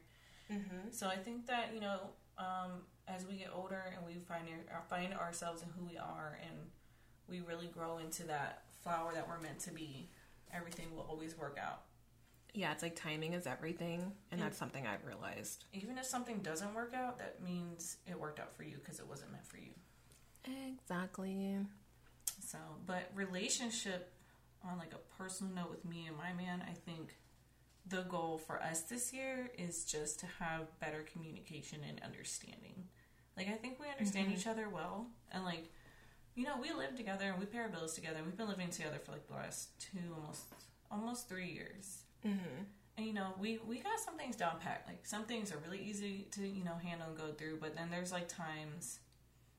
Mm-hmm. 0.51 0.89
So 0.91 1.07
I 1.07 1.15
think 1.15 1.45
that 1.47 1.71
you 1.73 1.81
know, 1.81 1.99
um, 2.37 2.81
as 3.07 3.25
we 3.27 3.37
get 3.37 3.49
older 3.53 3.93
and 3.95 4.05
we 4.05 4.19
find 4.27 4.47
our, 4.73 4.83
find 4.89 5.13
ourselves 5.13 5.61
and 5.61 5.71
who 5.77 5.85
we 5.85 5.97
are, 5.97 6.39
and 6.41 6.57
we 7.27 7.41
really 7.41 7.67
grow 7.67 7.99
into 7.99 8.23
that 8.23 8.63
flower 8.81 9.13
that 9.13 9.27
we're 9.27 9.39
meant 9.39 9.59
to 9.59 9.71
be, 9.71 10.09
everything 10.53 10.87
will 10.95 11.05
always 11.07 11.37
work 11.37 11.57
out. 11.61 11.83
Yeah, 12.53 12.71
it's 12.71 12.81
like 12.83 12.95
timing 12.95 13.33
is 13.33 13.45
everything, 13.45 14.11
and 14.31 14.39
Yeah. 14.39 14.45
that's 14.47 14.57
something 14.57 14.87
I've 14.87 15.05
realized. 15.05 15.65
Even 15.73 15.97
if 15.97 16.05
something 16.05 16.39
doesn't 16.41 16.73
work 16.73 16.93
out, 16.93 17.19
that 17.19 17.41
means 17.41 17.97
it 18.07 18.19
worked 18.19 18.39
out 18.39 18.55
for 18.55 18.63
you 18.63 18.77
because 18.77 18.99
it 18.99 19.07
wasn't 19.07 19.31
meant 19.31 19.45
for 19.47 19.57
you. 19.57 19.73
Exactly. 20.45 21.57
So, 22.41 22.57
but 22.85 23.11
relationship 23.13 24.13
on 24.63 24.77
like 24.77 24.93
a 24.93 24.97
personal 25.21 25.53
note 25.53 25.69
with 25.69 25.85
me 25.85 26.07
and 26.07 26.17
my 26.17 26.33
man, 26.33 26.63
I 26.67 26.73
think 26.73 27.15
the 27.85 28.03
goal 28.03 28.37
for 28.37 28.61
us 28.61 28.81
this 28.81 29.13
year 29.13 29.51
is 29.57 29.85
just 29.85 30.19
to 30.21 30.25
have 30.39 30.77
better 30.79 31.03
communication 31.03 31.81
and 31.87 31.99
understanding. 32.01 32.87
Like 33.37 33.47
I 33.47 33.53
think 33.55 33.79
we 33.79 33.87
understand 33.89 34.29
Mhm. 34.31 34.37
each 34.37 34.47
other 34.47 34.69
well 34.69 35.11
and 35.31 35.43
like 35.45 35.71
you 36.35 36.45
know, 36.45 36.57
we 36.57 36.71
live 36.71 36.95
together 36.95 37.29
and 37.31 37.39
we 37.39 37.45
pay 37.45 37.57
our 37.57 37.67
bills 37.69 37.95
together. 37.95 38.23
We've 38.23 38.37
been 38.37 38.47
living 38.47 38.69
together 38.69 38.97
for 38.99 39.11
like 39.11 39.27
the 39.27 39.33
last 39.33 39.77
two 39.79 40.13
almost 40.15 40.43
almost 40.89 41.27
3 41.27 41.51
years. 41.51 42.03
Mm-hmm. 42.25 42.63
And 42.97 43.07
you 43.07 43.13
know, 43.13 43.33
we 43.39 43.59
we 43.65 43.79
got 43.79 43.99
some 43.99 44.17
things 44.17 44.35
down 44.35 44.59
pat. 44.59 44.83
Like 44.87 45.05
some 45.05 45.23
things 45.23 45.53
are 45.53 45.57
really 45.57 45.79
easy 45.79 46.27
to 46.31 46.45
you 46.45 46.63
know 46.63 46.75
handle 46.75 47.07
and 47.07 47.17
go 47.17 47.31
through, 47.31 47.59
but 47.61 47.75
then 47.75 47.89
there's 47.89 48.11
like 48.11 48.27
times, 48.27 48.99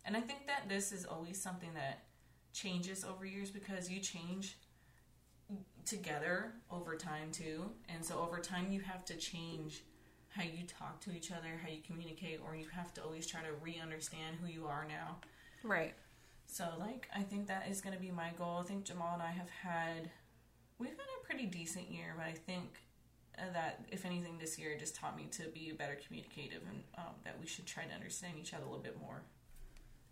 and 0.04 0.16
I 0.16 0.20
think 0.20 0.46
that 0.46 0.68
this 0.68 0.92
is 0.92 1.04
always 1.04 1.40
something 1.40 1.72
that 1.74 2.04
changes 2.52 3.04
over 3.04 3.24
years 3.24 3.50
because 3.50 3.90
you 3.90 4.00
change 4.00 4.58
together 5.86 6.52
over 6.70 6.96
time 6.96 7.30
too, 7.32 7.70
and 7.88 8.04
so 8.04 8.20
over 8.20 8.40
time 8.40 8.70
you 8.70 8.80
have 8.80 9.04
to 9.06 9.16
change 9.16 9.82
how 10.28 10.42
you 10.42 10.64
talk 10.66 11.00
to 11.00 11.12
each 11.12 11.32
other, 11.32 11.60
how 11.62 11.68
you 11.68 11.80
communicate, 11.84 12.40
or 12.44 12.54
you 12.54 12.66
have 12.72 12.94
to 12.94 13.02
always 13.02 13.26
try 13.26 13.40
to 13.40 13.52
re-understand 13.60 14.36
who 14.40 14.48
you 14.48 14.66
are 14.66 14.86
now. 14.88 15.16
Right. 15.64 15.94
So, 16.46 16.66
like, 16.78 17.08
I 17.14 17.22
think 17.22 17.46
that 17.48 17.68
is 17.68 17.80
going 17.80 17.94
to 17.94 18.00
be 18.00 18.10
my 18.10 18.30
goal. 18.38 18.58
I 18.60 18.62
think 18.62 18.84
Jamal 18.84 19.14
and 19.14 19.22
I 19.22 19.30
have 19.30 19.50
had, 19.50 20.10
we've 20.80 20.90
had 20.90 20.98
a 21.22 21.24
pretty 21.26 21.46
decent 21.46 21.90
year, 21.90 22.14
but 22.16 22.26
I 22.26 22.32
think 22.32 22.80
uh, 23.38 23.42
that, 23.52 23.84
if 23.92 24.04
anything, 24.04 24.38
this 24.38 24.58
year 24.58 24.76
just 24.78 24.94
taught 24.96 25.16
me 25.16 25.26
to 25.32 25.44
be 25.54 25.72
better 25.78 25.96
communicative 26.06 26.62
and 26.68 26.82
um, 26.98 27.14
that 27.24 27.38
we 27.40 27.46
should 27.46 27.66
try 27.66 27.84
to 27.84 27.94
understand 27.94 28.34
each 28.40 28.52
other 28.54 28.64
a 28.64 28.66
little 28.66 28.82
bit 28.82 28.98
more. 29.00 29.22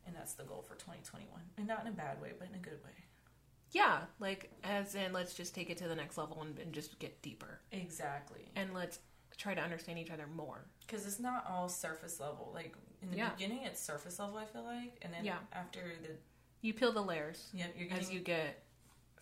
And 0.07 0.15
that's 0.15 0.35
the 0.35 0.45
goal 0.45 0.63
for 0.63 0.75
2021. 0.77 1.27
And 1.59 1.67
not 1.67 1.83
in 1.83 1.89
a 1.89 1.93
bad 1.93 2.21
way, 2.23 2.33
but 2.39 2.49
in 2.49 2.55
a 2.55 2.59
good 2.59 2.83
way. 2.85 2.91
Yeah, 3.73 3.99
like 4.19 4.51
as 4.65 4.95
in 4.95 5.13
let's 5.13 5.35
just 5.35 5.55
take 5.55 5.69
it 5.69 5.77
to 5.79 5.89
the 5.89 5.95
next 5.95 6.17
level 6.17 6.41
and, 6.41 6.59
and 6.59 6.73
just 6.73 6.99
get 6.99 7.21
deeper, 7.21 7.61
Exactly. 7.73 8.51
and 8.57 8.73
let's 8.73 9.01
try 9.37 9.53
to 9.55 9.61
understand 9.61 9.99
each 9.99 10.11
other 10.11 10.27
more. 10.35 10.65
Because 10.87 11.07
it's 11.07 11.21
not 11.21 11.45
all 11.47 11.69
surface 11.69 12.19
level. 12.19 12.51
Like, 12.55 12.75
in 13.03 13.11
the 13.11 13.19
Yeah. 13.19 13.31
beginning, 13.31 13.65
it's 13.65 13.79
surface 13.81 14.19
level, 14.19 14.39
I 14.39 14.47
feel 14.47 14.65
like. 14.65 14.99
And 15.03 15.13
then 15.13 15.25
Yeah. 15.25 15.39
after 15.53 15.81
the, 16.03 16.17
You 16.63 16.73
peel 16.73 16.93
the 16.93 17.03
layers 17.03 17.51
yep, 17.53 17.75
you're 17.77 17.93
as 17.93 18.11
you 18.11 18.21
get 18.21 18.63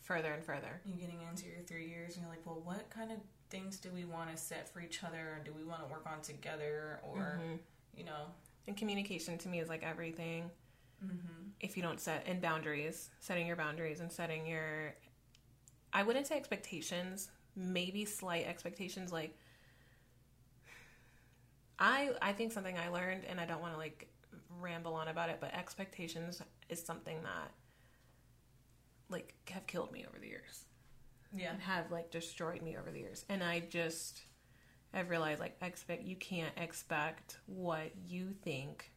further 0.07 0.33
and 0.33 0.45
further. 0.45 0.81
you're 0.85 0.97
getting 0.99 1.21
into 1.29 1.47
your 1.47 1.61
three 1.67 1.87
years 1.89 2.15
and 2.15 2.23
you're 2.25 2.31
like, 2.31 2.45
well, 2.47 2.61
what 2.65 2.89
kind 2.91 3.11
of 3.11 3.19
things 3.51 3.79
do 3.79 3.91
we 3.91 4.05
want 4.05 4.31
to 4.31 4.37
set 4.37 4.69
for 4.73 4.81
each 4.81 5.03
other? 5.05 5.19
Or 5.19 5.41
do 5.45 5.53
we 5.53 5.65
want 5.65 5.81
to 5.87 5.93
work 5.93 6.07
on 6.07 6.21
together? 6.23 7.01
Or, 7.03 7.41
Mhm. 7.43 7.59
you 7.95 8.05
know, 8.05 8.33
And 8.69 8.77
communication 8.77 9.37
to 9.39 9.49
me 9.49 9.61
is 9.61 9.69
like 9.69 9.83
everything. 9.83 10.51
mm-hmm. 11.05 11.51
If 11.61 11.77
you 11.77 11.83
don't 11.83 12.01
set 12.01 12.27
in 12.27 12.41
boundaries, 12.41 13.11
setting 13.21 13.47
your 13.47 13.57
boundaries 13.57 14.01
and 14.01 14.11
setting 14.13 14.47
your, 14.47 14.95
I 15.93 16.03
wouldn't 16.03 16.27
say 16.27 16.37
expectations, 16.37 17.31
maybe 17.55 18.05
slight 18.05 18.47
expectations. 18.47 19.13
Like, 19.13 19.37
I 21.79 22.13
I 22.23 22.33
think 22.33 22.53
something 22.53 22.77
I 22.79 22.89
learned, 22.89 23.25
and 23.27 23.41
I 23.41 23.45
don't 23.47 23.61
want 23.61 23.75
to 23.75 23.79
like 23.79 24.09
ramble 24.61 24.95
on 24.95 25.09
about 25.09 25.29
it, 25.31 25.39
but 25.41 25.53
expectations 25.55 26.41
is 26.69 26.83
something 26.83 27.23
that 27.23 27.51
like 29.09 29.35
have 29.51 29.67
killed 29.67 29.93
me 29.93 30.05
over 30.09 30.19
the 30.19 30.29
years. 30.29 30.65
yeah, 31.35 31.51
and 31.51 31.61
have 31.61 31.91
like 31.91 32.11
destroyed 32.11 32.63
me 32.63 32.77
over 32.77 32.91
the 32.91 33.01
years. 33.01 33.25
And 33.29 33.43
I 33.43 33.61
just 33.61 34.21
I've 34.93 35.11
realized 35.11 35.41
like 35.41 35.57
expect 35.61 36.05
you 36.05 36.17
can't 36.17 36.53
expect 36.57 37.39
what 37.47 37.91
you 38.07 38.35
think 38.43 38.91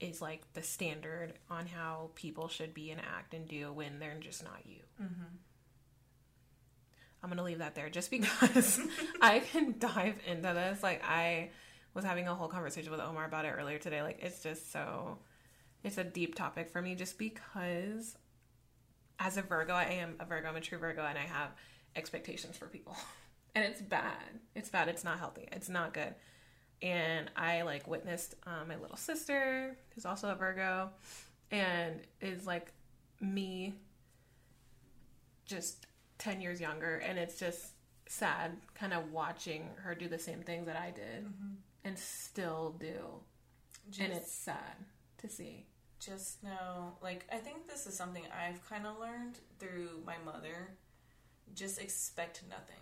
is 0.00 0.20
like 0.20 0.42
the 0.54 0.62
standard 0.62 1.34
on 1.50 1.66
how 1.66 2.10
people 2.14 2.48
should 2.48 2.74
be 2.74 2.90
and 2.90 3.00
act 3.00 3.32
and 3.34 3.48
do 3.48 3.72
when 3.72 3.98
they're 3.98 4.18
just 4.20 4.42
not 4.42 4.60
you. 4.64 4.80
mm-hmm. 5.00 5.36
I'm 7.22 7.30
gonna 7.30 7.42
leave 7.42 7.60
that 7.60 7.74
there 7.74 7.88
just 7.88 8.10
because 8.10 8.78
I 9.22 9.38
can 9.38 9.76
dive 9.78 10.16
into 10.26 10.52
this. 10.52 10.82
Like 10.82 11.02
I 11.02 11.50
was 11.94 12.04
having 12.04 12.28
a 12.28 12.34
whole 12.34 12.48
conversation 12.48 12.90
with 12.90 13.00
Omar 13.00 13.24
about 13.24 13.46
it 13.46 13.54
earlier 13.58 13.78
today. 13.78 14.02
Like 14.02 14.18
it's 14.20 14.42
just 14.42 14.70
so 14.70 15.18
it's 15.84 15.98
a 15.98 16.04
deep 16.04 16.34
topic 16.34 16.70
for 16.70 16.82
me 16.82 16.94
just 16.94 17.18
because 17.18 18.16
as 19.20 19.36
a 19.36 19.42
Virgo, 19.42 19.74
I 19.74 19.84
am 19.84 20.16
a 20.18 20.24
Virgo, 20.24 20.48
I'm 20.48 20.56
a 20.56 20.60
true 20.60 20.78
Virgo 20.78 21.04
and 21.04 21.16
I 21.16 21.22
have 21.22 21.50
expectations 21.94 22.56
for 22.56 22.66
people. 22.66 22.96
And 23.56 23.64
it's 23.64 23.80
bad. 23.80 24.40
It's 24.56 24.68
bad. 24.68 24.88
It's 24.88 25.04
not 25.04 25.20
healthy. 25.20 25.46
It's 25.52 25.68
not 25.68 25.94
good. 25.94 26.12
And 26.82 27.30
I 27.36 27.62
like 27.62 27.86
witnessed 27.86 28.34
um, 28.48 28.66
my 28.66 28.74
little 28.74 28.96
sister, 28.96 29.76
who's 29.94 30.04
also 30.04 30.28
a 30.28 30.34
Virgo, 30.34 30.90
and 31.52 32.00
is 32.20 32.48
like 32.48 32.72
me 33.20 33.74
just 35.46 35.86
10 36.18 36.40
years 36.40 36.60
younger 36.60 36.96
and 36.96 37.16
it's 37.18 37.38
just 37.38 37.74
sad 38.08 38.56
kind 38.74 38.92
of 38.92 39.12
watching 39.12 39.68
her 39.82 39.94
do 39.94 40.08
the 40.08 40.18
same 40.18 40.42
things 40.42 40.66
that 40.66 40.76
I 40.76 40.90
did 40.90 41.26
and 41.84 41.98
still 41.98 42.74
do 42.78 42.94
just, 43.90 44.00
and 44.00 44.12
it's 44.12 44.32
sad 44.32 44.76
to 45.18 45.28
see 45.28 45.66
just 46.00 46.42
know, 46.42 46.92
like, 47.02 47.26
I 47.32 47.36
think 47.36 47.66
this 47.68 47.86
is 47.86 47.94
something 47.96 48.22
I've 48.32 48.66
kind 48.68 48.86
of 48.86 48.98
learned 48.98 49.38
through 49.58 50.02
my 50.06 50.16
mother. 50.24 50.70
Just 51.54 51.80
expect 51.80 52.42
nothing. 52.48 52.76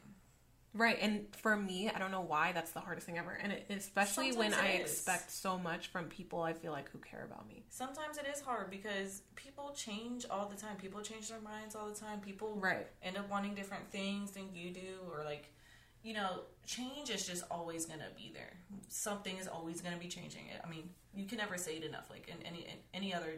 Right, 0.75 0.97
and 1.03 1.27
for 1.37 1.55
me, 1.55 1.91
I 1.95 1.99
don't 1.99 2.11
know 2.11 2.23
why 2.23 2.53
that's 2.53 2.71
the 2.71 2.81
hardest 2.81 3.07
thing 3.07 3.19
ever, 3.19 3.33
and 3.33 3.53
it, 3.53 3.67
especially 3.69 4.33
when 4.33 4.53
Sometimes 4.53 4.71
I 4.71 4.79
it 4.79 4.85
is. 4.87 4.91
expect 4.93 5.31
so 5.31 5.59
much 5.59 5.89
from 5.89 6.07
people. 6.07 6.41
I 6.41 6.55
feel 6.55 6.73
like 6.73 6.89
who 6.91 6.99
care 6.99 7.25
about 7.31 7.47
me. 7.47 7.63
Sometimes 7.69 8.17
it 8.17 8.27
is 8.27 8.41
hard 8.41 8.71
because 8.71 9.21
people 9.37 9.73
change 9.77 10.25
all 10.31 10.49
the 10.49 10.57
time. 10.57 10.77
People 10.79 11.03
change 11.03 11.29
their 11.29 11.43
minds 11.43 11.75
all 11.75 11.89
the 11.91 11.95
time. 11.95 12.21
People 12.21 12.57
Right. 12.57 12.87
end 13.03 13.19
up 13.19 13.29
wanting 13.29 13.55
different 13.55 13.91
things 13.93 14.31
than 14.31 14.55
you 14.55 14.71
do, 14.71 15.01
or 15.11 15.25
like, 15.25 15.53
you 16.03 16.15
know, 16.15 16.41
change 16.67 17.11
is 17.11 17.27
just 17.27 17.45
always 17.51 17.87
gonna 17.87 18.11
be 18.17 18.33
there. 18.35 18.53
Something 18.89 19.37
is 19.39 19.49
always 19.49 19.81
gonna 19.81 19.97
be 19.97 20.09
changing. 20.09 20.47
It. 20.47 20.61
I 20.65 20.69
mean, 20.69 20.91
you 21.15 21.27
can 21.27 21.39
never 21.39 21.57
say 21.57 21.77
it 21.77 21.85
enough. 21.85 22.11
Like 22.11 22.29
in 22.29 22.45
any 22.47 22.63
in 22.63 22.77
any 22.95 23.15
other 23.15 23.35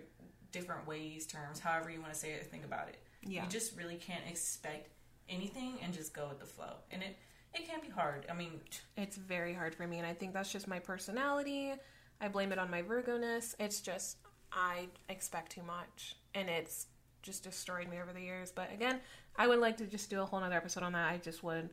different 0.52 0.86
ways, 0.86 1.26
terms, 1.26 1.58
however 1.58 1.90
you 1.90 2.00
want 2.00 2.12
to 2.12 2.18
say 2.18 2.32
it, 2.32 2.46
think 2.50 2.64
about 2.64 2.88
it. 2.88 2.98
Yeah. 3.22 3.44
You 3.44 3.48
just 3.50 3.76
really 3.76 3.96
can't 3.96 4.22
expect 4.28 4.88
anything 5.28 5.78
and 5.82 5.92
just 5.92 6.14
go 6.14 6.28
with 6.28 6.38
the 6.38 6.46
flow, 6.46 6.74
and 6.90 7.02
it 7.02 7.16
it 7.54 7.68
can 7.68 7.80
be 7.80 7.88
hard. 7.88 8.26
I 8.30 8.34
mean, 8.34 8.60
It's 8.96 9.16
very 9.16 9.54
hard 9.54 9.74
for 9.74 9.86
me, 9.86 9.98
and 9.98 10.06
I 10.06 10.12
think 10.12 10.32
that's 10.32 10.50
just 10.50 10.66
my 10.66 10.80
personality. 10.80 11.72
I 12.20 12.28
blame 12.28 12.52
it 12.52 12.58
on 12.58 12.70
my 12.70 12.82
Virgo-ness. 12.82 13.54
It's 13.58 13.80
just 13.80 14.18
I 14.52 14.88
expect 15.08 15.52
too 15.52 15.62
much, 15.62 16.16
and 16.34 16.48
it's 16.48 16.86
just 17.22 17.42
destroyed 17.44 17.88
me 17.88 18.00
over 18.00 18.12
the 18.12 18.20
years. 18.20 18.52
But 18.52 18.72
again, 18.72 19.00
I 19.36 19.46
would 19.46 19.58
like 19.58 19.76
to 19.78 19.86
just 19.86 20.10
do 20.10 20.20
a 20.20 20.24
whole 20.24 20.40
nother 20.40 20.56
episode 20.56 20.82
on 20.82 20.92
that. 20.92 21.12
I 21.12 21.18
just 21.18 21.42
would 21.42 21.70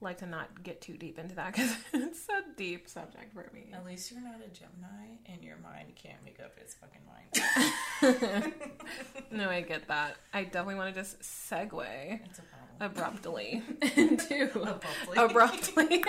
like 0.00 0.18
to 0.18 0.26
not 0.26 0.62
get 0.62 0.80
too 0.80 0.96
deep 0.96 1.18
into 1.18 1.34
that 1.36 1.54
because 1.54 1.74
it's 1.94 2.28
a 2.28 2.42
deep 2.56 2.88
subject 2.88 3.32
for 3.32 3.50
me. 3.54 3.70
at 3.72 3.84
least 3.86 4.10
you're 4.12 4.20
not 4.20 4.36
a 4.44 4.48
Gemini, 4.48 5.16
and 5.26 5.42
your 5.42 5.56
mind 5.56 5.92
can't 5.96 6.22
make 6.24 6.38
up 6.40 6.56
its 6.58 6.74
fucking 6.74 7.00
mind. 7.06 8.52
No, 9.30 9.48
I 9.50 9.60
get 9.62 9.88
that. 9.88 10.16
I 10.32 10.44
definitely 10.44 10.76
want 10.76 10.94
to 10.94 11.00
just 11.00 11.20
segue 11.20 12.20
It's 12.24 12.38
a 12.38 12.42
problem. 12.42 12.80
abruptly 12.80 13.62
into 13.96 14.44
Abruptly. 14.54 15.16
abruptly 15.16 16.04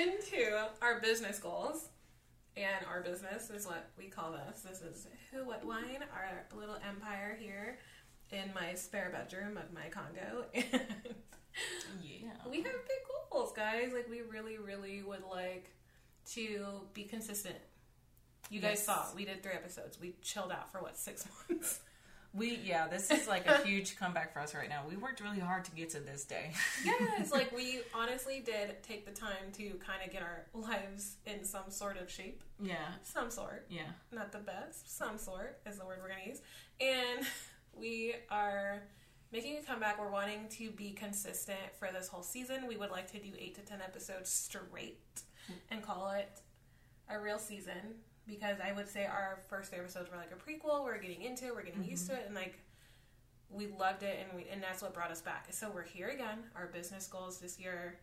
into 0.00 0.66
our 0.82 1.00
business 1.00 1.38
goals. 1.38 1.88
And 2.56 2.86
our 2.88 3.00
business 3.02 3.50
is 3.50 3.66
what 3.66 3.90
we 3.98 4.06
call 4.06 4.32
this. 4.32 4.60
This 4.62 4.80
is 4.80 5.06
Who 5.32 5.44
What 5.44 5.64
Wine, 5.66 6.04
our 6.14 6.46
little 6.56 6.76
empire 6.88 7.36
here 7.40 7.78
in 8.30 8.52
my 8.54 8.74
spare 8.74 9.10
bedroom 9.12 9.56
of 9.56 9.72
my 9.72 9.88
condo. 9.90 10.44
And 10.54 10.80
Yeah. 12.02 12.28
we 12.50 12.56
have 12.58 12.64
big 12.64 13.30
goals, 13.30 13.52
guys. 13.52 13.92
Like, 13.94 14.08
we 14.10 14.20
really, 14.22 14.58
really 14.58 15.02
would 15.02 15.24
like 15.30 15.70
to 16.32 16.66
be 16.94 17.04
consistent. 17.04 17.56
You 18.50 18.60
guys 18.60 18.72
Yes. 18.78 18.86
saw, 18.86 19.06
we 19.14 19.24
did 19.24 19.42
three 19.42 19.52
episodes. 19.52 19.98
We 20.00 20.14
chilled 20.22 20.52
out 20.52 20.70
for 20.70 20.80
what, 20.82 20.96
six 20.98 21.26
months? 21.50 21.80
We 22.36 22.56
yeah, 22.64 22.88
this 22.88 23.12
is 23.12 23.28
like 23.28 23.46
a 23.46 23.58
huge 23.64 23.96
comeback 23.96 24.32
for 24.32 24.40
us 24.40 24.56
right 24.56 24.68
now. 24.68 24.82
We 24.88 24.96
worked 24.96 25.20
really 25.20 25.38
hard 25.38 25.64
to 25.66 25.70
get 25.70 25.90
to 25.90 26.00
this 26.00 26.24
day. 26.24 26.50
yes, 26.84 27.30
like 27.30 27.52
we 27.56 27.82
honestly 27.94 28.42
did 28.44 28.82
take 28.82 29.06
the 29.06 29.12
time 29.12 29.52
to 29.52 29.70
kind 29.86 30.02
of 30.04 30.10
get 30.12 30.22
our 30.22 30.44
lives 30.52 31.14
in 31.26 31.44
some 31.44 31.70
sort 31.70 31.96
of 31.96 32.10
shape. 32.10 32.42
Yeah. 32.60 32.74
Some 33.04 33.30
sort. 33.30 33.66
Yeah. 33.70 33.82
Not 34.10 34.32
the 34.32 34.38
best. 34.40 34.96
Some 34.98 35.16
sort 35.16 35.60
is 35.64 35.78
the 35.78 35.86
word 35.86 35.98
we're 36.02 36.08
going 36.08 36.22
to 36.24 36.28
use. 36.30 36.40
And 36.80 37.24
we 37.72 38.14
are 38.32 38.82
making 39.34 39.58
a 39.58 39.62
comeback. 39.62 40.00
We're 40.00 40.12
wanting 40.12 40.46
to 40.50 40.70
be 40.70 40.92
consistent 40.92 41.58
for 41.76 41.88
this 41.92 42.06
whole 42.06 42.22
season. 42.22 42.68
We 42.68 42.76
would 42.76 42.92
like 42.92 43.10
to 43.10 43.18
do 43.18 43.32
8 43.36 43.56
to 43.56 43.60
10 43.62 43.80
episodes 43.80 44.30
straight 44.30 45.00
and 45.72 45.82
call 45.82 46.12
it 46.12 46.40
a 47.10 47.18
real 47.18 47.40
season 47.40 47.96
because 48.28 48.58
I 48.64 48.70
would 48.70 48.88
say 48.88 49.06
our 49.06 49.40
first 49.50 49.70
three 49.70 49.80
episodes 49.80 50.08
were 50.08 50.16
like 50.16 50.30
a 50.30 50.36
prequel. 50.36 50.84
We're 50.84 50.98
getting 50.98 51.22
into 51.22 51.46
it, 51.46 51.54
we're 51.56 51.64
getting 51.64 51.82
used 51.82 52.06
to 52.10 52.14
it, 52.14 52.22
and 52.26 52.34
like 52.36 52.60
we 53.50 53.66
loved 53.66 54.04
it, 54.04 54.20
and 54.22 54.38
we 54.38 54.48
and 54.50 54.62
that's 54.62 54.82
what 54.82 54.94
brought 54.94 55.10
us 55.10 55.20
back. 55.20 55.48
So 55.50 55.68
we're 55.74 55.82
here 55.82 56.10
again. 56.10 56.44
Our 56.54 56.68
business 56.68 57.08
goals 57.08 57.38
this 57.40 57.58
year 57.58 57.98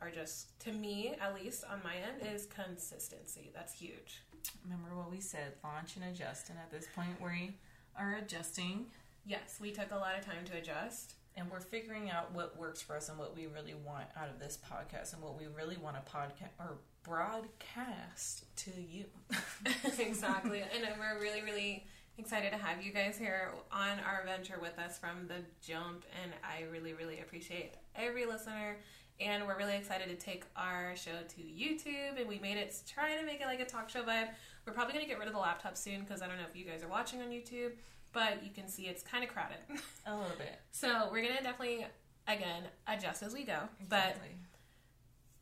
are 0.00 0.10
just, 0.10 0.56
to 0.60 0.72
me 0.72 1.16
at 1.20 1.34
least 1.34 1.64
on 1.68 1.80
my 1.82 1.96
end, 1.96 2.32
is 2.32 2.46
consistency. 2.46 3.50
That's 3.52 3.72
huge. 3.72 4.22
Remember 4.62 4.96
what 4.96 5.10
we 5.10 5.18
said, 5.18 5.54
launch 5.64 5.96
and 5.96 6.04
adjust. 6.04 6.48
And 6.48 6.58
at 6.58 6.70
this 6.70 6.86
point 6.94 7.20
we 7.20 7.56
are 7.98 8.14
adjusting 8.22 8.86
Yes, 9.26 9.58
we 9.60 9.70
took 9.70 9.90
a 9.90 9.96
lot 9.96 10.18
of 10.18 10.24
time 10.24 10.44
to 10.46 10.56
adjust. 10.58 11.14
and 11.36 11.50
we're 11.50 11.60
figuring 11.60 12.10
out 12.10 12.32
what 12.32 12.56
works 12.58 12.80
for 12.80 12.94
us 12.96 13.08
and 13.08 13.18
what 13.18 13.34
we 13.34 13.46
really 13.46 13.74
want 13.74 14.06
out 14.16 14.28
of 14.28 14.38
this 14.38 14.56
podcast 14.70 15.14
and 15.14 15.22
what 15.22 15.36
we 15.36 15.46
really 15.46 15.76
want 15.76 15.96
to 15.96 16.12
podcast 16.12 16.50
or 16.60 16.76
broadcast 17.02 18.44
to 18.56 18.70
you. 18.80 19.04
exactly. 19.98 20.62
And 20.74 20.84
we're 20.98 21.20
really, 21.20 21.42
really 21.42 21.86
excited 22.18 22.52
to 22.52 22.58
have 22.58 22.82
you 22.84 22.92
guys 22.92 23.18
here 23.18 23.50
on 23.72 23.98
our 24.06 24.22
venture 24.24 24.58
with 24.60 24.78
us 24.78 24.98
from 24.98 25.26
the 25.26 25.42
jump. 25.60 26.04
And 26.22 26.32
I 26.44 26.70
really, 26.70 26.92
really 26.92 27.20
appreciate 27.20 27.74
every 27.96 28.26
listener. 28.26 28.76
And 29.20 29.46
we're 29.46 29.56
really 29.58 29.76
excited 29.76 30.08
to 30.08 30.16
take 30.16 30.44
our 30.56 30.94
show 30.96 31.12
to 31.28 31.40
YouTube. 31.40 32.18
And 32.18 32.28
we 32.28 32.38
made 32.38 32.56
it, 32.58 32.76
trying 32.92 33.18
to 33.18 33.24
make 33.26 33.40
it 33.40 33.46
like 33.46 33.60
a 33.60 33.64
talk 33.64 33.88
show 33.88 34.02
vibe. 34.02 34.28
We're 34.66 34.72
probably 34.72 34.92
going 34.94 35.04
to 35.04 35.08
get 35.08 35.18
rid 35.18 35.28
of 35.28 35.34
the 35.34 35.40
laptop 35.40 35.76
soon 35.76 36.00
because 36.00 36.22
I 36.22 36.26
don't 36.28 36.36
know 36.36 36.44
if 36.48 36.56
you 36.56 36.64
guys 36.64 36.82
are 36.82 36.88
watching 36.88 37.20
on 37.22 37.28
YouTube, 37.28 37.72
but 38.14 38.42
you 38.42 38.50
can 38.50 38.66
see 38.68 38.84
it's 38.84 39.02
kind 39.02 39.22
of 39.24 39.28
crowded. 39.30 39.58
A 40.06 40.12
little 40.14 40.36
bit. 40.38 40.58
so 40.70 41.08
we're 41.12 41.22
going 41.22 41.36
to 41.36 41.42
definitely, 41.42 41.84
again, 42.26 42.62
adjust 42.88 43.22
as 43.22 43.34
we 43.34 43.44
go. 43.44 43.58
But 43.88 44.16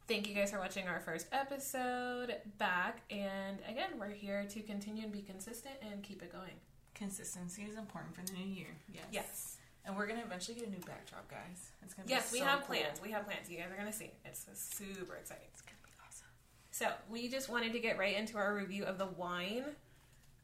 Thank 0.08 0.28
you 0.28 0.34
guys 0.34 0.50
for 0.50 0.58
watching 0.58 0.88
our 0.88 1.00
first 1.00 1.26
episode 1.32 2.34
back. 2.58 3.02
And 3.10 3.58
again, 3.68 3.90
we're 3.98 4.10
here 4.10 4.44
to 4.50 4.60
continue 4.60 5.04
and 5.04 5.12
be 5.12 5.22
consistent 5.22 5.74
and 5.80 6.02
keep 6.02 6.22
it 6.22 6.32
going. 6.32 6.50
consistency 6.94 7.62
is 7.62 7.76
important 7.76 8.14
for 8.14 8.22
the 8.26 8.32
new 8.32 8.44
year. 8.44 8.66
Yes. 8.92 9.04
Yes. 9.12 9.56
And 9.84 9.96
we're 9.96 10.06
gonna 10.06 10.22
eventually 10.24 10.58
get 10.58 10.68
a 10.68 10.70
new 10.70 10.78
backdrop, 10.86 11.28
guys. 11.30 11.70
It's 11.82 11.94
gonna 11.94 12.06
be 12.06 12.12
Yes, 12.12 12.32
we 12.32 12.38
so 12.40 12.44
have 12.44 12.60
cool. 12.60 12.76
plans. 12.76 13.00
We 13.02 13.10
have 13.12 13.24
plans. 13.24 13.48
You 13.48 13.58
guys 13.58 13.70
are 13.72 13.76
going 13.76 13.90
to 13.90 13.92
see. 13.96 14.10
It's 14.24 14.46
super 14.54 15.16
exciting. 15.16 15.46
It's 15.52 15.62
gonna 15.62 15.76
be 15.84 15.90
awesome. 16.06 16.26
So, 16.72 16.88
we 17.08 17.28
just 17.28 17.48
wanted 17.48 17.72
to 17.72 17.78
get 17.80 17.96
right 17.98 18.14
into 18.16 18.36
our 18.36 18.54
review 18.54 18.84
of 18.84 18.98
the 18.98 19.06
wine. 19.06 19.64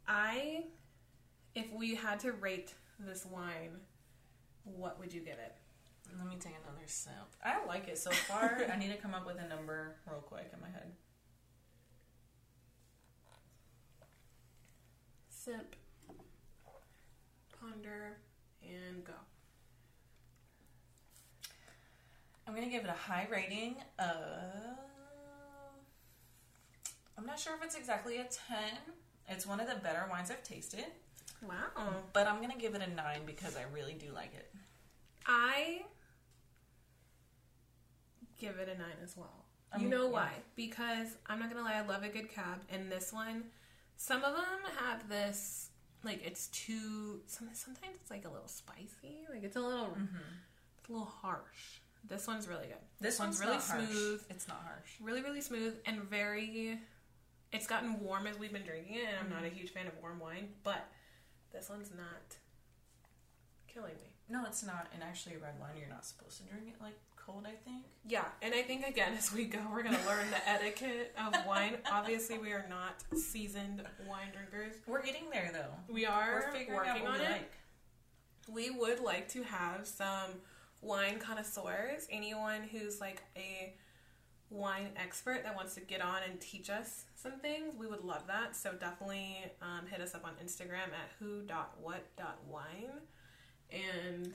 I, 0.07 0.65
if 1.55 1.73
we 1.73 1.95
had 1.95 2.21
to 2.21 2.33
rate 2.33 2.75
this 2.99 3.27
wine, 3.27 3.81
what 4.65 4.99
would 4.99 5.13
you 5.13 5.21
give 5.21 5.39
it? 5.39 5.55
Let 6.17 6.27
me 6.27 6.37
take 6.41 6.55
another 6.65 6.87
sip. 6.87 7.13
I 7.45 7.65
like 7.67 7.89
it 7.89 7.99
so 7.99 8.11
far. 8.11 8.63
I 8.73 8.79
need 8.79 8.91
to 8.91 8.97
come 8.97 9.15
up 9.15 9.27
with 9.27 9.39
a 9.39 9.49
number 9.49 9.97
real 10.11 10.21
quick 10.21 10.51
in 10.53 10.61
my 10.61 10.69
head. 10.69 10.93
Sip, 15.29 15.77
ponder, 17.59 18.17
and 18.63 19.05
go. 19.05 19.13
I'm 22.47 22.55
gonna 22.55 22.69
give 22.69 22.85
it 22.85 22.91
a 22.91 22.93
high 22.93 23.27
rating 23.31 23.77
of. 23.99 24.07
I'm 27.19 27.27
not 27.27 27.39
sure 27.39 27.55
if 27.55 27.63
it's 27.63 27.75
exactly 27.75 28.19
a 28.19 28.25
10. 28.25 28.59
It's 29.29 29.47
one 29.47 29.61
of 29.61 29.69
the 29.69 29.75
better 29.75 30.07
wines 30.11 30.31
I've 30.31 30.43
tasted, 30.43 30.87
Wow. 31.47 31.95
but 32.13 32.27
I'm 32.27 32.41
gonna 32.41 32.57
give 32.59 32.75
it 32.75 32.83
a 32.83 32.91
9 32.95 33.21
because 33.27 33.57
I 33.57 33.63
really 33.75 33.95
do 33.95 34.07
like 34.15 34.35
it. 34.35 34.51
I 35.27 35.83
give 38.39 38.57
it 38.59 38.69
a 38.69 38.79
nine 38.79 38.97
as 39.03 39.17
well. 39.17 39.45
You 39.79 39.89
know 39.89 40.05
yeah. 40.07 40.13
why? 40.13 40.31
Because 40.57 41.17
I'm 41.27 41.39
not 41.39 41.51
gonna 41.51 41.63
lie, 41.65 41.75
I 41.75 41.87
love 41.87 42.03
a 42.03 42.09
good 42.09 42.31
cab, 42.31 42.61
and 42.71 42.91
this 42.91 43.13
one, 43.13 43.45
some 43.97 44.25
of 44.25 44.35
them 44.35 44.45
have 44.79 45.09
this 45.09 45.71
like 46.05 46.23
it's 46.25 46.47
too. 46.49 47.21
Sometimes 47.27 47.97
it's 48.01 48.11
like 48.11 48.25
a 48.25 48.29
little 48.31 48.49
spicy, 48.49 49.27
like 49.31 49.43
it's 49.43 49.57
a 49.57 49.61
little, 49.61 49.97
it's 50.79 50.89
a 50.89 50.93
little 50.93 51.07
harsh. 51.07 51.81
This 52.09 52.27
one's 52.27 52.49
really 52.49 52.67
good. 52.69 52.77
This, 53.01 53.19
one's, 53.19 53.39
one's, 53.39 53.41
really 53.41 53.57
not 53.59 53.65
harsh. 53.65 53.85
smooth, 53.91 54.23
It's 54.31 54.49
not 54.49 54.63
harsh. 54.65 54.89
really 55.03 55.23
really 55.23 55.41
smooth, 55.43 55.75
and 55.87 56.03
very. 56.05 56.79
It's 57.51 57.67
gotten 57.67 57.99
warm 58.01 58.27
as 58.27 58.39
we've 58.39 58.53
been 58.53 58.63
drinking 58.65 58.97
it, 58.97 59.05
and 59.09 59.17
I'm 59.21 59.25
Mm-hmm. 59.27 59.35
not 59.35 59.45
a 59.45 59.49
huge 59.55 59.71
fan 59.73 59.87
of 59.87 59.93
warm 60.03 60.19
wine, 60.19 60.49
but 60.65 60.87
this 61.53 61.69
one's 61.71 61.91
not 61.97 62.37
killing 63.67 63.95
me. 64.03 64.13
No, 64.29 64.45
it's 64.47 64.65
not. 64.65 64.89
And 64.95 65.03
actually, 65.03 65.37
red 65.37 65.55
wine, 65.61 65.71
you're 65.79 65.89
not 65.89 66.05
supposed 66.05 66.39
to 66.39 66.45
drink 66.45 66.69
it 66.69 66.83
like 66.83 66.95
cold, 67.17 67.45
I 67.47 67.55
think. 67.69 67.85
Yeah, 68.07 68.25
and 68.43 68.55
I 68.55 68.63
think 68.63 68.87
again 68.87 69.13
as 69.19 69.33
we 69.33 69.45
go, 69.45 69.59
we're 69.71 69.83
gonna 69.83 70.01
learn 70.07 70.31
the 70.31 70.49
etiquette 70.49 71.15
of 71.19 71.35
wine. 71.47 71.77
Obviously, 71.91 72.39
we 72.39 72.53
are 72.53 72.67
not 72.69 73.03
seasoned 73.19 73.83
wine 74.09 74.29
drinkers. 74.33 74.75
We're 74.87 75.03
getting 75.03 75.31
there 75.33 75.51
though. 75.53 75.93
We 75.93 76.07
are 76.07 76.45
We're 76.47 76.53
figuring 76.59 76.77
working 76.79 77.07
on 77.07 77.19
we 77.19 77.25
it. 77.25 77.31
like. 77.31 77.53
We 78.51 78.71
would 78.71 79.01
like 79.01 79.29
to 79.31 79.43
have 79.43 79.87
some 79.87 80.41
wine 80.81 81.19
connoisseurs. 81.19 82.07
Anyone 82.11 82.63
who's 82.63 82.99
like 83.01 83.23
a 83.37 83.75
wine 84.51 84.91
expert 84.97 85.43
that 85.45 85.55
wants 85.55 85.75
to 85.75 85.81
get 85.81 86.01
on 86.01 86.23
and 86.29 86.41
teach 86.41 86.71
us 86.71 87.05
some 87.15 87.39
things, 87.41 87.75
we 87.77 87.87
would 87.87 88.05
love 88.05 88.27
that. 88.29 88.57
So 88.57 88.73
definitely 88.73 89.45
um, 89.61 89.87
hit 89.91 90.01
us 90.01 90.15
up 90.15 90.25
on 90.25 90.33
Instagram 90.45 90.89
at 90.93 91.11
who.what.wine, 91.19 92.91
and 93.71 94.35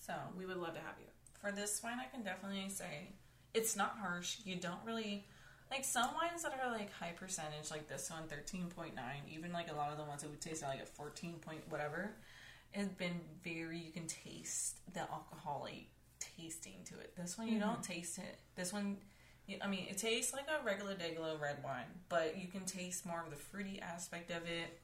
So, 0.00 0.14
we 0.38 0.46
would 0.46 0.58
love 0.58 0.74
to 0.74 0.80
have 0.80 0.94
you. 1.00 1.06
for 1.40 1.50
this 1.52 1.82
wine, 1.82 1.98
I 2.00 2.06
can 2.14 2.22
definitely 2.22 2.68
say 2.68 3.12
it's 3.54 3.76
not 3.76 3.96
harsh. 3.98 4.38
You 4.44 4.56
don't 4.56 4.78
really 4.84 5.26
like 5.70 5.84
some 5.84 6.10
wines 6.14 6.42
that 6.44 6.58
are 6.62 6.70
like 6.70 6.92
high 6.92 7.12
percentage, 7.16 7.70
like 7.70 7.88
this 7.88 8.10
one, 8.10 8.28
thirteen 8.28 8.66
point 8.68 8.94
nine. 8.94 9.22
Even 9.28 9.52
like 9.52 9.70
a 9.70 9.74
lot 9.74 9.90
of 9.90 9.98
the 9.98 10.04
ones 10.04 10.22
that 10.22 10.30
we 10.30 10.36
taste 10.36 10.62
are 10.62 10.70
like 10.70 10.82
a 10.82 10.86
fourteen 10.86 11.34
point 11.34 11.60
whatever. 11.68 12.10
It's 12.72 12.88
been 12.88 13.20
very. 13.42 13.78
You 13.78 13.90
can 13.92 14.06
taste 14.06 14.78
the 14.92 15.00
alcoholic 15.00 15.88
tasting 16.20 16.84
to 16.86 16.94
it. 17.00 17.16
This 17.16 17.36
one 17.38 17.48
you 17.48 17.58
don't 17.58 17.82
taste 17.82 18.18
it. 18.18 18.38
This 18.54 18.72
one, 18.72 18.98
I 19.62 19.68
mean, 19.68 19.86
it 19.88 19.98
tastes 19.98 20.32
like 20.32 20.46
a 20.48 20.64
regular 20.64 20.94
Dayglow 20.94 21.40
red 21.40 21.62
wine, 21.62 21.84
but 22.08 22.36
you 22.36 22.48
can 22.48 22.64
taste 22.64 23.06
more 23.06 23.22
of 23.22 23.30
the 23.30 23.36
fruity 23.36 23.80
aspect 23.80 24.30
of 24.30 24.42
it. 24.46 24.80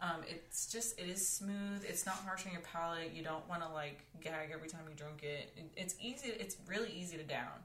Um, 0.00 0.20
it's 0.28 0.66
just 0.70 0.98
it 1.00 1.08
is 1.08 1.26
smooth. 1.26 1.82
It's 1.88 2.04
not 2.04 2.16
harsh 2.16 2.44
on 2.46 2.52
your 2.52 2.60
palate. 2.60 3.12
You 3.14 3.22
don't 3.24 3.48
want 3.48 3.62
to 3.62 3.68
like 3.70 4.04
gag 4.20 4.50
every 4.52 4.68
time 4.68 4.82
you 4.88 4.94
drink. 4.94 5.22
It- 5.22 5.52
It's 5.76 5.94
easy. 6.00 6.28
It's 6.28 6.56
really 6.66 6.90
easy 6.90 7.16
to 7.16 7.22
down. 7.22 7.62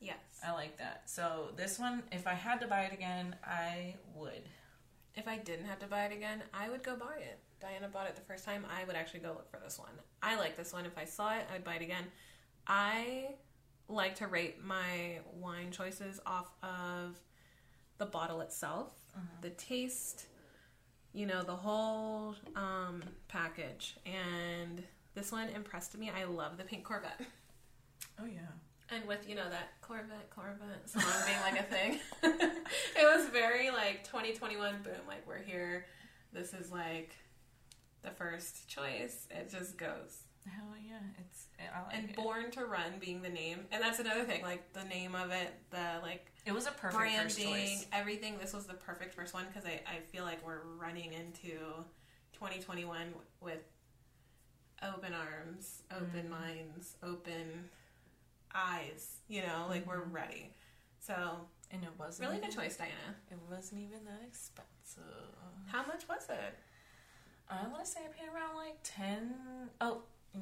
Yes. 0.00 0.18
I 0.46 0.52
like 0.52 0.76
that. 0.76 1.08
So 1.08 1.52
this 1.56 1.78
one, 1.78 2.02
if 2.12 2.26
I 2.26 2.34
had 2.34 2.60
to 2.60 2.66
buy 2.66 2.82
it 2.82 2.92
again, 2.92 3.34
I 3.42 3.94
would. 4.14 4.42
If 5.14 5.26
I 5.26 5.38
didn't 5.38 5.64
have 5.66 5.78
to 5.78 5.86
buy 5.86 6.04
it 6.04 6.12
again, 6.12 6.42
I 6.52 6.68
would 6.68 6.82
go 6.82 6.96
buy 6.96 7.16
it. 7.20 7.38
Diana 7.60 7.88
bought 7.88 8.08
it 8.08 8.14
the 8.16 8.20
first 8.22 8.44
time. 8.44 8.66
I 8.70 8.84
would 8.84 8.96
actually 8.96 9.20
go 9.20 9.28
look 9.28 9.50
for 9.50 9.58
this 9.64 9.78
one. 9.78 9.92
I 10.22 10.36
like 10.36 10.56
this 10.58 10.74
one. 10.74 10.84
If 10.84 10.98
I 10.98 11.06
saw 11.06 11.34
it, 11.34 11.46
I'd 11.54 11.64
buy 11.64 11.76
it 11.76 11.82
again. 11.82 12.04
I 12.66 13.36
like 13.88 14.14
to 14.16 14.26
rate 14.26 14.62
my 14.64 15.20
wine 15.38 15.70
choices 15.70 16.20
off 16.26 16.50
of 16.62 17.20
the 17.98 18.06
bottle 18.06 18.40
itself, 18.40 18.92
the 19.40 19.50
taste, 19.50 20.26
you 21.12 21.26
know, 21.26 21.42
the 21.42 21.54
whole 21.54 22.34
um, 22.56 23.02
package. 23.28 23.96
And 24.04 24.82
this 25.14 25.30
one 25.30 25.48
impressed 25.50 25.96
me. 25.96 26.10
I 26.10 26.24
love 26.24 26.56
the 26.56 26.64
pink 26.64 26.84
Corvette. 26.84 27.20
Oh 28.20 28.26
yeah. 28.26 28.40
And 28.90 29.06
with, 29.06 29.28
you 29.28 29.34
know, 29.34 29.48
that 29.48 29.80
Corvette, 29.80 30.30
Corvette 30.30 30.88
song 30.88 31.02
being 31.26 31.40
like 31.40 31.60
a 31.60 31.64
thing. 31.64 31.98
it 32.22 33.04
was 33.04 33.28
very 33.28 33.70
like 33.70 34.04
2021 34.04 34.82
boom, 34.82 34.92
like 35.08 35.26
we're 35.26 35.42
here. 35.42 35.86
This 36.32 36.52
is 36.52 36.70
like 36.70 37.16
the 38.02 38.10
first 38.10 38.68
choice. 38.68 39.26
It 39.30 39.50
just 39.50 39.76
goes. 39.78 40.24
Hell 40.46 40.74
yeah. 40.86 40.98
It's 41.18 41.46
like 41.58 41.96
And 41.96 42.10
it. 42.10 42.16
Born 42.16 42.50
to 42.52 42.66
Run 42.66 42.98
being 43.00 43.22
the 43.22 43.28
name. 43.28 43.60
And 43.72 43.82
that's 43.82 43.98
another 43.98 44.24
thing, 44.24 44.42
like 44.42 44.72
the 44.72 44.84
name 44.84 45.14
of 45.14 45.30
it, 45.30 45.54
the 45.70 46.00
like 46.02 46.26
It 46.44 46.52
was 46.52 46.66
a 46.66 46.70
perfect 46.70 47.12
first 47.12 47.38
branding, 47.38 47.66
choice. 47.66 47.86
everything. 47.92 48.38
This 48.38 48.52
was 48.52 48.66
the 48.66 48.74
perfect 48.74 49.14
first 49.14 49.32
one 49.32 49.46
because 49.46 49.64
I, 49.64 49.80
I 49.86 50.00
feel 50.12 50.24
like 50.24 50.44
we're 50.46 50.62
running 50.78 51.12
into 51.12 51.58
2021 52.34 53.14
with 53.40 53.60
open 54.82 55.14
arms, 55.14 55.82
open 55.90 56.26
mm. 56.26 56.30
minds, 56.30 56.96
open 57.02 57.70
eyes. 58.54 59.16
You 59.28 59.42
know, 59.42 59.66
like 59.68 59.86
we're 59.86 60.00
mm-hmm. 60.02 60.12
ready. 60.12 60.50
So 61.00 61.14
And 61.70 61.82
it 61.82 61.90
wasn't 61.98 62.28
really 62.28 62.38
even, 62.38 62.50
good 62.50 62.58
choice, 62.58 62.76
Diana. 62.76 62.92
It 63.30 63.38
wasn't 63.50 63.80
even 63.82 64.04
that 64.04 64.20
expensive. 64.26 65.02
How 65.66 65.84
much 65.86 66.08
was 66.08 66.26
it? 66.28 66.58
I 67.50 67.66
want 67.68 67.84
to 67.84 67.90
say 67.90 68.00
I 68.00 68.08
paid 68.08 68.28
around 68.34 68.56
like 68.56 68.78
ten. 68.82 69.34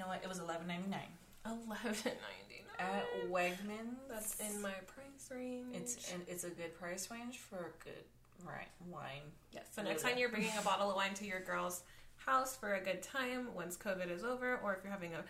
Know 0.02 0.08
what? 0.08 0.20
It 0.24 0.28
was 0.28 0.40
eleven 0.40 0.66
ninety 0.66 0.90
nine 0.90 1.12
Eleven 1.46 1.92
ninety 1.94 2.64
at 2.80 3.04
nine. 3.22 3.30
Wegmans. 3.30 3.94
That's 4.08 4.40
in 4.40 4.60
my 4.60 4.72
price 4.72 5.30
range. 5.30 5.76
It's 5.76 6.12
and 6.12 6.22
it's 6.26 6.42
a 6.42 6.50
good 6.50 6.74
price 6.74 7.08
range 7.08 7.38
for 7.38 7.56
a 7.56 7.84
good 7.84 8.02
right 8.44 8.66
wine. 8.90 9.30
yes. 9.52 9.66
So 9.70 9.80
next 9.82 10.02
time 10.02 10.18
you're 10.18 10.28
bringing 10.28 10.50
a 10.58 10.62
bottle 10.64 10.90
of 10.90 10.96
wine 10.96 11.14
to 11.14 11.24
your 11.24 11.38
girl's 11.38 11.82
house 12.16 12.56
for 12.56 12.74
a 12.74 12.80
good 12.80 13.00
time, 13.00 13.54
once 13.54 13.76
COVID 13.76 14.10
is 14.10 14.24
over, 14.24 14.58
or 14.64 14.74
if 14.74 14.80
you're 14.82 14.92
having 14.92 15.14
a 15.14 15.22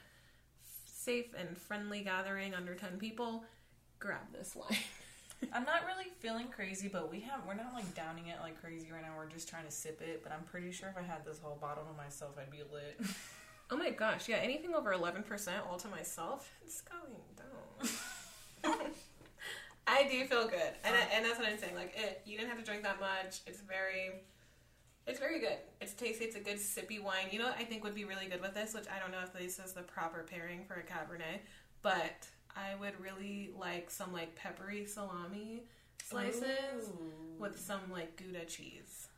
safe 0.86 1.34
and 1.38 1.58
friendly 1.58 2.02
gathering 2.02 2.54
under 2.54 2.74
ten 2.74 2.96
people, 2.96 3.44
grab 3.98 4.32
this 4.32 4.56
wine. 4.56 4.78
I'm 5.52 5.64
not 5.64 5.84
really 5.84 6.08
feeling 6.20 6.46
crazy, 6.48 6.88
but 6.88 7.10
we 7.10 7.20
have 7.20 7.40
we're 7.46 7.52
not 7.52 7.74
like 7.74 7.94
downing 7.94 8.28
it 8.28 8.38
like 8.40 8.58
crazy 8.58 8.90
right 8.90 9.02
now. 9.02 9.12
We're 9.18 9.26
just 9.26 9.50
trying 9.50 9.66
to 9.66 9.70
sip 9.70 10.00
it. 10.00 10.22
But 10.22 10.32
I'm 10.32 10.44
pretty 10.44 10.72
sure 10.72 10.88
if 10.88 10.96
I 10.96 11.02
had 11.02 11.26
this 11.26 11.40
whole 11.40 11.58
bottle 11.60 11.84
to 11.84 11.94
myself, 12.02 12.38
I'd 12.40 12.50
be 12.50 12.62
lit. 12.72 12.98
Oh 13.72 13.76
my 13.76 13.88
gosh, 13.88 14.28
yeah, 14.28 14.36
anything 14.36 14.74
over 14.74 14.92
11% 14.92 15.24
all 15.66 15.78
to 15.78 15.88
myself, 15.88 16.52
it's 16.62 16.82
going 16.82 17.00
down. 17.38 18.80
I 19.86 20.06
do 20.10 20.26
feel 20.26 20.46
good. 20.46 20.74
And, 20.84 20.94
I, 20.94 21.00
and 21.14 21.24
that's 21.24 21.38
what 21.38 21.48
I'm 21.48 21.56
saying. 21.56 21.74
Like, 21.74 21.94
it, 21.96 22.20
you 22.26 22.36
didn't 22.36 22.50
have 22.50 22.58
to 22.58 22.64
drink 22.64 22.82
that 22.82 23.00
much. 23.00 23.40
It's 23.46 23.62
very, 23.62 24.20
it's 25.06 25.18
very 25.18 25.40
good. 25.40 25.56
It's 25.80 25.94
tasty. 25.94 26.26
It's 26.26 26.36
a 26.36 26.40
good 26.40 26.58
sippy 26.58 27.02
wine. 27.02 27.28
You 27.30 27.38
know 27.38 27.46
what 27.46 27.56
I 27.58 27.64
think 27.64 27.82
would 27.82 27.94
be 27.94 28.04
really 28.04 28.26
good 28.26 28.42
with 28.42 28.52
this, 28.52 28.74
which 28.74 28.84
I 28.94 29.00
don't 29.00 29.10
know 29.10 29.24
if 29.24 29.32
this 29.32 29.58
is 29.58 29.72
the 29.72 29.80
proper 29.80 30.22
pairing 30.22 30.66
for 30.66 30.74
a 30.74 30.82
Cabernet, 30.82 31.40
but 31.80 32.28
I 32.54 32.74
would 32.78 33.00
really 33.00 33.52
like 33.58 33.90
some, 33.90 34.12
like, 34.12 34.36
peppery 34.36 34.84
salami 34.84 35.62
slices 36.04 36.42
Ooh. 36.90 37.40
with 37.40 37.58
some, 37.58 37.80
like, 37.90 38.18
Gouda 38.18 38.44
cheese 38.44 39.08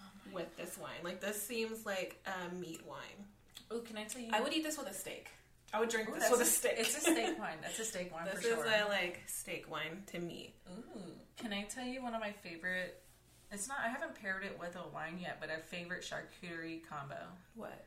oh 0.00 0.04
with 0.32 0.56
this 0.56 0.78
wine. 0.78 1.02
Like, 1.02 1.20
this 1.20 1.40
seems 1.42 1.84
like 1.84 2.24
a 2.24 2.54
meat 2.54 2.80
wine. 2.88 3.26
Oh, 3.70 3.80
can 3.80 3.96
I 3.96 4.04
tell 4.04 4.22
you? 4.22 4.30
I 4.32 4.40
would 4.40 4.52
eat 4.52 4.62
this 4.64 4.76
with 4.78 4.88
a 4.88 4.94
steak. 4.94 5.28
I 5.72 5.80
would 5.80 5.88
drink 5.88 6.08
Ooh, 6.08 6.14
this 6.14 6.30
with 6.30 6.40
a 6.40 6.42
a- 6.44 6.46
steak. 6.46 6.74
It's 6.76 6.96
a 6.96 7.00
steak 7.00 7.36
wine. 7.38 7.56
That's 7.62 7.78
a 7.80 7.84
steak 7.84 8.12
wine 8.14 8.26
this 8.26 8.34
for 8.34 8.48
is 8.48 8.54
sure. 8.54 8.64
a 8.64 8.88
like 8.88 9.22
steak 9.26 9.70
wine 9.70 10.02
to 10.08 10.18
me. 10.20 10.54
Ooh, 10.70 11.00
can 11.36 11.52
I 11.52 11.62
tell 11.64 11.84
you 11.84 12.02
one 12.02 12.14
of 12.14 12.20
my 12.20 12.30
favorite? 12.32 13.02
It's 13.50 13.66
not. 13.68 13.78
I 13.84 13.88
haven't 13.88 14.14
paired 14.20 14.44
it 14.44 14.56
with 14.58 14.76
a 14.76 14.88
wine 14.94 15.18
yet, 15.20 15.38
but 15.40 15.48
a 15.50 15.58
favorite 15.62 16.02
charcuterie 16.02 16.80
combo. 16.88 17.16
What? 17.54 17.84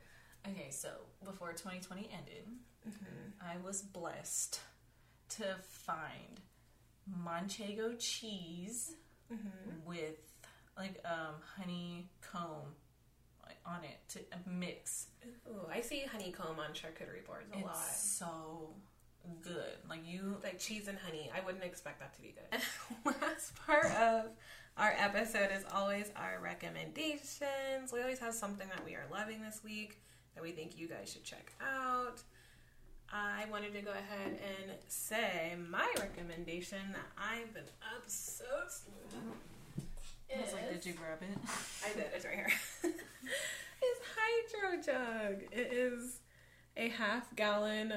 Okay, 0.50 0.70
so 0.70 0.90
before 1.26 1.52
2020 1.54 2.10
ended, 2.12 2.46
Mm-hmm. 2.88 3.46
I 3.46 3.58
was 3.66 3.82
blessed 3.82 4.62
to 5.30 5.44
find 5.62 6.40
manchego 7.26 7.96
cheese 8.00 8.94
Mm-hmm. 9.34 9.86
with 9.86 10.16
like 10.78 11.02
um 11.04 11.36
honeycomb 11.58 12.64
like, 12.64 12.87
on 13.66 13.84
it 13.84 14.00
to 14.10 14.20
mix. 14.50 15.08
Ooh, 15.50 15.68
I 15.72 15.82
see 15.82 16.06
honeycomb 16.12 16.60
on 16.60 16.72
charcuterie 16.74 17.26
boards 17.26 17.50
a 17.54 17.58
lot. 17.58 17.76
It's 17.90 18.22
lot. 18.22 18.30
so 18.30 18.70
good. 19.42 19.78
Like 19.90 20.02
you, 20.06 20.38
Like 20.44 20.60
cheese 20.60 20.88
and 20.88 20.98
honey. 20.98 21.30
I 21.36 21.46
wouldn't 21.46 21.64
expect 21.64 22.00
that 22.00 22.14
to 22.16 22.22
be 22.22 22.34
good. 22.34 22.62
Last 23.22 23.56
part 23.66 23.86
of 23.86 24.30
our 24.78 24.94
episode 24.98 25.50
is 25.56 25.64
always 25.74 26.12
our 26.16 26.40
recommendations. 26.42 27.92
We 27.92 28.02
always 28.02 28.20
have 28.20 28.34
something 28.34 28.68
that 28.70 28.86
we 28.86 28.96
are 28.96 29.06
loving 29.12 29.42
this 29.42 29.62
week 29.64 30.00
that 30.36 30.44
we 30.44 30.52
think 30.52 30.78
you 30.78 30.88
guys 30.88 31.12
should 31.12 31.24
check 31.24 31.52
out. 31.62 32.22
I 33.12 33.46
wanted 33.50 33.74
to 33.74 33.82
go 33.82 33.92
ahead 33.92 34.38
and 34.38 34.72
say 34.88 35.56
my 35.70 35.88
recommendation 35.98 36.80
that 36.92 37.08
I've 37.18 37.54
been 37.54 37.64
up 37.96 38.04
so 38.08 38.44
I 40.36 40.42
was 40.42 40.54
like, 40.54 40.72
did 40.72 40.86
you 40.86 40.94
grab 40.94 41.20
it? 41.22 41.38
I 41.86 41.94
did. 41.94 42.06
It's 42.14 42.26
right 42.26 42.36
here. 42.36 42.52
it's 43.82 44.00
Hydro 44.16 44.82
Jug. 44.82 45.44
It 45.52 45.74
is 45.74 46.20
a 46.76 46.90
half 46.90 47.36
gallon. 47.36 47.94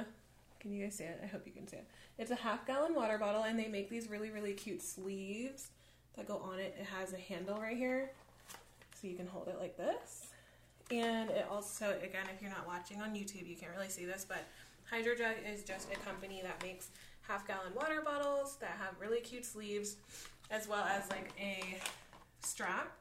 Can 0.58 0.72
you 0.72 0.84
guys 0.84 0.96
see 0.96 1.04
it? 1.04 1.20
I 1.22 1.26
hope 1.26 1.42
you 1.46 1.52
can 1.52 1.66
see 1.66 1.76
it. 1.76 1.86
It's 2.18 2.30
a 2.30 2.36
half 2.36 2.66
gallon 2.66 2.94
water 2.94 3.18
bottle, 3.18 3.44
and 3.44 3.58
they 3.58 3.68
make 3.68 3.88
these 3.88 4.10
really, 4.10 4.30
really 4.30 4.52
cute 4.52 4.82
sleeves 4.82 5.68
that 6.16 6.26
go 6.26 6.36
on 6.38 6.58
it. 6.58 6.76
It 6.78 6.86
has 6.86 7.12
a 7.12 7.16
handle 7.16 7.58
right 7.58 7.76
here, 7.76 8.12
so 9.00 9.06
you 9.06 9.16
can 9.16 9.26
hold 9.26 9.48
it 9.48 9.58
like 9.58 9.76
this. 9.76 10.26
And 10.90 11.30
it 11.30 11.46
also, 11.50 11.96
again, 12.02 12.26
if 12.34 12.42
you're 12.42 12.50
not 12.50 12.66
watching 12.66 13.00
on 13.00 13.14
YouTube, 13.14 13.48
you 13.48 13.56
can't 13.56 13.72
really 13.74 13.88
see 13.88 14.04
this, 14.04 14.26
but 14.28 14.44
Hydro 14.90 15.14
Jug 15.14 15.36
is 15.50 15.62
just 15.62 15.88
a 15.92 15.96
company 15.98 16.40
that 16.42 16.62
makes 16.62 16.88
half 17.22 17.46
gallon 17.46 17.72
water 17.74 18.02
bottles 18.04 18.56
that 18.60 18.76
have 18.80 18.94
really 19.00 19.20
cute 19.20 19.44
sleeves, 19.44 19.96
as 20.50 20.68
well 20.68 20.84
as 20.84 21.08
like 21.10 21.30
a 21.40 21.78
strap 22.42 22.92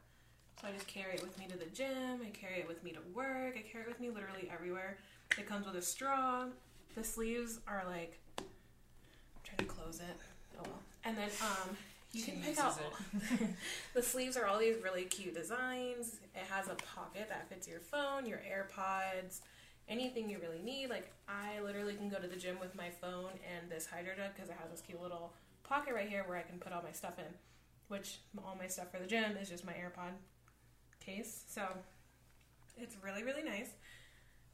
so 0.60 0.68
I 0.68 0.72
just 0.72 0.88
carry 0.88 1.14
it 1.14 1.22
with 1.22 1.38
me 1.40 1.46
to 1.48 1.58
the 1.58 1.66
gym. 1.68 2.20
I 2.26 2.30
carry 2.30 2.60
it 2.60 2.68
with 2.68 2.84
me 2.84 2.92
to 2.92 3.00
work. 3.14 3.56
I 3.58 3.64
carry 3.72 3.86
it 3.86 3.88
with 3.88 4.00
me 4.00 4.10
literally 4.10 4.50
everywhere. 4.54 4.98
It 5.38 5.48
comes 5.48 5.66
with 5.66 5.76
a 5.76 5.82
straw. 5.82 6.46
The 6.96 7.04
sleeves 7.04 7.60
are 7.68 7.84
like 7.88 8.20
I'm 8.38 8.46
trying 9.44 9.58
to 9.60 9.66
close 9.66 10.00
it. 10.00 10.18
Oh 10.58 10.64
well. 10.66 10.80
And 11.06 11.18
then 11.18 11.30
um 11.42 11.78
you 12.12 12.24
She 12.24 12.32
can 12.32 12.42
pick 12.42 12.60
out 12.60 12.78
the 13.94 14.02
sleeves 14.02 14.36
are 14.36 14.48
all 14.48 14.60
these 14.60 14.78
really 14.84 15.04
cute 15.04 15.36
designs. 15.36 16.18
It 16.36 16.44
has 16.50 16.68
a 16.68 16.76
pocket 16.76 17.28
that 17.30 17.48
fits 17.48 17.68
your 17.68 17.80
phone, 17.80 18.26
your 18.26 18.40
AirPods, 18.40 19.42
anything 19.88 20.30
you 20.30 20.40
really 20.42 20.62
need. 20.62 20.90
Like 20.90 21.14
I 21.28 21.62
literally 21.62 21.94
can 21.94 22.10
go 22.10 22.18
to 22.18 22.28
the 22.28 22.36
gym 22.36 22.60
with 22.60 22.76
my 22.76 22.90
phone 22.90 23.32
and 23.48 23.72
this 23.72 23.86
hydro 23.86 24.14
jug 24.18 24.32
because 24.36 24.50
it 24.50 24.58
has 24.60 24.72
this 24.72 24.82
cute 24.82 25.02
little 25.02 25.34
pocket 25.64 25.94
right 25.94 26.10
here 26.10 26.24
where 26.26 26.38
I 26.38 26.42
can 26.42 26.60
put 26.60 26.74
all 26.74 26.82
my 26.82 26.92
stuff 26.92 27.18
in. 27.18 27.34
Which 27.88 28.20
all 28.46 28.58
my 28.60 28.68
stuff 28.68 28.92
for 28.92 29.00
the 29.00 29.08
gym 29.08 29.38
is 29.38 29.50
just 29.50 29.66
my 29.66 29.74
AirPod 29.74 30.14
case. 31.00 31.44
So 31.48 31.64
it's 32.78 32.96
really 33.04 33.24
really 33.24 33.44
nice. 33.44 33.70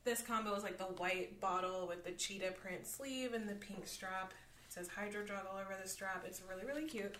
This 0.04 0.22
combo 0.22 0.54
is 0.56 0.64
like 0.64 0.78
the 0.78 0.84
white 0.86 1.40
bottle 1.42 1.88
with 1.88 2.06
the 2.06 2.12
cheetah 2.12 2.52
print 2.52 2.86
sleeve 2.86 3.34
and 3.34 3.48
the 3.50 3.56
pink 3.56 3.88
strap. 3.88 4.34
It 4.68 4.74
says 4.74 4.88
Hydro 4.88 5.26
Jug 5.26 5.40
all 5.52 5.58
over 5.60 5.76
the 5.82 5.88
strap. 5.90 6.24
It's 6.28 6.42
really 6.50 6.66
really 6.66 6.88
cute. 6.88 7.16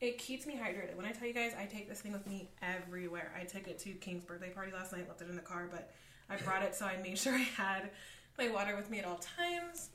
It 0.00 0.18
keeps 0.18 0.46
me 0.46 0.54
hydrated. 0.54 0.94
When 0.96 1.06
I 1.06 1.12
tell 1.12 1.26
you 1.26 1.32
guys, 1.32 1.52
I 1.58 1.64
take 1.64 1.88
this 1.88 2.00
thing 2.02 2.12
with 2.12 2.26
me 2.26 2.50
everywhere. 2.62 3.32
I 3.38 3.44
took 3.44 3.66
it 3.66 3.78
to 3.80 3.92
King's 3.92 4.24
birthday 4.24 4.50
party 4.50 4.70
last 4.70 4.92
night, 4.92 5.08
left 5.08 5.22
it 5.22 5.30
in 5.30 5.36
the 5.36 5.40
car, 5.42 5.68
but 5.70 5.90
I 6.28 6.36
brought 6.36 6.62
it 6.62 6.74
so 6.74 6.84
I 6.84 6.96
made 7.02 7.16
sure 7.18 7.32
I 7.32 7.38
had 7.38 7.90
my 8.38 8.48
water 8.50 8.76
with 8.76 8.90
me 8.90 8.98
at 8.98 9.06
all 9.06 9.18
times. 9.38 9.88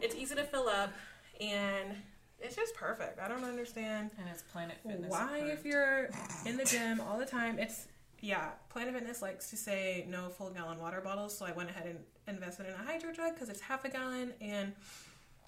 It's 0.00 0.14
easy 0.14 0.36
to 0.36 0.44
fill 0.44 0.68
up 0.68 0.92
and 1.40 1.96
it's 2.38 2.54
just 2.54 2.74
perfect. 2.74 3.18
I 3.18 3.26
don't 3.28 3.44
understand 3.44 4.10
And 4.18 4.28
it's 4.32 4.42
Planet 4.42 4.76
Fitness. 4.86 5.10
why 5.10 5.38
if 5.46 5.64
you're 5.64 6.10
in 6.46 6.56
the 6.56 6.64
gym 6.64 7.00
all 7.00 7.18
the 7.18 7.26
time 7.26 7.58
it's 7.58 7.88
yeah 8.20 8.50
planet 8.68 8.94
fitness 8.94 9.22
likes 9.22 9.50
to 9.50 9.56
say 9.56 10.04
no 10.08 10.28
full 10.28 10.50
gallon 10.50 10.78
water 10.78 11.00
bottles 11.00 11.36
so 11.36 11.44
i 11.46 11.52
went 11.52 11.70
ahead 11.70 11.86
and 11.86 11.98
invested 12.26 12.66
in 12.66 12.72
a 12.74 12.84
hydro 12.84 13.12
jug 13.12 13.34
because 13.34 13.48
it's 13.48 13.60
half 13.60 13.84
a 13.84 13.88
gallon 13.88 14.32
and 14.40 14.72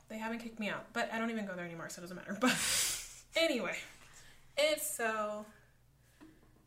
They 0.09 0.19
haven't 0.19 0.41
kicked 0.41 0.61
me 0.61 0.69
out, 0.69 0.93
but 0.93 1.09
I 1.11 1.19
don't 1.19 1.31
even 1.31 1.47
go 1.47 1.55
there 1.55 1.65
anymore, 1.65 1.89
so 1.89 2.01
it 2.01 2.03
doesn't 2.03 2.17
matter. 2.17 2.37
But 2.41 2.55
anyway, 3.37 3.79
it's 4.59 4.95
so 4.95 5.47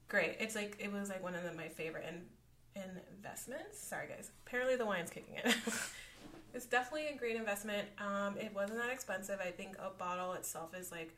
great. 0.08 0.38
It's 0.40 0.56
like 0.56 0.78
it 0.80 0.92
was 0.92 1.10
like 1.10 1.22
one 1.22 1.36
of 1.36 1.44
the, 1.44 1.54
my 1.54 1.68
favorite 1.68 2.06
in, 2.76 2.82
investments. 3.16 3.80
Sorry, 3.80 4.08
guys. 4.08 4.32
Apparently, 4.48 4.76
the 4.78 4.86
wine's 4.86 5.12
kicking 5.12 5.36
in. 5.44 5.54
it's 6.56 6.66
definitely 6.66 7.08
a 7.08 7.18
great 7.18 7.36
investment. 7.36 7.88
Um, 8.00 8.36
it 8.38 8.52
wasn't 8.56 8.80
that 8.80 8.92
expensive. 8.92 9.40
I 9.40 9.52
think 9.52 9.76
a 9.78 9.92
bottle 9.92 10.34
itself 10.34 10.74
is 10.76 10.92
like 10.92 11.16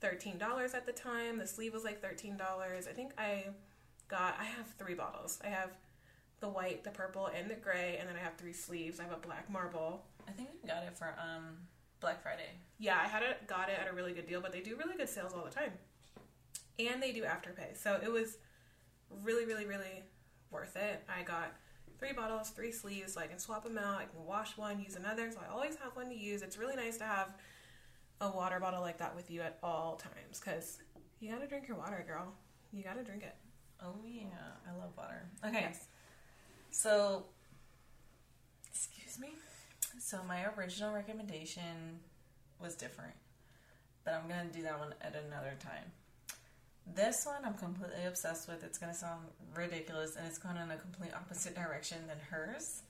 thirteen 0.00 0.38
dollars 0.38 0.72
at 0.72 0.86
the 0.86 0.92
time. 0.92 1.36
The 1.36 1.46
sleeve 1.46 1.74
was 1.74 1.84
like 1.84 2.00
thirteen 2.00 2.38
dollars. 2.38 2.86
I 2.88 2.92
think 2.92 3.12
I 3.18 3.44
got. 4.10 4.36
I 4.40 4.44
have 4.44 4.66
three 4.78 4.94
bottles. 4.94 5.38
I 5.44 5.48
have 5.48 5.70
the 6.40 6.48
white, 6.48 6.84
the 6.84 6.90
purple, 6.90 7.26
and 7.26 7.50
the 7.50 7.54
gray, 7.54 7.96
and 7.98 8.08
then 8.08 8.16
I 8.16 8.20
have 8.20 8.36
three 8.36 8.52
sleeves. 8.52 8.98
I 8.98 9.04
have 9.04 9.12
a 9.12 9.16
black 9.16 9.50
marble. 9.50 10.02
I 10.28 10.32
think 10.32 10.48
I 10.64 10.66
got 10.66 10.82
it 10.82 10.96
for 10.96 11.14
um 11.18 11.56
Black 12.00 12.22
Friday. 12.22 12.50
Yeah, 12.78 12.98
I 13.02 13.06
had 13.06 13.22
it, 13.22 13.46
got 13.46 13.68
it 13.68 13.78
at 13.78 13.90
a 13.90 13.94
really 13.94 14.12
good 14.12 14.26
deal, 14.26 14.40
but 14.40 14.52
they 14.52 14.60
do 14.60 14.76
really 14.76 14.96
good 14.96 15.08
sales 15.08 15.32
all 15.34 15.44
the 15.44 15.50
time, 15.50 15.72
and 16.78 17.02
they 17.02 17.12
do 17.12 17.22
afterpay. 17.22 17.76
So 17.76 18.00
it 18.02 18.10
was 18.10 18.38
really, 19.22 19.44
really, 19.44 19.66
really 19.66 20.02
worth 20.50 20.76
it. 20.76 21.04
I 21.08 21.22
got 21.22 21.52
three 21.98 22.12
bottles, 22.12 22.50
three 22.50 22.72
sleeves, 22.72 23.14
so 23.14 23.20
I 23.20 23.26
can 23.26 23.38
swap 23.38 23.64
them 23.64 23.76
out. 23.76 24.00
I 24.00 24.04
can 24.06 24.24
wash 24.24 24.56
one, 24.56 24.80
use 24.80 24.96
another, 24.96 25.30
so 25.30 25.38
I 25.46 25.52
always 25.52 25.76
have 25.76 25.94
one 25.94 26.08
to 26.08 26.16
use. 26.16 26.40
It's 26.42 26.56
really 26.56 26.76
nice 26.76 26.96
to 26.98 27.04
have 27.04 27.28
a 28.22 28.30
water 28.30 28.58
bottle 28.60 28.80
like 28.80 28.98
that 28.98 29.14
with 29.14 29.30
you 29.30 29.42
at 29.42 29.58
all 29.62 29.96
times 29.96 30.40
because 30.40 30.78
you 31.20 31.30
gotta 31.30 31.46
drink 31.46 31.68
your 31.68 31.76
water, 31.76 32.02
girl. 32.06 32.32
You 32.72 32.82
gotta 32.82 33.02
drink 33.02 33.22
it. 33.22 33.34
Oh 33.82 33.94
yeah, 34.06 34.24
I 34.68 34.76
love 34.78 34.90
water. 34.96 35.22
Okay, 35.44 35.60
Yes. 35.70 35.86
so 36.70 37.24
excuse 38.68 39.18
me. 39.18 39.28
So 39.98 40.22
my 40.26 40.44
original 40.56 40.92
recommendation 40.94 42.00
was 42.60 42.74
different, 42.74 43.14
but 44.04 44.14
I'm 44.14 44.28
gonna 44.28 44.50
do 44.52 44.62
that 44.62 44.78
one 44.78 44.94
at 45.00 45.14
another 45.14 45.54
time. 45.60 45.92
This 46.94 47.24
one 47.24 47.44
I'm 47.44 47.54
completely 47.54 48.04
obsessed 48.06 48.48
with. 48.48 48.64
It's 48.64 48.78
gonna 48.78 48.94
sound 48.94 49.26
ridiculous, 49.54 50.16
and 50.16 50.26
it's 50.26 50.38
going 50.38 50.56
in 50.56 50.70
a 50.70 50.76
complete 50.76 51.12
opposite 51.14 51.54
direction 51.54 51.98
than 52.06 52.18
hers. 52.30 52.82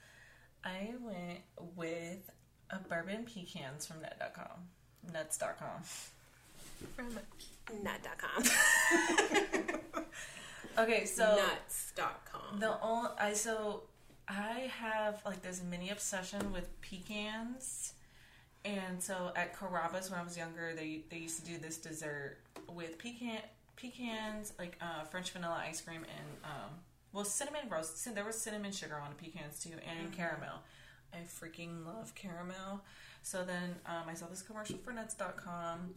I 0.65 0.93
went 1.01 1.41
with 1.77 2.31
a 2.71 2.79
bourbon 2.79 3.25
pecans 3.25 3.87
from 3.87 4.01
net.com, 4.03 4.69
nuts.com. 5.13 5.83
From 6.97 7.19
nut.com. 7.83 8.45
Okay, 10.79 11.05
so 11.05 11.37
Nuts.com. 11.37 12.61
The 12.61 12.81
only 12.83 13.11
I 13.19 13.33
so 13.33 13.83
I 14.29 14.71
have 14.81 15.23
like 15.25 15.43
this 15.43 15.63
mini 15.69 15.91
obsession 15.91 16.53
with 16.53 16.69
pecans, 16.81 17.95
and 18.65 19.03
so 19.03 19.33
at 19.37 19.59
Carrabba's 19.59 20.11
when 20.11 20.21
I 20.21 20.23
was 20.23 20.37
younger, 20.37 20.73
they 20.75 21.03
they 21.11 21.19
used 21.19 21.45
to 21.45 21.51
do 21.51 21.59
this 21.59 21.77
dessert 21.79 22.39
with 22.69 22.99
pecan 22.99 23.41
pecans, 23.77 24.53
like 24.59 24.77
uh, 24.81 25.05
French 25.05 25.31
vanilla 25.33 25.63
ice 25.67 25.81
cream, 25.81 26.03
and 26.03 26.45
um, 26.45 26.71
well 27.13 27.25
cinnamon 27.25 27.69
roast. 27.69 28.15
There 28.15 28.25
was 28.25 28.39
cinnamon 28.41 28.73
sugar 28.73 28.97
on 29.03 29.11
the 29.11 29.23
pecans 29.23 29.63
too, 29.63 29.73
and 29.89 30.13
caramel. 30.13 30.61
I 31.13 31.19
freaking 31.19 31.85
love 31.85 32.15
caramel. 32.15 32.83
So 33.23 33.45
then 33.45 33.75
um, 33.87 34.05
I 34.09 34.15
saw 34.15 34.27
this 34.27 34.43
commercial 34.43 34.79
for 34.79 34.93
Nuts.com, 34.93 35.91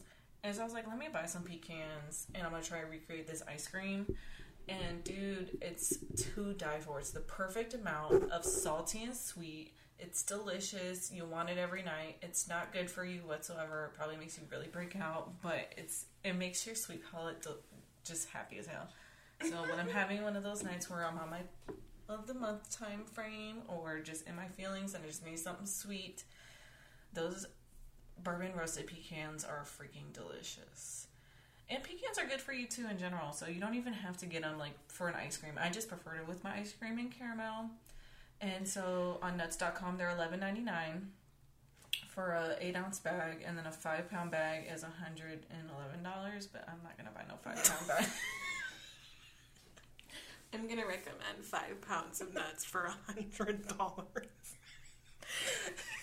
and 0.43 0.55
so 0.55 0.61
I 0.61 0.65
was 0.65 0.73
like, 0.73 0.87
let 0.87 0.97
me 0.97 1.07
buy 1.11 1.25
some 1.25 1.43
pecans, 1.43 2.27
and 2.33 2.43
I'm 2.45 2.51
gonna 2.51 2.63
try 2.63 2.81
to 2.81 2.87
recreate 2.87 3.27
this 3.27 3.43
ice 3.47 3.67
cream. 3.67 4.07
And 4.69 5.03
dude, 5.03 5.57
it's 5.61 5.97
to 6.33 6.53
die 6.53 6.79
for. 6.79 6.99
It's 6.99 7.11
the 7.11 7.19
perfect 7.19 7.73
amount 7.73 8.31
of 8.31 8.45
salty 8.45 9.03
and 9.03 9.15
sweet. 9.15 9.73
It's 9.99 10.23
delicious. 10.23 11.11
You 11.11 11.25
want 11.25 11.49
it 11.49 11.57
every 11.57 11.83
night. 11.83 12.17
It's 12.21 12.47
not 12.47 12.73
good 12.73 12.89
for 12.89 13.05
you 13.05 13.21
whatsoever. 13.21 13.91
It 13.93 13.97
probably 13.97 14.17
makes 14.17 14.37
you 14.37 14.43
really 14.49 14.67
break 14.67 14.95
out, 14.95 15.41
but 15.41 15.73
it's 15.77 16.05
it 16.23 16.33
makes 16.33 16.65
your 16.65 16.75
sweet 16.75 17.01
palate 17.11 17.41
del- 17.41 17.57
just 18.03 18.29
happy 18.29 18.57
as 18.57 18.67
hell. 18.67 18.87
So 19.41 19.61
when 19.63 19.79
I'm 19.79 19.89
having 19.89 20.23
one 20.23 20.35
of 20.35 20.43
those 20.43 20.63
nights 20.63 20.89
where 20.89 21.05
I'm 21.05 21.17
on 21.17 21.29
my 21.29 21.41
of 22.09 22.27
the 22.27 22.33
month 22.33 22.77
time 22.77 23.03
frame 23.05 23.61
or 23.67 23.99
just 23.99 24.27
in 24.27 24.35
my 24.35 24.47
feelings 24.47 24.93
and 24.93 25.03
I 25.03 25.07
just 25.07 25.25
need 25.25 25.39
something 25.39 25.65
sweet, 25.65 26.23
those 27.13 27.45
bourbon 28.21 28.51
roasted 28.57 28.87
pecans 28.87 29.43
are 29.43 29.63
freaking 29.65 30.13
delicious. 30.13 31.07
And 31.73 31.83
pecans 31.83 32.19
are 32.19 32.27
good 32.27 32.39
for 32.39 32.53
you 32.53 32.67
too 32.67 32.85
in 32.87 32.99
general, 32.99 33.33
so 33.33 33.47
you 33.47 33.59
don't 33.59 33.73
even 33.73 33.93
have 33.93 34.15
to 34.17 34.27
get 34.27 34.43
them 34.43 34.59
like 34.59 34.73
for 34.89 35.07
an 35.07 35.15
ice 35.15 35.37
cream. 35.37 35.53
I 35.59 35.69
just 35.69 35.87
prefer 35.87 36.17
it 36.17 36.27
with 36.27 36.43
my 36.43 36.53
ice 36.53 36.71
cream 36.71 36.99
and 36.99 37.11
caramel. 37.11 37.71
And 38.41 38.67
so 38.67 39.17
on 39.23 39.37
nuts.com 39.37 39.97
they're 39.97 40.11
eleven 40.11 40.39
ninety 40.39 40.61
nine 40.61 41.09
for 42.09 42.33
a 42.33 42.55
eight 42.61 42.75
ounce 42.75 42.99
bag, 42.99 43.43
and 43.43 43.57
then 43.57 43.65
a 43.65 43.71
five 43.71 44.07
pound 44.07 44.29
bag 44.29 44.69
is 44.71 44.83
hundred 44.83 45.47
and 45.49 45.67
eleven 45.75 46.03
dollars. 46.03 46.45
But 46.45 46.63
I'm 46.67 46.77
not 46.83 46.95
gonna 46.95 47.09
buy 47.15 47.23
no 47.27 47.37
five 47.41 47.55
pound 47.63 47.87
bag. 47.87 48.05
I'm 50.53 50.67
gonna 50.67 50.85
recommend 50.85 51.41
five 51.41 51.81
pounds 51.81 52.21
of 52.21 52.35
nuts 52.35 52.63
for 52.63 52.83
a 52.83 52.95
hundred 53.11 53.67
dollars. 53.67 54.27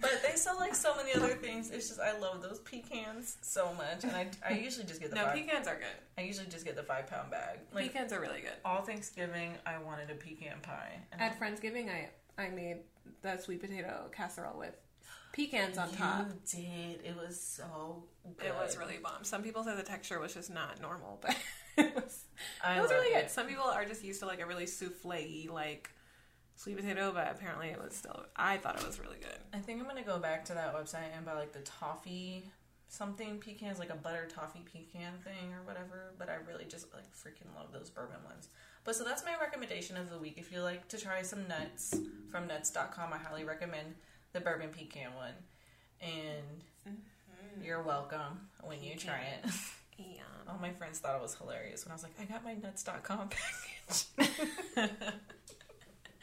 But 0.00 0.22
they 0.26 0.36
sell 0.36 0.56
like 0.58 0.74
so 0.74 0.94
many 0.96 1.12
other 1.14 1.34
things. 1.34 1.70
It's 1.70 1.88
just 1.88 2.00
I 2.00 2.18
love 2.18 2.40
those 2.42 2.60
pecans 2.60 3.36
so 3.42 3.72
much, 3.74 4.04
and 4.04 4.12
I, 4.12 4.28
I 4.48 4.54
usually 4.54 4.86
just 4.86 5.00
get 5.00 5.10
the 5.10 5.16
No, 5.16 5.24
five, 5.24 5.34
pecans 5.34 5.66
are 5.68 5.76
good. 5.76 5.96
I 6.16 6.22
usually 6.22 6.46
just 6.48 6.64
get 6.64 6.76
the 6.76 6.82
five 6.82 7.06
pound 7.08 7.30
bag. 7.30 7.58
Like 7.74 7.92
pecans 7.92 8.12
are 8.12 8.20
really 8.20 8.40
good. 8.40 8.52
all 8.64 8.82
Thanksgiving, 8.82 9.54
I 9.66 9.78
wanted 9.78 10.10
a 10.10 10.14
pecan 10.14 10.60
pie. 10.62 10.98
And 11.12 11.20
At 11.20 11.38
Friendsgiving, 11.38 11.88
I 11.90 12.08
I 12.42 12.48
made 12.48 12.78
the 13.22 13.36
sweet 13.38 13.60
potato 13.60 14.08
casserole 14.14 14.58
with 14.58 14.74
pecans 15.32 15.78
on 15.78 15.90
you 15.90 15.96
top. 15.96 16.28
did. 16.50 17.00
It 17.04 17.16
was 17.16 17.40
so. 17.40 18.04
Good. 18.38 18.46
It 18.46 18.54
was 18.54 18.76
really 18.78 18.98
bomb. 19.02 19.24
Some 19.24 19.42
people 19.42 19.64
said 19.64 19.76
the 19.76 19.82
texture 19.82 20.20
was 20.20 20.32
just 20.32 20.50
not 20.50 20.80
normal, 20.80 21.18
but 21.20 21.36
it 21.76 21.94
was 21.94 22.24
I 22.64 22.78
it 22.78 22.82
was 22.82 22.90
really 22.90 23.12
loved 23.12 23.24
good. 23.24 23.30
Some 23.30 23.46
people 23.46 23.64
are 23.64 23.84
just 23.84 24.04
used 24.04 24.20
to 24.20 24.26
like 24.26 24.40
a 24.40 24.46
really 24.46 24.66
souffle 24.66 25.10
y 25.10 25.46
like 25.50 25.90
sweet 26.56 26.76
potato, 26.76 27.12
but 27.12 27.30
apparently 27.30 27.68
it 27.68 27.82
was 27.82 27.94
still. 27.94 28.24
I 28.36 28.56
thought 28.56 28.80
it 28.80 28.86
was 28.86 29.00
really 29.00 29.18
good. 29.18 29.38
I 29.52 29.58
think 29.58 29.80
I'm 29.80 29.86
gonna 29.86 30.02
go 30.02 30.18
back 30.18 30.44
to 30.46 30.54
that 30.54 30.74
website 30.74 31.16
and 31.16 31.24
buy 31.24 31.34
like 31.34 31.52
the 31.52 31.60
toffee 31.60 32.50
something 32.92 33.38
pecans, 33.38 33.78
like 33.78 33.88
a 33.88 33.96
butter 33.96 34.28
toffee 34.28 34.62
pecan 34.70 35.14
thing 35.24 35.54
or 35.54 35.62
whatever. 35.64 36.12
But 36.18 36.28
I 36.28 36.36
really 36.46 36.66
just 36.66 36.92
like 36.92 37.10
freaking 37.12 37.54
love 37.56 37.72
those 37.72 37.88
bourbon 37.88 38.22
ones. 38.24 38.48
But 38.84 38.96
so 38.96 39.04
that's 39.04 39.24
my 39.24 39.32
recommendation 39.40 39.96
of 39.96 40.10
the 40.10 40.18
week. 40.18 40.34
If 40.36 40.52
you 40.52 40.60
like 40.60 40.88
to 40.88 40.98
try 40.98 41.22
some 41.22 41.48
nuts 41.48 41.94
from 42.30 42.46
nuts.com, 42.46 43.12
I 43.12 43.16
highly 43.16 43.44
recommend 43.44 43.94
the 44.32 44.40
bourbon 44.40 44.68
pecan 44.68 45.14
one. 45.14 45.32
And 46.02 46.64
mm-hmm. 46.86 47.64
you're 47.64 47.82
welcome 47.82 48.48
when 48.62 48.82
you 48.82 48.94
try 48.96 49.20
it. 49.42 49.50
Yeah. 49.98 50.22
All 50.48 50.58
my 50.60 50.72
friends 50.72 50.98
thought 50.98 51.14
it 51.14 51.22
was 51.22 51.34
hilarious 51.34 51.84
when 51.84 51.92
I 51.92 51.94
was 51.94 52.02
like, 52.02 52.14
I 52.20 52.24
got 52.24 52.42
my 52.42 52.54
nuts.com 52.54 53.30
package. 53.30 54.90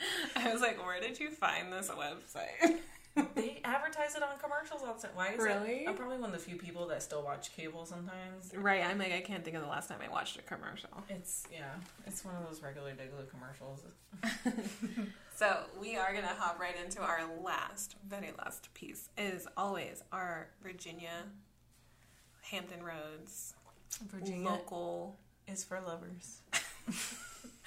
I 0.36 0.52
was 0.52 0.62
like, 0.62 0.84
where 0.86 1.00
did 1.00 1.20
you 1.20 1.30
find 1.30 1.72
this 1.72 1.90
website? 1.90 2.78
they 3.36 3.60
advertise 3.66 4.16
it 4.16 4.24
on 4.24 4.38
commercials 4.40 4.82
all 4.86 4.94
the 4.94 5.02
time. 5.02 5.12
Why 5.16 5.30
is 5.30 5.40
Really? 5.40 5.84
It? 5.84 5.90
I'm 5.90 5.96
probably 5.96 6.18
one 6.18 6.30
of 6.30 6.36
the 6.36 6.38
few 6.44 6.56
people 6.58 6.88
that 6.88 7.04
still 7.04 7.24
watch 7.24 7.54
cable 7.56 7.86
sometimes. 7.86 8.52
right. 8.56 8.84
I'm 8.84 8.98
like, 8.98 9.12
I 9.12 9.20
can't 9.22 9.44
think 9.44 9.56
of 9.58 9.62
the 9.64 9.68
last 9.68 9.90
time 9.90 9.98
I 10.06 10.10
watched 10.10 10.38
a 10.38 10.42
commercial. 10.42 10.90
It's 11.10 11.44
yeah, 11.52 11.66
it's 12.08 12.24
one 12.24 12.36
of 12.36 12.48
those 12.48 12.62
regular 12.62 12.94
regular 12.98 13.24
commercials. 13.26 13.84
So 15.36 15.60
we 15.80 15.96
are 15.96 16.14
gonna 16.14 16.36
hop 16.38 16.60
right 16.60 16.76
into 16.84 17.00
our 17.02 17.22
last, 17.42 17.96
very 18.06 18.34
last 18.38 18.74
piece. 18.74 19.08
Is 19.18 19.48
always 19.56 20.04
our 20.12 20.50
Virginia, 20.62 21.24
Hampton 22.42 22.84
Roads, 22.84 23.54
Virginia 24.12 24.50
local. 24.50 25.16
is 25.48 25.64
for 25.64 25.80
lovers. 25.80 26.42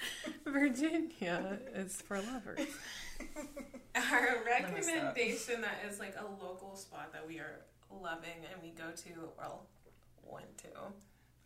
Virginia 0.45 1.59
is 1.75 2.01
for 2.01 2.17
lovers. 2.17 2.67
Our 3.95 4.43
recommendation 4.45 5.61
that 5.61 5.83
is 5.89 5.99
like 5.99 6.15
a 6.19 6.43
local 6.43 6.75
spot 6.75 7.13
that 7.13 7.27
we 7.27 7.39
are 7.39 7.61
loving 7.91 8.45
and 8.51 8.61
we 8.61 8.69
go 8.69 8.91
to, 8.95 9.29
well, 9.37 9.67
went 10.25 10.57
to 10.59 10.67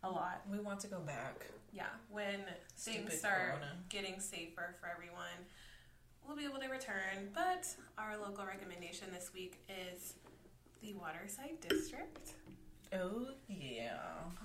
a 0.02 0.10
lot. 0.10 0.42
We 0.50 0.58
want 0.58 0.80
to 0.80 0.86
go 0.86 1.00
back. 1.00 1.46
Yeah, 1.72 1.84
when 2.10 2.40
Stupid 2.76 3.08
things 3.08 3.18
start 3.18 3.50
Corona. 3.50 3.72
getting 3.88 4.20
safer 4.20 4.74
for 4.80 4.88
everyone, 4.88 5.26
we'll 6.26 6.36
be 6.36 6.44
able 6.44 6.60
to 6.60 6.68
return. 6.68 7.30
But 7.34 7.66
our 7.98 8.16
local 8.16 8.46
recommendation 8.46 9.08
this 9.12 9.30
week 9.34 9.58
is 9.68 10.14
the 10.82 10.94
Waterside 10.94 11.60
District. 11.68 12.32
Oh 12.92 13.28
yeah. 13.48 13.98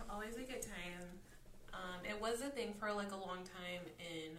Always 0.09 0.35
a 0.35 0.41
good 0.41 0.61
time. 0.61 1.07
Um, 1.73 2.05
it 2.07 2.19
was 2.21 2.41
a 2.41 2.49
thing 2.49 2.73
for 2.79 2.91
like 2.93 3.11
a 3.11 3.15
long 3.17 3.39
time 3.39 3.81
in 3.99 4.37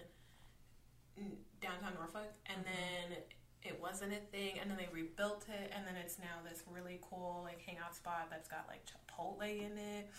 downtown 1.61 1.95
Norfolk, 1.99 2.33
and 2.47 2.65
then 2.65 3.19
it 3.63 3.81
wasn't 3.81 4.13
a 4.13 4.21
thing, 4.31 4.59
and 4.61 4.71
then 4.71 4.77
they 4.77 4.89
rebuilt 4.93 5.45
it, 5.49 5.73
and 5.75 5.87
then 5.87 5.95
it's 5.97 6.19
now 6.19 6.43
this 6.49 6.63
really 6.71 7.01
cool 7.09 7.41
like 7.45 7.61
hangout 7.63 7.95
spot 7.97 8.29
that's 8.31 8.49
got 8.49 8.67
like 8.69 8.83
Chipotle 8.87 9.43
in 9.43 9.77
it, 9.79 10.11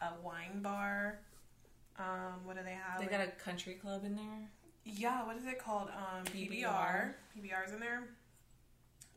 a 0.00 0.08
wine 0.22 0.62
bar. 0.62 1.20
Um, 1.98 2.44
what 2.44 2.56
do 2.56 2.62
they 2.62 2.72
have? 2.76 3.00
They 3.00 3.06
got 3.06 3.20
a 3.26 3.30
country 3.30 3.74
club 3.74 4.04
in 4.04 4.16
there. 4.16 4.50
yeah, 4.84 5.24
what 5.26 5.36
is 5.36 5.46
it 5.46 5.58
called? 5.58 5.88
Um, 5.88 6.24
PBR. 6.26 6.62
PBR. 6.62 7.12
PBR's 7.38 7.72
in 7.72 7.80
there. 7.80 8.04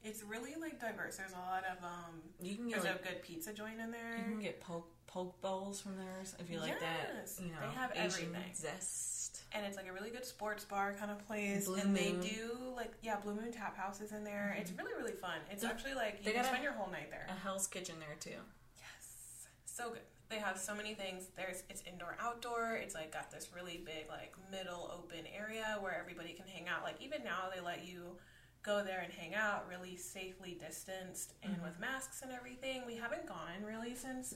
It's 0.03 0.23
really 0.23 0.55
like 0.59 0.79
diverse. 0.79 1.17
There's 1.17 1.33
a 1.33 1.35
lot 1.51 1.63
of 1.65 1.83
um. 1.83 2.21
You 2.41 2.55
can 2.55 2.67
get 2.69 2.81
There's 2.81 2.95
like, 2.95 3.01
a 3.03 3.07
good 3.07 3.21
pizza 3.23 3.53
joint 3.53 3.79
in 3.79 3.91
there. 3.91 4.17
you 4.17 4.23
can 4.23 4.39
get 4.39 4.61
poke 4.61 4.89
poke 5.07 5.41
bowls 5.41 5.81
from 5.81 5.97
there 5.97 6.21
if 6.39 6.49
you 6.49 6.59
like 6.59 6.79
that. 6.79 7.09
Yes, 7.19 7.39
You 7.43 7.49
know, 7.49 7.55
they 7.61 7.73
have 7.75 7.91
Asian 7.91 8.05
everything. 8.29 8.53
zest. 8.53 9.41
and 9.51 9.65
it's 9.65 9.75
like 9.75 9.87
a 9.87 9.91
really 9.93 10.11
good 10.11 10.23
sports 10.25 10.63
bar 10.63 10.93
kind 10.93 11.09
of 11.11 11.25
place. 11.27 11.65
Blue 11.65 11.77
and 11.79 11.95
they 11.95 12.11
do 12.21 12.51
like 12.75 12.93
yeah, 13.01 13.17
Blue 13.17 13.33
Moon 13.35 13.51
Tap 13.51 13.75
House 13.75 13.99
is 14.01 14.11
in 14.11 14.23
there. 14.23 14.55
It's 14.59 14.71
really 14.71 14.93
really 14.97 15.11
fun. 15.13 15.39
It's 15.51 15.63
They- 15.63 15.67
actually 15.69 15.93
like 15.95 16.17
you 16.19 16.25
they 16.25 16.31
can 16.31 16.41
got 16.41 16.45
a- 16.45 16.49
spend 16.49 16.63
your 16.63 16.73
whole 16.73 16.91
night 16.91 17.09
there. 17.09 17.25
A 17.29 17.33
Hell's 17.33 17.67
Kitchen 17.67 17.95
there 17.99 18.15
too. 18.19 18.39
Yes, 18.77 19.47
so 19.65 19.89
good. 19.89 20.01
They 20.29 20.37
have 20.37 20.59
so 20.59 20.75
many 20.75 20.93
things. 20.93 21.25
There's 21.35 21.63
it's 21.69 21.81
indoor 21.91 22.15
outdoor. 22.21 22.75
It's 22.75 22.93
like 22.93 23.11
got 23.11 23.31
this 23.31 23.49
really 23.53 23.81
big 23.83 24.07
like 24.09 24.35
middle 24.51 24.91
open 24.95 25.25
area 25.35 25.77
where 25.81 25.97
everybody 25.99 26.33
can 26.33 26.45
hang 26.47 26.67
out. 26.69 26.83
Like 26.83 27.01
even 27.01 27.23
now 27.23 27.49
they 27.53 27.59
let 27.61 27.83
you 27.83 28.15
go 28.63 28.83
there 28.83 28.99
and 28.99 29.11
hang 29.13 29.33
out 29.35 29.65
really 29.69 29.95
safely 29.95 30.57
distanced 30.59 31.33
and 31.43 31.53
Mm-hmm. 31.53 31.63
with 31.63 31.79
masks 31.79 32.21
and 32.21 32.31
everything. 32.31 32.83
We 32.85 32.95
haven't 32.95 33.25
gone 33.27 33.63
really 33.65 33.95
since 33.95 34.35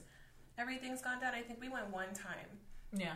everything's 0.58 1.02
gone 1.02 1.20
down. 1.20 1.34
I 1.34 1.42
think 1.42 1.60
we 1.60 1.70
went 1.70 1.90
one 1.90 2.14
time. 2.14 2.48
Yeah, 2.96 3.14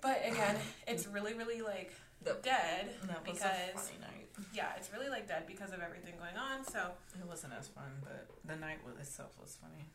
But 0.00 0.20
again, 0.26 0.56
it's 0.86 1.06
really 1.06 1.34
really 1.34 1.62
like 1.62 1.92
That- 2.22 2.42
dead 2.42 2.90
that 3.04 3.24
because 3.24 3.40
a 3.42 3.78
funny 3.78 3.98
night. 4.00 4.28
yeah, 4.52 4.72
it's 4.76 4.92
really 4.92 5.08
like 5.08 5.28
dead 5.28 5.44
because 5.46 5.72
of 5.72 5.80
everything 5.80 6.14
going 6.18 6.36
on. 6.36 6.64
So 6.64 6.90
It 7.18 7.26
wasn't 7.26 7.52
as 7.58 7.68
fun, 7.68 7.90
but 8.02 8.28
the 8.44 8.56
night 8.56 8.78
itself 9.00 9.32
was 9.40 9.56
funny. 9.60 9.86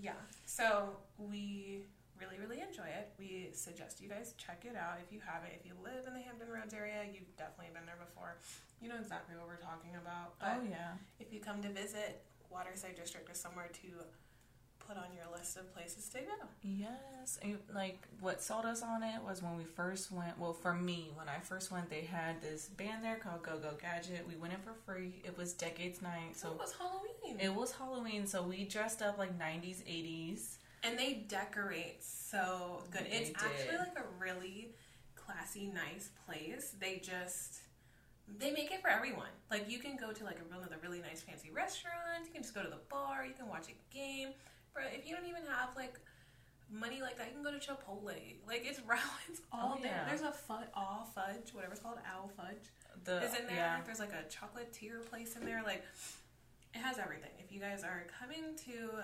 Yeah. 0.00 0.12
So 0.46 0.96
we 1.18 1.84
really, 2.20 2.38
really 2.38 2.60
enjoy 2.62 2.86
it. 2.86 3.10
We 3.18 3.48
suggest 3.52 4.00
you 4.00 4.08
guys 4.08 4.34
check 4.36 4.64
it 4.68 4.76
out 4.76 4.98
if 5.02 5.12
you 5.12 5.20
haven't. 5.24 5.52
If 5.58 5.64
you 5.66 5.72
live 5.82 6.06
in 6.06 6.14
the 6.14 6.20
Hampton 6.20 6.48
Roads 6.48 6.74
area, 6.74 7.02
you've 7.10 7.34
definitely 7.36 7.72
been 7.74 7.86
there 7.86 7.98
before. 7.98 8.36
You 8.80 8.88
know 8.88 8.96
exactly 9.00 9.34
what 9.36 9.46
we're 9.48 9.56
talking 9.64 9.96
about. 9.96 10.38
But 10.38 10.60
oh 10.60 10.68
yeah. 10.68 11.00
if 11.18 11.32
you 11.32 11.40
come 11.40 11.62
to 11.62 11.68
visit, 11.70 12.22
Waterside 12.50 12.96
District 12.96 13.28
is 13.30 13.40
somewhere 13.40 13.68
to 13.82 13.88
put 14.86 14.96
on 14.96 15.12
your 15.14 15.26
list 15.36 15.56
of 15.56 15.72
places 15.72 16.08
to 16.08 16.18
go. 16.20 16.46
Yes, 16.62 17.38
and 17.42 17.58
like 17.74 18.08
what 18.20 18.42
sold 18.42 18.64
us 18.64 18.82
on 18.82 19.02
it 19.02 19.22
was 19.22 19.42
when 19.42 19.56
we 19.56 19.64
first 19.64 20.10
went. 20.10 20.38
Well, 20.38 20.52
for 20.52 20.74
me, 20.74 21.10
when 21.14 21.28
I 21.28 21.38
first 21.40 21.70
went, 21.70 21.88
they 21.90 22.00
had 22.02 22.40
this 22.42 22.68
band 22.68 23.04
there 23.04 23.16
called 23.16 23.42
Go 23.42 23.58
Go 23.58 23.72
Gadget. 23.80 24.26
We 24.28 24.36
went 24.36 24.52
in 24.54 24.60
for 24.60 24.74
free. 24.86 25.22
It 25.24 25.36
was 25.38 25.52
Decades 25.52 26.02
Night, 26.02 26.34
So 26.34 26.48
so 26.48 26.54
it 26.54 26.58
was 26.58 26.74
Halloween. 26.76 27.40
it 27.40 27.54
was 27.54 27.72
Halloween. 27.72 28.26
So 28.26 28.42
we 28.42 28.64
dressed 28.64 29.00
up 29.02 29.16
like 29.18 29.38
'90s, 29.38 29.82
'80s. 29.84 30.56
And 30.82 30.98
they 30.98 31.24
decorate 31.28 32.02
so 32.02 32.84
good. 32.90 33.04
They 33.06 33.16
it's 33.16 33.30
actually 33.36 33.78
like 33.78 33.98
a 33.98 34.04
really 34.18 34.74
classy, 35.14 35.66
nice 35.66 36.10
place. 36.26 36.74
They 36.80 37.00
just 37.02 37.60
they 38.38 38.50
make 38.52 38.70
it 38.70 38.80
for 38.80 38.88
everyone. 38.88 39.30
Like 39.50 39.68
you 39.68 39.78
can 39.78 39.96
go 39.96 40.12
to 40.12 40.24
like 40.24 40.38
a 40.38 40.54
one 40.54 40.66
really 40.82 41.00
nice 41.00 41.22
fancy 41.22 41.50
restaurant. 41.50 42.24
You 42.26 42.32
can 42.32 42.42
just 42.42 42.54
go 42.54 42.62
to 42.62 42.68
the 42.70 42.80
bar. 42.90 43.24
You 43.26 43.34
can 43.34 43.48
watch 43.48 43.66
a 43.68 43.94
game. 43.94 44.30
But 44.74 44.84
if 44.94 45.08
you 45.08 45.16
don't 45.16 45.26
even 45.26 45.42
have 45.48 45.70
like 45.76 45.94
money 46.72 47.02
like 47.02 47.18
that, 47.18 47.26
you 47.28 47.34
can 47.34 47.42
go 47.42 47.50
to 47.50 47.58
Chipotle. 47.58 48.04
Like 48.46 48.62
it's 48.64 48.80
it's 49.28 49.40
oh, 49.52 49.58
all 49.58 49.74
Oh, 49.78 49.82
there. 49.82 49.92
yeah. 49.92 50.08
There's 50.08 50.22
a 50.22 50.32
fudge, 50.32 50.68
all 50.74 51.08
fudge, 51.14 51.52
whatever 51.52 51.72
it's 51.72 51.82
called, 51.82 51.98
owl 52.10 52.30
fudge 52.36 52.70
The 53.04 53.22
is 53.24 53.34
in 53.38 53.46
there. 53.46 53.56
yeah, 53.56 53.80
There's 53.84 53.98
like 54.00 54.12
a 54.12 54.24
chocolatier 54.28 55.04
place 55.08 55.36
in 55.36 55.44
there. 55.44 55.62
Like 55.64 55.84
it 56.74 56.78
has 56.78 56.98
everything. 56.98 57.30
If 57.38 57.50
you 57.52 57.60
guys 57.60 57.82
are 57.82 58.06
coming 58.20 58.54
to 58.66 59.02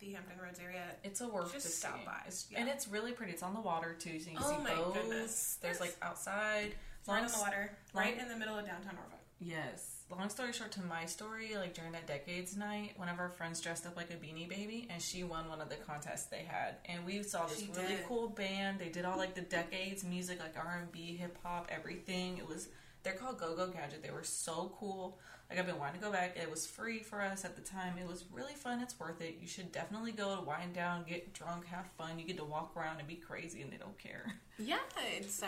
the 0.00 0.12
Hampton 0.12 0.38
Roads 0.42 0.58
area, 0.60 0.82
it's 1.04 1.20
a 1.20 1.28
worth 1.28 1.52
Just 1.52 1.66
to 1.66 1.72
stop 1.72 1.98
see. 2.00 2.04
by. 2.06 2.18
It's- 2.20 2.46
Yeah. 2.50 2.60
And 2.60 2.68
it's 2.68 2.86
really 2.88 3.12
pretty. 3.12 3.32
It's 3.32 3.42
on 3.42 3.54
the 3.54 3.60
water 3.60 3.94
too, 3.94 4.20
so 4.20 4.30
you 4.30 4.36
can 4.36 4.44
Oh 4.46 4.50
see 4.56 4.62
my 4.62 4.74
boats. 4.74 4.98
goodness. 4.98 5.58
There's 5.62 5.74
Yes. 5.76 5.80
like 5.80 5.96
outside. 6.02 6.74
Right 7.06 7.22
on 7.22 7.28
the 7.30 7.38
water, 7.38 7.76
long- 7.94 8.04
right 8.04 8.18
in 8.18 8.28
the 8.28 8.36
middle 8.36 8.58
of 8.58 8.66
downtown 8.66 8.96
Norfolk. 8.96 9.20
Yes. 9.38 9.92
Long 10.10 10.28
story 10.28 10.52
short, 10.52 10.72
to 10.72 10.82
my 10.82 11.04
story, 11.06 11.56
like 11.56 11.72
during 11.74 11.92
that 11.92 12.06
decades 12.06 12.56
night, 12.56 12.98
one 12.98 13.08
of 13.08 13.18
our 13.20 13.28
friends 13.28 13.60
dressed 13.60 13.86
up 13.86 13.96
like 13.96 14.10
a 14.10 14.14
beanie 14.16 14.48
baby, 14.48 14.86
and 14.90 15.00
she 15.00 15.22
won 15.24 15.48
one 15.48 15.60
of 15.60 15.68
the 15.68 15.76
contests 15.76 16.26
they 16.26 16.42
had. 16.42 16.76
And 16.86 17.04
we 17.06 17.22
saw 17.22 17.46
this 17.46 17.60
She 17.60 17.66
really 17.72 17.96
did. 17.96 18.06
cool 18.06 18.28
band. 18.28 18.78
They 18.80 18.88
did 18.88 19.04
all 19.04 19.16
like 19.18 19.34
the 19.34 19.42
decades 19.42 20.02
music, 20.04 20.40
like 20.40 20.56
R 20.56 20.78
and 20.78 20.90
B, 20.90 21.16
hip 21.16 21.38
hop, 21.42 21.68
everything. 21.70 22.38
It 22.38 22.46
was 22.48 22.68
they're 23.02 23.14
called 23.14 23.38
Go 23.38 23.54
Go 23.54 23.68
Gadget. 23.68 24.02
They 24.02 24.10
were 24.10 24.24
so 24.24 24.74
cool. 24.80 25.18
Like 25.48 25.60
I've 25.60 25.66
been 25.66 25.78
wanting 25.78 26.00
to 26.00 26.04
go 26.04 26.10
back. 26.10 26.36
It 26.36 26.50
was 26.50 26.66
free 26.66 27.00
for 27.00 27.22
us 27.22 27.44
at 27.44 27.54
the 27.54 27.62
time. 27.62 27.98
It 27.98 28.08
was 28.08 28.24
really 28.32 28.54
fun. 28.54 28.80
It's 28.80 28.98
worth 28.98 29.20
it. 29.20 29.36
You 29.40 29.46
should 29.46 29.70
definitely 29.70 30.10
go 30.10 30.34
to 30.34 30.42
wind 30.42 30.74
down, 30.74 31.04
get 31.08 31.32
drunk, 31.34 31.66
have 31.66 31.86
fun. 31.96 32.18
You 32.18 32.24
get 32.24 32.36
to 32.38 32.44
walk 32.44 32.72
around 32.76 32.98
and 32.98 33.06
be 33.06 33.14
crazy, 33.14 33.62
and 33.62 33.72
they 33.72 33.76
don't 33.76 33.96
care. 33.98 34.24
Yeah, 34.58 34.78
it's 35.18 35.34
so 35.34 35.46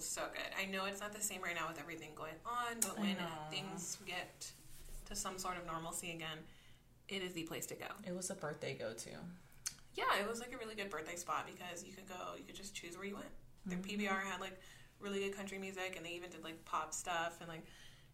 so 0.00 0.20
good. 0.34 0.52
I 0.60 0.70
know 0.70 0.84
it's 0.84 1.00
not 1.00 1.14
the 1.14 1.22
same 1.22 1.40
right 1.40 1.54
now 1.54 1.66
with 1.66 1.80
everything 1.80 2.10
going 2.14 2.34
on, 2.44 2.76
but 2.82 2.98
when 2.98 3.16
things 3.50 3.96
get 4.06 4.50
to 5.08 5.16
some 5.16 5.38
sort 5.38 5.56
of 5.56 5.64
normalcy 5.64 6.10
again, 6.10 6.36
it 7.08 7.22
is 7.22 7.32
the 7.32 7.44
place 7.44 7.64
to 7.68 7.74
go. 7.74 7.86
It 8.06 8.14
was 8.14 8.28
a 8.28 8.34
birthday 8.34 8.74
go 8.78 8.92
to. 8.92 9.10
Yeah, 9.94 10.04
it 10.20 10.28
was 10.28 10.40
like 10.40 10.52
a 10.52 10.58
really 10.58 10.74
good 10.74 10.90
birthday 10.90 11.16
spot 11.16 11.46
because 11.46 11.82
you 11.86 11.94
could 11.94 12.06
go, 12.06 12.34
you 12.36 12.44
could 12.44 12.54
just 12.54 12.74
choose 12.74 12.98
where 12.98 13.06
you 13.06 13.14
went. 13.14 13.28
Their 13.64 13.78
Mm-hmm. 13.78 14.02
PBR 14.02 14.24
had 14.30 14.42
like 14.42 14.60
really 15.00 15.20
good 15.20 15.34
country 15.34 15.56
music, 15.56 15.94
and 15.96 16.04
they 16.04 16.10
even 16.10 16.28
did 16.28 16.44
like 16.44 16.62
pop 16.66 16.92
stuff, 16.92 17.38
and 17.40 17.48
like 17.48 17.64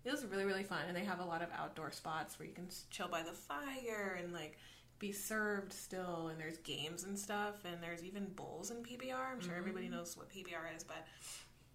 it 0.06 0.10
was 0.12 0.24
really 0.26 0.44
really 0.44 0.62
fun. 0.64 0.80
And 0.88 0.96
they 0.96 1.04
have 1.04 1.20
a 1.20 1.24
lot 1.24 1.42
of 1.42 1.48
outdoor 1.58 1.90
spots 1.92 2.38
where 2.38 2.46
you 2.48 2.54
can 2.54 2.68
chill 2.90 3.08
by 3.08 3.22
the 3.22 3.32
fire 3.32 4.18
and 4.22 4.32
like 4.32 4.56
be 4.98 5.12
served 5.12 5.72
still, 5.74 6.28
and 6.28 6.40
there's 6.40 6.56
games 6.58 7.04
and 7.04 7.18
stuff, 7.18 7.56
and 7.66 7.82
there's 7.82 8.02
even 8.02 8.28
bowls 8.34 8.70
in 8.70 8.78
PBR. 8.78 9.12
I'm 9.32 9.40
sure 9.40 9.50
Mm-hmm. 9.50 9.58
everybody 9.58 9.88
knows 9.88 10.16
what 10.16 10.30
PBR 10.30 10.74
is, 10.74 10.84
but 10.84 11.04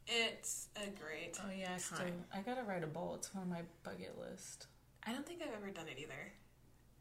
it's 0.07 0.67
a 0.77 0.89
great. 0.99 1.37
Oh 1.43 1.49
yeah, 1.55 1.73
I 1.75 1.77
still 1.77 1.99
time. 1.99 2.25
I 2.33 2.39
gotta 2.41 2.63
write 2.63 2.83
a 2.83 2.87
bowl. 2.87 3.15
It's 3.15 3.29
on 3.35 3.49
my 3.49 3.61
bucket 3.83 4.17
list. 4.19 4.67
I 5.05 5.13
don't 5.13 5.25
think 5.25 5.41
I've 5.41 5.53
ever 5.55 5.71
done 5.71 5.87
it 5.87 5.99
either. 5.99 6.33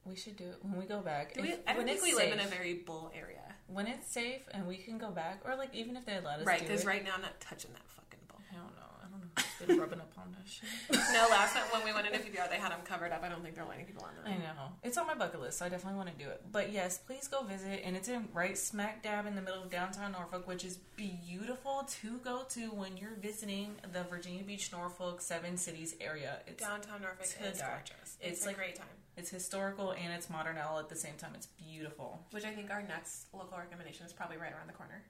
We 0.04 0.16
should 0.16 0.36
do 0.36 0.44
it 0.44 0.56
when 0.62 0.78
we 0.78 0.86
go 0.86 1.00
back. 1.00 1.34
Do 1.34 1.42
we, 1.42 1.48
If- 1.52 1.58
I 1.66 1.74
don't 1.74 1.84
think 1.86 2.02
we 2.02 2.14
live 2.14 2.32
in 2.32 2.40
a 2.40 2.46
very 2.46 2.74
bull 2.74 3.12
area, 3.14 3.54
when 3.66 3.86
it's 3.86 4.10
safe 4.10 4.42
and 4.52 4.66
we 4.66 4.76
can 4.78 4.96
go 4.98 5.10
back, 5.10 5.42
or 5.44 5.56
like 5.56 5.74
even 5.74 5.96
if 5.96 6.06
they 6.06 6.14
let 6.24 6.40
us 6.40 6.46
right? 6.46 6.60
Because 6.60 6.84
right 6.86 7.04
now 7.04 7.12
I'm 7.14 7.22
not 7.22 7.38
touching 7.40 7.70
that 7.72 7.86
fucking 7.88 8.20
bull. 8.28 8.40
I 8.50 8.54
don't 8.56 8.74
know. 8.76 8.92
I 8.98 9.10
don't 9.10 9.20
know. 9.20 9.28
It's 9.36 9.46
been 9.60 9.78
rubbing 9.78 10.00
up 10.00 10.12
on 10.18 10.32
that 10.32 10.48
shit. 10.48 10.68
no, 11.12 11.26
last 11.30 11.54
time 11.54 11.64
when 11.72 11.84
we 11.84 11.92
went 11.92 12.06
into 12.06 12.18
PBR, 12.18 12.48
they 12.50 12.56
had 12.56 12.72
them 12.72 12.80
covered 12.84 13.12
up. 13.12 13.22
I 13.22 13.28
don't 13.28 13.42
think 13.42 13.54
they're 13.54 13.64
letting 13.64 13.86
people 13.86 14.04
on 14.04 14.14
them. 14.14 14.24
I 14.32 14.36
know. 14.38 14.72
It's 14.82 14.96
on 14.98 15.06
my 15.06 15.14
bucket 15.14 15.40
list, 15.40 15.58
so 15.58 15.66
I 15.66 15.68
definitely 15.68 15.96
want 15.98 16.16
to 16.16 16.24
do 16.24 16.30
it. 16.30 16.42
But 16.50 16.72
yes, 16.72 16.98
please 16.98 17.28
go 17.28 17.42
visit. 17.44 17.82
And 17.84 17.96
it's 17.96 18.08
in 18.08 18.28
right 18.32 18.56
smack 18.58 19.02
dab 19.02 19.26
in 19.26 19.34
the 19.34 19.42
middle 19.42 19.62
of 19.62 19.70
downtown 19.70 20.12
Norfolk, 20.12 20.46
which 20.46 20.64
is 20.64 20.78
beautiful 20.96 21.86
to 22.02 22.18
go 22.18 22.42
to 22.50 22.68
when 22.70 22.96
you're 22.96 23.14
visiting 23.20 23.74
the 23.92 24.02
Virginia 24.04 24.42
Beach, 24.42 24.70
Norfolk, 24.72 25.20
Seven 25.20 25.56
Cities 25.56 25.94
area. 26.00 26.38
It's 26.46 26.62
Downtown 26.62 27.02
Norfolk 27.02 27.26
to 27.38 27.44
is 27.48 27.58
die. 27.58 27.66
gorgeous. 27.68 28.16
It's, 28.20 28.38
It's 28.38 28.44
a 28.44 28.46
like- 28.48 28.56
great 28.56 28.76
time. 28.76 28.86
it's 29.16 29.30
historical 29.30 29.92
and 29.92 30.12
it's 30.12 30.30
modern 30.30 30.56
all 30.58 30.78
at 30.78 30.88
the 30.88 30.96
same 30.96 31.14
time. 31.18 31.32
It's 31.34 31.46
beautiful. 31.46 32.20
Which 32.30 32.44
I 32.44 32.50
think 32.52 32.70
our 32.70 32.82
next 32.82 33.26
local 33.32 33.58
recommendation 33.58 34.06
is 34.06 34.12
probably 34.12 34.36
right 34.36 34.52
around 34.52 34.68
the 34.68 34.72
corner. 34.74 35.02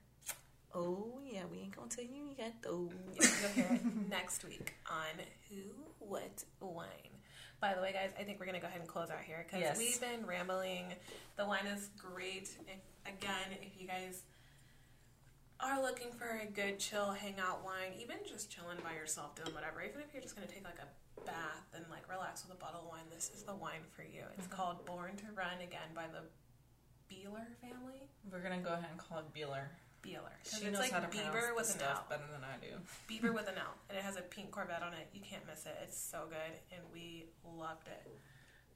Oh 0.75 1.21
yeah, 1.25 1.43
we 1.51 1.59
ain't 1.59 1.75
gonna 1.75 1.89
tell 1.89 2.05
you 2.05 2.31
yet 2.39 2.55
though. 2.63 2.91
You'll 3.15 3.51
hear 3.55 3.67
it 3.73 4.09
next 4.09 4.45
week 4.45 4.75
on 4.89 5.25
Who, 5.49 5.57
What, 5.99 6.45
Wine. 6.61 6.87
By 7.61 7.75
the 7.75 7.83
way, 7.83 7.93
guys, 7.93 8.11
I 8.19 8.23
think 8.23 8.39
we're 8.41 8.47
gonna 8.47 8.61
go 8.61 8.69
ahead 8.69 8.81
and 8.81 8.89
close 8.89 9.11
out 9.11 9.21
here 9.21 9.45
because 9.45 9.61
Yes. 9.61 9.79
we've 9.79 10.01
been 10.01 10.25
rambling. 10.27 10.95
The 11.37 11.47
wine 11.47 11.67
is 11.67 11.91
great. 11.99 12.57
If, 12.67 12.81
again, 13.05 13.59
if 13.61 13.81
you 13.81 13.87
guys 13.89 14.23
are 15.59 15.83
looking 15.83 16.11
for 16.13 16.41
a 16.43 16.47
good 16.47 16.79
chill 16.79 17.11
hangout 17.11 17.65
wine, 17.65 17.93
even 18.01 18.17
just 18.25 18.51
chilling 18.51 18.79
by 18.83 18.95
yourself 18.95 19.35
doing 19.35 19.53
whatever, 19.55 19.83
even 19.83 20.01
if 20.01 20.13
you're 20.13 20.23
just 20.23 20.35
gonna 20.35 20.47
take 20.47 20.65
like 20.65 20.79
a 20.79 21.21
bath 21.27 21.67
and 21.75 21.85
like 21.91 22.09
relax 22.09 22.47
with 22.47 22.57
a 22.57 22.61
bottle 22.61 22.81
of 22.81 22.87
wine, 22.87 23.05
this 23.13 23.31
is 23.35 23.43
the 23.43 23.55
wine 23.55 23.83
for 23.91 24.03
you. 24.03 24.23
It's 24.39 24.47
mm-hmm. 24.47 24.57
called 24.57 24.87
Born 24.87 25.17
to 25.17 25.27
Run 25.35 25.61
again 25.61 25.91
by 25.95 26.07
the 26.07 26.23
Beeler 27.13 27.59
family. 27.61 28.09
We're 28.31 28.41
gonna 28.41 28.63
go 28.63 28.73
ahead 28.73 28.89
and 28.91 28.99
call 28.99 29.19
it 29.19 29.35
Beeler. 29.35 29.69
Beeler. 30.03 30.33
She 30.45 30.57
it's 30.57 30.65
knows 30.65 30.79
like 30.79 30.93
how 30.93 31.01
to 31.01 31.09
pronounce 31.09 31.35
beaver 31.35 31.55
with 31.55 31.71
an 31.71 31.79
stuff 31.81 32.05
L. 32.05 32.17
better 32.17 32.29
than 32.33 32.43
I 32.45 32.57
do. 32.61 32.77
Beaver 33.07 33.33
with 33.33 33.49
an 33.49 33.59
L, 33.59 33.75
and 33.89 33.99
it 33.99 34.05
has 34.05 34.17
a 34.17 34.23
pink 34.23 34.51
Corvette 34.51 34.83
on 34.83 34.93
it. 34.95 35.09
You 35.13 35.21
can't 35.21 35.47
miss 35.47 35.67
it. 35.67 35.77
It's 35.83 35.99
so 35.99 36.25
good, 36.29 36.59
and 36.73 36.81
we 36.93 37.27
loved 37.45 37.89
it. 37.89 38.07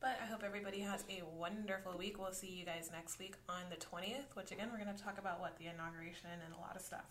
But 0.00 0.18
I 0.22 0.26
hope 0.26 0.42
everybody 0.44 0.80
has 0.80 1.04
a 1.08 1.22
wonderful 1.24 1.96
week. 1.96 2.18
We'll 2.18 2.32
see 2.32 2.48
you 2.48 2.66
guys 2.66 2.90
next 2.92 3.18
week 3.18 3.36
on 3.48 3.62
the 3.70 3.76
20th, 3.76 4.34
which 4.34 4.52
again, 4.52 4.68
we're 4.70 4.84
going 4.84 4.94
to 4.94 5.02
talk 5.02 5.18
about 5.18 5.40
what 5.40 5.56
the 5.56 5.66
inauguration 5.66 6.28
and 6.44 6.54
a 6.54 6.60
lot 6.60 6.76
of 6.76 6.82
stuff. 6.82 7.06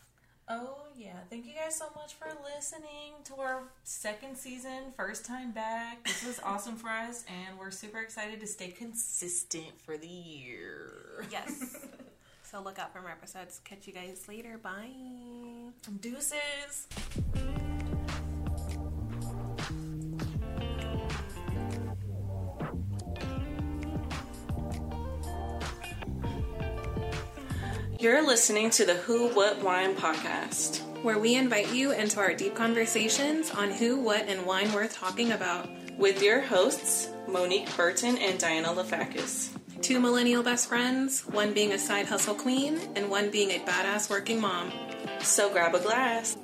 Oh 0.50 0.88
yeah, 0.96 1.20
thank 1.30 1.46
you 1.46 1.54
guys 1.54 1.76
so 1.76 1.86
much 1.96 2.16
for 2.16 2.28
listening 2.44 3.14
to 3.24 3.36
our 3.36 3.64
second 3.84 4.38
season, 4.38 4.92
first 4.98 5.26
time 5.26 5.52
back. 5.52 6.04
This 6.04 6.26
was 6.26 6.40
awesome 6.44 6.76
for 6.76 6.90
us, 6.90 7.24
and 7.28 7.58
we're 7.58 7.72
super 7.72 8.00
excited 8.00 8.42
to 8.42 8.48
stay 8.48 8.68
consistent 8.68 9.80
for 9.86 9.98
the 9.98 10.06
year. 10.06 11.26
Yes. 11.32 11.78
so 12.54 12.62
look 12.62 12.78
out 12.78 12.94
for 12.94 13.02
more 13.02 13.10
episodes. 13.10 13.60
Catch 13.64 13.88
you 13.88 13.94
guys 13.94 14.28
later. 14.28 14.60
Bye. 14.62 14.92
Deuces. 16.02 16.88
You're 28.00 28.24
listening 28.28 28.70
to 28.72 28.86
the 28.86 28.96
Who 29.06 29.30
What 29.30 29.64
Wine 29.64 29.96
podcast. 29.96 30.82
where 31.02 31.18
we 31.18 31.36
invite 31.36 31.74
you 31.74 31.92
into 31.92 32.20
our 32.20 32.34
deep 32.34 32.56
conversations 32.56 33.50
on 33.50 33.72
who, 33.72 34.00
what, 34.00 34.30
and 34.30 34.46
wine 34.46 34.72
worth 34.72 34.94
talking 34.94 35.32
about. 35.32 35.68
With 35.98 36.22
your 36.22 36.40
hosts, 36.40 37.10
Monique 37.28 37.76
Burton 37.76 38.18
and 38.20 38.40
Diana 38.40 38.70
Lafakis. 38.70 39.53
Two 39.84 40.00
millennial 40.00 40.44
best 40.44 40.70
friends, 40.70 41.24
one 41.28 41.52
being 41.52 41.74
a 41.74 41.78
side 41.78 42.06
hustle 42.06 42.36
queen 42.36 42.80
and 42.96 43.10
one 43.10 43.30
being 43.30 43.52
a 43.52 43.60
badass 43.66 44.10
working 44.10 44.40
mom. 44.40 44.72
So 45.20 45.52
grab 45.52 45.76
a 45.76 45.80
glass. 45.82 46.38